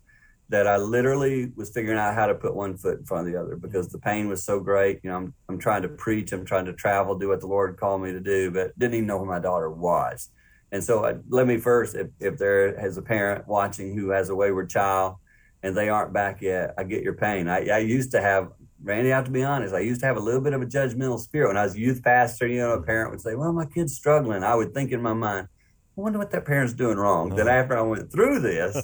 that 0.53 0.67
I 0.67 0.77
literally 0.77 1.51
was 1.55 1.71
figuring 1.71 1.97
out 1.97 2.13
how 2.13 2.27
to 2.27 2.35
put 2.35 2.55
one 2.55 2.77
foot 2.77 2.99
in 2.99 3.05
front 3.05 3.25
of 3.25 3.33
the 3.33 3.41
other 3.41 3.55
because 3.55 3.89
the 3.89 3.97
pain 3.97 4.27
was 4.29 4.43
so 4.43 4.59
great. 4.59 4.99
You 5.01 5.09
know, 5.09 5.17
I'm, 5.17 5.33
I'm 5.49 5.57
trying 5.57 5.81
to 5.81 5.89
preach, 5.89 6.31
I'm 6.31 6.45
trying 6.45 6.65
to 6.65 6.73
travel, 6.73 7.17
do 7.17 7.29
what 7.29 7.39
the 7.39 7.47
Lord 7.47 7.75
called 7.75 8.03
me 8.03 8.11
to 8.11 8.19
do, 8.19 8.51
but 8.51 8.77
didn't 8.77 8.93
even 8.93 9.07
know 9.07 9.17
who 9.17 9.25
my 9.25 9.39
daughter 9.39 9.71
was. 9.71 10.29
And 10.71 10.83
so 10.83 11.05
I, 11.05 11.15
let 11.27 11.47
me 11.47 11.57
first, 11.57 11.95
if, 11.95 12.09
if 12.19 12.37
there 12.37 12.79
is 12.85 12.97
a 12.97 13.01
parent 13.01 13.47
watching 13.47 13.97
who 13.97 14.09
has 14.09 14.29
a 14.29 14.35
wayward 14.35 14.69
child 14.69 15.15
and 15.63 15.75
they 15.75 15.89
aren't 15.89 16.13
back 16.13 16.39
yet, 16.39 16.75
I 16.77 16.83
get 16.83 17.01
your 17.01 17.15
pain. 17.15 17.47
I, 17.47 17.69
I 17.69 17.79
used 17.79 18.11
to 18.11 18.21
have, 18.21 18.51
Randy, 18.83 19.11
I 19.11 19.15
have 19.15 19.25
to 19.25 19.31
be 19.31 19.43
honest, 19.43 19.73
I 19.73 19.79
used 19.79 20.01
to 20.01 20.05
have 20.05 20.17
a 20.17 20.19
little 20.19 20.41
bit 20.41 20.53
of 20.53 20.61
a 20.61 20.67
judgmental 20.67 21.19
spirit. 21.19 21.47
When 21.47 21.57
I 21.57 21.63
was 21.63 21.73
a 21.73 21.79
youth 21.79 22.03
pastor, 22.03 22.45
you 22.45 22.59
know, 22.59 22.73
a 22.73 22.83
parent 22.83 23.09
would 23.09 23.21
say, 23.21 23.33
well, 23.33 23.53
my 23.53 23.65
kid's 23.65 23.95
struggling. 23.95 24.43
I 24.43 24.53
would 24.53 24.71
think 24.75 24.91
in 24.91 25.01
my 25.01 25.13
mind, 25.13 25.47
I 25.95 26.01
wonder 26.01 26.17
what 26.17 26.31
that 26.31 26.45
parent's 26.45 26.73
doing 26.73 26.97
wrong. 26.97 27.31
Uh-huh. 27.31 27.43
That 27.43 27.47
after 27.47 27.77
I 27.77 27.81
went 27.81 28.11
through 28.11 28.39
this, 28.39 28.75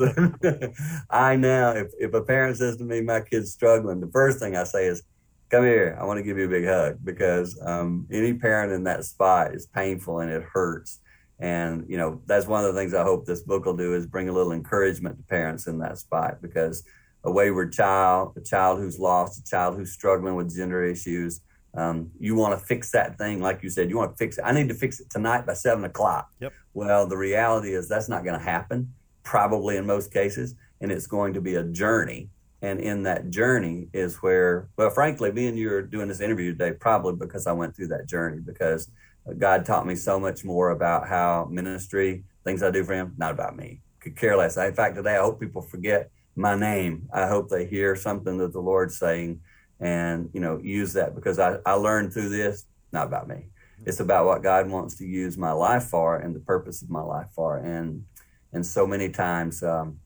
I 1.10 1.36
now, 1.36 1.72
if, 1.72 1.88
if 2.00 2.14
a 2.14 2.22
parent 2.22 2.58
says 2.58 2.78
to 2.78 2.84
me, 2.84 3.02
my 3.02 3.22
kid's 3.22 3.52
struggling, 3.52 4.00
the 4.00 4.12
first 4.12 4.40
thing 4.40 4.56
I 4.56 4.64
say 4.64 4.86
is, 4.86 5.02
come 5.50 5.64
here. 5.64 5.98
I 6.00 6.06
want 6.06 6.18
to 6.18 6.24
give 6.24 6.38
you 6.38 6.46
a 6.46 6.50
big 6.50 6.66
hug 6.66 7.00
because 7.04 7.60
um, 7.66 8.06
any 8.12 8.34
parent 8.34 8.72
in 8.72 8.84
that 8.84 9.06
spot 9.06 9.56
is 9.56 9.66
painful 9.66 10.20
and 10.20 10.32
it 10.32 10.44
hurts. 10.44 11.00
And, 11.40 11.86
you 11.88 11.98
know, 11.98 12.22
that's 12.28 12.46
one 12.46 12.64
of 12.64 12.74
the 12.74 12.80
things 12.80 12.94
I 12.94 13.04
hope 13.04 13.26
this 13.26 13.42
book 13.42 13.66
will 13.66 13.76
do 13.76 13.96
is 13.96 14.06
bring 14.06 14.30
a 14.30 14.34
little 14.34 14.52
encouragement 14.52 15.18
to 15.18 15.24
parents 15.24 15.68
in 15.68 15.80
that 15.80 15.98
spot 15.98 16.42
because 16.42 16.84
a 17.24 17.32
wayward 17.32 17.74
child, 17.74 18.34
a 18.38 18.42
child 18.42 18.80
who's 18.80 19.00
lost, 19.00 19.40
a 19.40 19.44
child 19.44 19.76
who's 19.76 19.92
struggling 19.92 20.36
with 20.36 20.56
gender 20.56 20.84
issues, 20.84 21.42
um, 21.76 22.12
you 22.20 22.36
want 22.36 22.60
to 22.60 22.66
fix 22.66 22.92
that 22.92 23.18
thing, 23.18 23.42
like 23.42 23.62
you 23.64 23.70
said, 23.70 23.90
you 23.90 23.98
want 23.98 24.12
to 24.12 24.18
fix 24.18 24.38
it. 24.38 24.44
I 24.44 24.52
need 24.52 24.70
to 24.70 24.76
fix 24.76 25.00
it 25.00 25.10
tonight 25.10 25.46
by 25.46 25.54
seven 25.54 25.84
o'clock. 25.84 26.30
Yep. 26.40 26.54
Well, 26.74 27.08
the 27.08 27.18
reality 27.18 27.74
is 27.74 27.88
that's 27.88 28.10
not 28.10 28.24
going 28.24 28.38
to 28.38 28.44
happen, 28.44 28.94
probably 29.24 29.78
in 29.78 29.86
most 29.86 30.12
cases, 30.12 30.56
and 30.82 30.92
it's 30.92 31.08
going 31.08 31.34
to 31.34 31.42
be 31.42 31.56
a 31.56 31.64
journey. 31.64 32.30
And 32.62 32.80
in 32.80 33.04
that 33.04 33.30
journey 33.30 33.88
is 33.94 34.18
where, 34.18 34.70
well, 34.78 34.90
frankly, 34.90 35.32
me 35.32 35.48
and 35.48 35.58
you 35.58 35.72
are 35.74 35.82
doing 35.82 36.08
this 36.10 36.20
interview 36.20 36.52
today 36.52 36.74
probably 36.74 37.16
because 37.16 37.48
I 37.48 37.54
went 37.54 37.76
through 37.76 37.88
that 37.88 38.08
journey 38.08 38.40
because 38.40 38.90
God 39.38 39.66
taught 39.66 39.88
me 39.88 39.96
so 39.96 40.20
much 40.20 40.44
more 40.44 40.72
about 40.72 41.08
how 41.08 41.48
ministry, 41.50 42.24
things 42.44 42.64
I 42.64 42.72
do 42.72 42.84
for 42.84 42.94
Him, 42.94 43.14
not 43.18 43.32
about 43.32 43.56
me. 43.56 43.82
Could 44.02 44.18
care 44.18 44.36
less. 44.36 44.58
In 44.58 44.74
fact, 44.74 44.96
today 44.96 45.16
I 45.16 45.22
hope 45.22 45.40
people 45.40 45.62
forget 45.62 46.10
my 46.36 46.56
name. 46.56 47.08
I 47.14 47.28
hope 47.28 47.50
they 47.50 47.66
hear 47.66 47.96
something 47.96 48.38
that 48.40 48.54
the 48.54 48.62
Lord's 48.62 48.98
saying 48.98 49.42
and 49.80 50.30
you 50.34 50.42
know 50.42 50.60
use 50.62 50.94
that 50.94 51.16
because 51.16 51.40
I, 51.40 51.58
I 51.66 51.74
learned 51.74 52.14
through 52.14 52.30
this 52.30 52.66
not 52.92 53.08
about 53.08 53.28
me. 53.28 53.48
It's 53.86 54.00
about 54.00 54.26
what 54.26 54.44
god 54.44 54.70
wants 54.70 54.96
to 54.98 55.06
use 55.06 55.38
my 55.38 55.52
life 55.52 55.86
for 55.86 56.18
and 56.18 56.36
the 56.36 56.40
purpose 56.42 56.82
of 56.82 56.90
my 56.90 57.02
life 57.02 57.28
for. 57.34 57.58
And 57.58 58.04
and 58.52 58.66
so 58.66 58.86
many 58.88 59.10
times 59.10 59.64
um, 59.64 60.00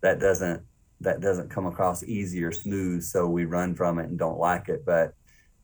that 0.00 0.18
doesn't 0.18 0.62
that 1.00 1.20
doesn't 1.20 1.50
come 1.50 1.66
across 1.66 2.02
easy 2.02 2.42
or 2.42 2.52
smooth 2.52 3.02
so 3.02 3.26
we 3.26 3.44
run 3.44 3.74
from 3.74 3.98
it 3.98 4.06
and 4.08 4.18
don't 4.18 4.38
like 4.38 4.68
it. 4.68 4.84
But 4.84 5.14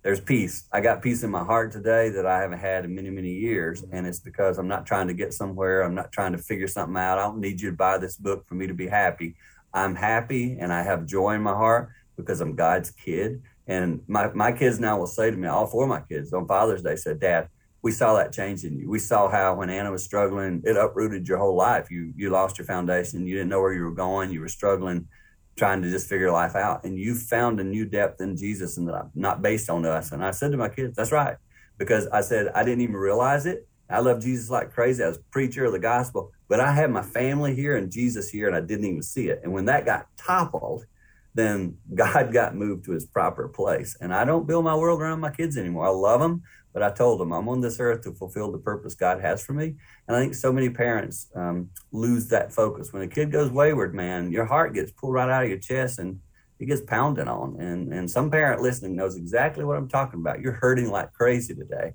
there's 0.03 0.21
peace. 0.21 0.67
I 0.73 0.81
got 0.81 1.03
peace 1.03 1.23
in 1.23 1.31
my 1.31 1.45
heart 1.45 1.73
today 1.73 2.09
that 2.11 2.25
i 2.25 2.41
haven't 2.41 2.61
had 2.61 2.85
in 2.85 2.95
many 2.95 3.11
many 3.11 3.33
years 3.33 3.85
and 3.93 4.07
it's 4.07 4.21
because 4.21 4.57
i'm 4.57 4.69
not 4.69 4.87
trying 4.87 5.09
to 5.09 5.15
get 5.15 5.35
somewhere. 5.35 5.83
I'm 5.83 5.95
not 5.95 6.13
trying 6.13 6.33
to 6.33 6.39
figure 6.39 6.69
something 6.69 6.97
out. 6.97 7.19
I 7.19 7.23
don't 7.23 7.41
need 7.41 7.61
you 7.61 7.71
to 7.71 7.77
buy 7.77 7.99
this 7.99 8.17
book 8.17 8.47
for 8.47 8.55
me 8.55 8.67
to 8.67 8.75
be 8.75 8.87
happy. 8.87 9.35
I'm 9.73 9.95
happy 9.95 10.57
and 10.61 10.73
i 10.73 10.83
have 10.83 11.07
joy 11.07 11.35
in 11.35 11.43
my 11.43 11.53
heart 11.53 11.91
because 12.21 12.41
I'm 12.41 12.55
God's 12.55 12.91
kid 12.91 13.43
And 13.67 14.03
my, 14.09 14.33
my 14.33 14.53
kids 14.53 14.81
now 14.81 14.99
will 14.99 15.07
say 15.07 15.31
to 15.31 15.37
me, 15.37 15.49
all 15.49 15.67
four 15.67 15.85
of 15.85 15.89
my 15.89 16.01
kids 16.01 16.33
on 16.33 16.47
Father's 16.47 16.83
Day 16.83 16.97
said, 16.97 17.21
Dad, 17.21 17.49
we 17.83 17.93
saw 17.93 18.15
that 18.15 18.33
change 18.33 18.65
in 18.65 18.79
you. 18.79 18.91
We 18.91 18.99
saw 18.99 19.29
how 19.29 19.55
when 19.55 19.71
Anna 19.71 19.91
was 19.91 20.05
struggling, 20.05 20.63
it 20.65 20.77
uprooted 20.77 21.27
your 21.29 21.39
whole 21.39 21.57
life. 21.57 21.91
You 21.91 22.13
you 22.17 22.31
lost 22.31 22.59
your 22.59 22.67
foundation. 22.67 23.27
You 23.27 23.37
didn't 23.37 23.49
know 23.49 23.61
where 23.61 23.73
you 23.73 23.85
were 23.85 23.95
going. 23.95 24.31
You 24.31 24.41
were 24.41 24.49
struggling, 24.49 25.09
trying 25.57 25.83
to 25.83 25.91
just 25.91 26.09
figure 26.09 26.31
life 26.31 26.57
out. 26.57 26.85
And 26.85 26.99
you 26.99 27.15
found 27.15 27.59
a 27.61 27.65
new 27.65 27.87
depth 27.87 28.21
in 28.21 28.37
Jesus 28.37 28.77
and 28.77 28.91
not 29.15 29.41
based 29.41 29.71
on 29.71 29.87
us. 29.87 30.13
And 30.13 30.25
I 30.25 30.33
said 30.33 30.51
to 30.53 30.59
my 30.59 30.69
kids, 30.69 30.97
that's 30.97 31.13
right. 31.13 31.37
Because 31.79 32.07
I 32.09 32.21
said 32.21 32.49
I 32.55 32.65
didn't 32.65 32.83
even 32.83 32.97
realize 32.97 33.47
it. 33.47 33.67
I 33.89 34.01
love 34.01 34.21
Jesus 34.21 34.51
like 34.51 34.73
crazy. 34.73 35.03
I 35.03 35.09
was 35.09 35.19
preacher 35.33 35.65
of 35.65 35.73
the 35.73 35.79
gospel, 35.79 36.33
but 36.49 36.61
I 36.61 36.73
had 36.73 36.91
my 36.91 37.03
family 37.03 37.55
here 37.57 37.77
and 37.77 37.91
Jesus 37.91 38.29
here, 38.31 38.47
and 38.47 38.55
I 38.55 38.61
didn't 38.61 38.85
even 38.85 39.03
see 39.03 39.29
it. 39.29 39.41
And 39.43 39.53
when 39.53 39.65
that 39.65 39.85
got 39.85 40.07
toppled, 40.17 40.85
then 41.35 41.77
God 41.95 42.33
got 42.33 42.55
moved 42.55 42.85
to 42.87 42.93
his 42.93 43.07
proper 43.07 43.49
place. 43.49 43.97
And 44.01 44.15
I 44.15 44.25
don't 44.25 44.47
build 44.47 44.65
my 44.65 44.75
world 44.75 45.01
around 45.01 45.21
my 45.21 45.31
kids 45.31 45.57
anymore. 45.57 45.87
I 45.87 45.91
love 45.91 46.21
them, 46.21 46.43
but 46.73 46.83
I 46.83 46.91
told 46.91 47.21
them 47.21 47.33
I'm 47.33 47.49
on 47.49 47.61
this 47.61 47.81
earth 47.81 48.03
to 48.03 48.13
fulfill 48.13 48.53
the 48.53 48.59
purpose 48.59 48.95
God 48.95 49.21
has 49.21 49.43
for 49.43 49.53
me. 49.53 49.75
And 50.07 50.17
I 50.17 50.21
think 50.21 50.35
so 50.35 50.53
many 50.53 50.71
parents 50.71 51.29
um, 51.35 51.71
lose 51.93 52.29
that 52.29 52.53
focus. 52.53 52.93
When 52.93 53.03
a 53.03 53.09
kid 53.09 53.33
goes 53.33 53.51
wayward, 53.51 53.95
man, 53.95 54.33
your 54.33 54.47
heart 54.47 54.75
gets 54.75 54.93
pulled 54.93 55.15
right 55.15 55.31
out 55.31 55.45
of 55.45 55.49
your 55.49 55.59
chest 55.59 55.99
and 55.99 56.21
it 56.59 56.67
gets 56.67 56.83
pounded 56.83 57.27
on. 57.27 57.57
And, 57.59 57.93
and 57.93 58.11
some 58.11 58.31
parent 58.31 58.61
listening 58.61 58.95
knows 58.95 59.17
exactly 59.17 59.65
what 59.65 59.79
I'm 59.79 59.89
talking 59.89 60.21
about. 60.21 60.41
You're 60.41 60.59
hurting 60.61 60.91
like 60.91 61.13
crazy 61.13 61.55
today. 61.55 61.95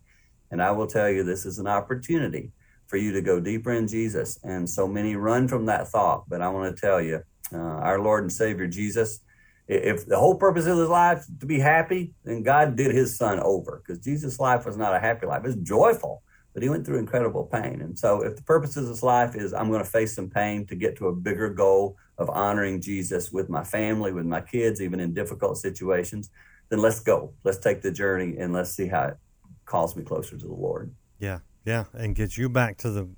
And 0.51 0.61
I 0.61 0.71
will 0.71 0.87
tell 0.87 1.09
you, 1.09 1.23
this 1.23 1.45
is 1.45 1.59
an 1.59 1.67
opportunity 1.67 2.51
for 2.87 2.97
you 2.97 3.11
to 3.13 3.21
go 3.21 3.39
deeper 3.39 3.71
in 3.71 3.87
Jesus. 3.87 4.39
And 4.43 4.69
so 4.69 4.87
many 4.87 5.15
run 5.15 5.47
from 5.47 5.65
that 5.67 5.87
thought. 5.87 6.27
But 6.27 6.41
I 6.41 6.49
want 6.49 6.75
to 6.75 6.81
tell 6.81 7.01
you, 7.01 7.21
uh, 7.53 7.57
our 7.57 7.99
Lord 7.99 8.23
and 8.23 8.31
Savior 8.31 8.67
Jesus, 8.67 9.21
if 9.67 10.05
the 10.05 10.17
whole 10.17 10.35
purpose 10.35 10.65
of 10.67 10.77
his 10.77 10.89
life 10.89 11.25
to 11.39 11.45
be 11.45 11.59
happy, 11.59 12.13
then 12.23 12.43
God 12.43 12.75
did 12.75 12.93
his 12.93 13.17
son 13.17 13.39
over 13.39 13.81
because 13.83 14.03
Jesus' 14.03 14.39
life 14.39 14.65
was 14.65 14.77
not 14.77 14.95
a 14.95 14.99
happy 14.99 15.25
life. 15.25 15.41
It's 15.43 15.55
joyful, 15.55 16.21
but 16.53 16.61
he 16.61 16.69
went 16.69 16.85
through 16.85 16.99
incredible 16.99 17.45
pain. 17.45 17.81
And 17.81 17.97
so 17.97 18.21
if 18.21 18.35
the 18.35 18.43
purpose 18.43 18.77
of 18.77 18.87
his 18.87 19.01
life 19.01 19.35
is 19.35 19.53
I'm 19.53 19.69
going 19.69 19.83
to 19.83 19.89
face 19.89 20.15
some 20.15 20.29
pain 20.29 20.67
to 20.67 20.75
get 20.75 20.97
to 20.97 21.07
a 21.07 21.15
bigger 21.15 21.49
goal 21.49 21.97
of 22.17 22.29
honoring 22.29 22.79
Jesus 22.79 23.31
with 23.31 23.49
my 23.49 23.63
family, 23.63 24.13
with 24.13 24.25
my 24.25 24.41
kids, 24.41 24.81
even 24.81 24.99
in 24.99 25.13
difficult 25.13 25.57
situations, 25.57 26.29
then 26.69 26.79
let's 26.79 26.99
go. 26.99 27.33
Let's 27.43 27.57
take 27.57 27.81
the 27.81 27.91
journey 27.91 28.37
and 28.37 28.53
let's 28.53 28.71
see 28.71 28.87
how 28.87 29.03
it 29.03 29.17
calls 29.65 29.95
me 29.95 30.03
closer 30.03 30.37
to 30.37 30.45
the 30.45 30.53
Lord. 30.53 30.93
Yeah, 31.19 31.39
yeah, 31.65 31.85
and 31.93 32.15
gets 32.15 32.37
you 32.37 32.49
back 32.49 32.77
to 32.77 32.91
the 32.91 33.09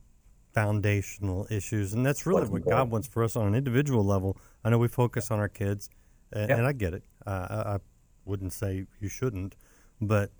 foundational 0.54 1.46
issues. 1.52 1.94
And 1.94 2.06
that's 2.06 2.26
really 2.26 2.42
What's 2.42 2.52
what 2.52 2.58
important? 2.60 2.80
God 2.80 2.92
wants 2.92 3.08
for 3.08 3.24
us 3.24 3.36
on 3.36 3.48
an 3.48 3.56
individual 3.56 4.04
level. 4.04 4.38
I 4.64 4.70
know 4.70 4.78
we 4.78 4.88
focus 4.88 5.30
on 5.30 5.40
our 5.40 5.50
kids 5.50 5.90
and, 6.32 6.50
yep. 6.50 6.58
and 6.58 6.68
I 6.68 6.74
get 6.74 6.94
it. 6.94 7.04
Uh, 7.26 7.48
I, 7.50 7.56
I 7.74 7.78
wouldn't 8.26 8.54
say 8.54 8.86
you 9.00 9.10
shouldn't, 9.10 9.56
but 10.02 10.32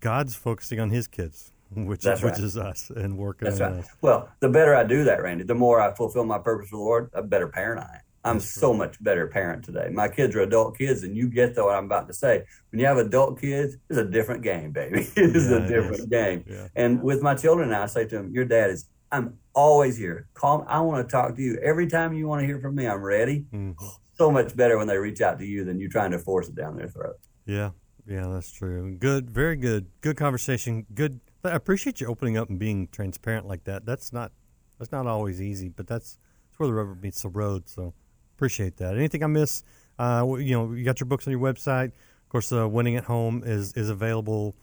God's 0.00 0.34
focusing 0.34 0.80
on 0.80 0.90
His 0.90 1.06
kids, 1.06 1.52
which 1.74 2.02
That's 2.02 2.22
which 2.22 2.34
right. 2.34 2.42
is 2.42 2.56
us, 2.56 2.90
and 2.90 3.16
working. 3.16 3.48
That's 3.48 3.60
right. 3.60 3.72
Us. 3.72 3.88
Well, 4.00 4.28
the 4.40 4.48
better 4.48 4.74
I 4.74 4.84
do 4.84 5.04
that, 5.04 5.22
Randy, 5.22 5.44
the 5.44 5.54
more 5.54 5.80
I 5.80 5.94
fulfill 5.94 6.24
my 6.24 6.38
purpose 6.38 6.70
for 6.70 6.76
the 6.76 6.82
Lord, 6.82 7.10
a 7.12 7.22
better 7.22 7.48
parent 7.48 7.80
I 7.80 7.94
am. 7.96 8.00
I'm 8.22 8.36
That's 8.36 8.50
so 8.50 8.74
much 8.74 9.02
better 9.02 9.26
parent 9.28 9.64
today. 9.64 9.88
My 9.90 10.06
kids 10.06 10.36
are 10.36 10.40
adult 10.40 10.76
kids, 10.76 11.04
and 11.04 11.16
you 11.16 11.28
get 11.28 11.56
what 11.56 11.74
I'm 11.74 11.86
about 11.86 12.06
to 12.08 12.12
say. 12.12 12.44
When 12.70 12.78
you 12.78 12.84
have 12.84 12.98
adult 12.98 13.40
kids, 13.40 13.78
it's 13.88 13.98
a 13.98 14.04
different 14.04 14.42
game, 14.42 14.72
baby. 14.72 15.08
it's 15.16 15.48
yeah, 15.50 15.56
a 15.56 15.66
different 15.66 16.00
it 16.00 16.10
game. 16.10 16.44
Yeah. 16.46 16.68
And 16.76 17.02
with 17.02 17.22
my 17.22 17.34
children 17.34 17.70
now, 17.70 17.82
I 17.82 17.86
say 17.86 18.04
to 18.06 18.16
them, 18.16 18.30
"Your 18.30 18.44
dad 18.44 18.70
is. 18.70 18.86
I'm 19.12 19.38
always 19.54 19.96
here. 19.96 20.28
Call. 20.34 20.64
I 20.68 20.80
want 20.80 21.08
to 21.08 21.10
talk 21.10 21.34
to 21.34 21.42
you 21.42 21.58
every 21.62 21.88
time 21.88 22.12
you 22.12 22.28
want 22.28 22.42
to 22.42 22.46
hear 22.46 22.60
from 22.60 22.76
me. 22.76 22.86
I'm 22.86 23.02
ready. 23.02 23.46
Mm-hmm 23.52 23.86
so 24.20 24.30
much 24.30 24.54
better 24.54 24.76
when 24.76 24.86
they 24.86 24.98
reach 24.98 25.22
out 25.22 25.38
to 25.38 25.46
you 25.46 25.64
than 25.64 25.80
you 25.80 25.88
trying 25.88 26.10
to 26.10 26.18
force 26.18 26.48
it 26.48 26.54
down 26.54 26.76
their 26.76 26.88
throat. 26.88 27.16
Yeah, 27.46 27.70
yeah, 28.06 28.26
that's 28.28 28.52
true. 28.52 28.94
Good, 28.96 29.30
very 29.30 29.56
good, 29.56 29.86
good 30.02 30.16
conversation. 30.16 30.86
Good. 30.94 31.20
I 31.42 31.52
appreciate 31.52 32.02
you 32.02 32.06
opening 32.06 32.36
up 32.36 32.50
and 32.50 32.58
being 32.58 32.88
transparent 32.88 33.48
like 33.48 33.64
that. 33.64 33.86
That's 33.86 34.12
not 34.12 34.32
that's 34.78 34.92
not 34.92 35.06
always 35.06 35.40
easy, 35.40 35.68
but 35.68 35.86
that's 35.86 36.18
that's 36.50 36.58
where 36.58 36.66
the 36.66 36.74
rubber 36.74 36.94
meets 36.94 37.22
the 37.22 37.30
road. 37.30 37.66
So 37.66 37.94
appreciate 38.36 38.76
that. 38.76 38.96
Anything 38.96 39.24
I 39.24 39.26
miss? 39.26 39.62
Uh, 39.98 40.26
you 40.38 40.54
know, 40.54 40.72
you 40.72 40.84
got 40.84 41.00
your 41.00 41.06
books 41.06 41.26
on 41.26 41.30
your 41.30 41.40
website. 41.40 41.86
Of 41.86 42.28
course, 42.28 42.52
uh, 42.52 42.68
Winning 42.68 42.96
at 42.96 43.04
Home 43.04 43.42
is 43.44 43.72
is 43.72 43.88
available 43.88 44.54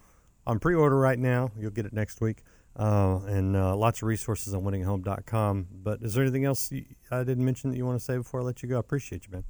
on 0.46 0.60
pre-order 0.60 0.98
right 0.98 1.18
now. 1.18 1.50
You'll 1.58 1.72
get 1.72 1.88
it 1.88 1.94
next 1.94 2.22
week. 2.22 2.44
Uh, 2.78 3.20
and 3.26 3.56
uh, 3.56 3.76
lots 3.76 4.04
of 4.04 4.08
resources 4.08 4.54
on 4.54 4.62
winninghome.com. 4.62 5.68
But 5.84 6.04
is 6.04 6.14
there 6.14 6.24
anything 6.24 6.46
else 6.46 6.72
you, 6.72 6.86
I 7.10 7.24
didn't 7.24 7.44
mention 7.44 7.72
that 7.72 7.78
you 7.78 7.86
want 7.88 7.98
to 7.98 8.06
say 8.06 8.18
before 8.18 8.42
I 8.42 8.44
let 8.44 8.62
you 8.62 8.70
go? 8.70 8.78
I 8.78 8.80
appreciate 8.80 9.26
you, 9.26 9.32
man. 9.32 9.44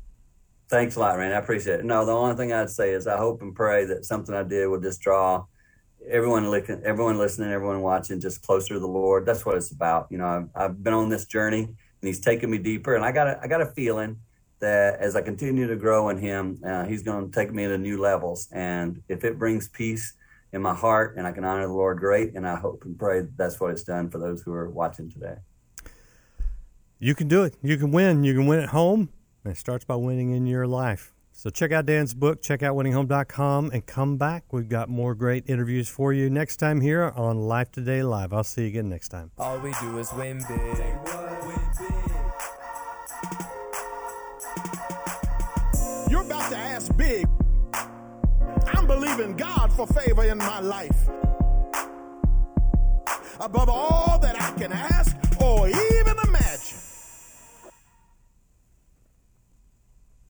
Thanks 0.69 0.95
a 0.95 0.99
lot, 0.99 1.17
man. 1.17 1.33
I 1.33 1.37
appreciate 1.37 1.81
it. 1.81 1.85
No, 1.85 2.05
the 2.05 2.13
only 2.13 2.35
thing 2.35 2.53
I'd 2.53 2.69
say 2.69 2.91
is 2.91 3.05
I 3.05 3.17
hope 3.17 3.41
and 3.41 3.53
pray 3.53 3.85
that 3.85 4.05
something 4.05 4.33
I 4.33 4.43
did 4.43 4.67
will 4.67 4.79
just 4.79 5.01
draw 5.01 5.45
everyone 6.09 6.49
looking, 6.49 6.81
everyone 6.83 7.17
listening, 7.17 7.51
everyone 7.51 7.81
watching, 7.81 8.19
just 8.19 8.41
closer 8.43 8.75
to 8.75 8.79
the 8.79 8.87
Lord. 8.87 9.25
That's 9.25 9.45
what 9.45 9.57
it's 9.57 9.71
about. 9.71 10.07
You 10.09 10.19
know, 10.19 10.25
I've, 10.25 10.49
I've 10.55 10.83
been 10.83 10.93
on 10.93 11.09
this 11.09 11.25
journey, 11.25 11.63
and 11.63 11.75
He's 12.01 12.19
taken 12.19 12.49
me 12.49 12.57
deeper, 12.57 12.95
and 12.95 13.03
I 13.03 13.11
got 13.11 13.27
a, 13.27 13.39
I 13.41 13.47
got 13.47 13.61
a 13.61 13.65
feeling 13.65 14.17
that 14.59 14.99
as 14.99 15.15
I 15.15 15.21
continue 15.21 15.67
to 15.67 15.75
grow 15.75 16.09
in 16.09 16.17
Him, 16.17 16.59
uh, 16.65 16.85
He's 16.85 17.03
going 17.03 17.29
to 17.29 17.35
take 17.35 17.53
me 17.53 17.65
to 17.67 17.77
new 17.77 17.99
levels. 17.99 18.47
And 18.51 19.01
if 19.07 19.23
it 19.23 19.37
brings 19.37 19.67
peace 19.67 20.13
in 20.53 20.61
my 20.61 20.73
heart 20.73 21.17
and 21.17 21.27
I 21.27 21.31
can 21.31 21.43
honor 21.43 21.67
the 21.67 21.73
Lord, 21.73 21.99
great. 21.99 22.35
And 22.35 22.47
I 22.47 22.55
hope 22.55 22.83
and 22.85 22.97
pray 22.97 23.21
that 23.21 23.37
that's 23.37 23.59
what 23.59 23.71
it's 23.71 23.83
done 23.83 24.09
for 24.09 24.17
those 24.17 24.41
who 24.41 24.53
are 24.53 24.69
watching 24.69 25.09
today. 25.09 25.35
You 26.99 27.13
can 27.13 27.27
do 27.27 27.43
it. 27.43 27.55
You 27.61 27.77
can 27.77 27.91
win. 27.91 28.23
You 28.23 28.33
can 28.33 28.47
win 28.47 28.59
at 28.59 28.69
home. 28.69 29.09
And 29.43 29.53
it 29.53 29.57
starts 29.57 29.85
by 29.85 29.95
winning 29.95 30.31
in 30.31 30.45
your 30.45 30.67
life. 30.67 31.13
So 31.31 31.51
check 31.51 31.71
out 31.71 31.85
Dan's 31.85 32.15
book, 32.15 32.41
check 32.41 32.63
out 32.63 32.75
winninghome.com, 32.75 33.69
and 33.71 33.85
come 33.85 34.17
back. 34.17 34.51
We've 34.51 34.67
got 34.67 34.89
more 34.89 35.13
great 35.13 35.43
interviews 35.47 35.87
for 35.87 36.11
you 36.11 36.31
next 36.31 36.57
time 36.57 36.81
here 36.81 37.13
on 37.15 37.37
Life 37.37 37.71
Today 37.71 38.01
Live. 38.01 38.33
I'll 38.33 38.43
see 38.43 38.63
you 38.63 38.69
again 38.69 38.89
next 38.89 39.09
time. 39.09 39.29
All 39.37 39.59
we 39.59 39.71
do 39.79 39.99
is 39.99 40.11
win 40.13 40.43
big. 40.47 41.26
For 49.77 49.85
favor 49.85 50.23
in 50.23 50.39
my 50.39 50.59
life. 50.59 51.07
Above 53.39 53.69
all 53.69 54.17
that 54.17 54.35
I 54.41 54.51
can 54.57 54.73
ask 54.73 54.86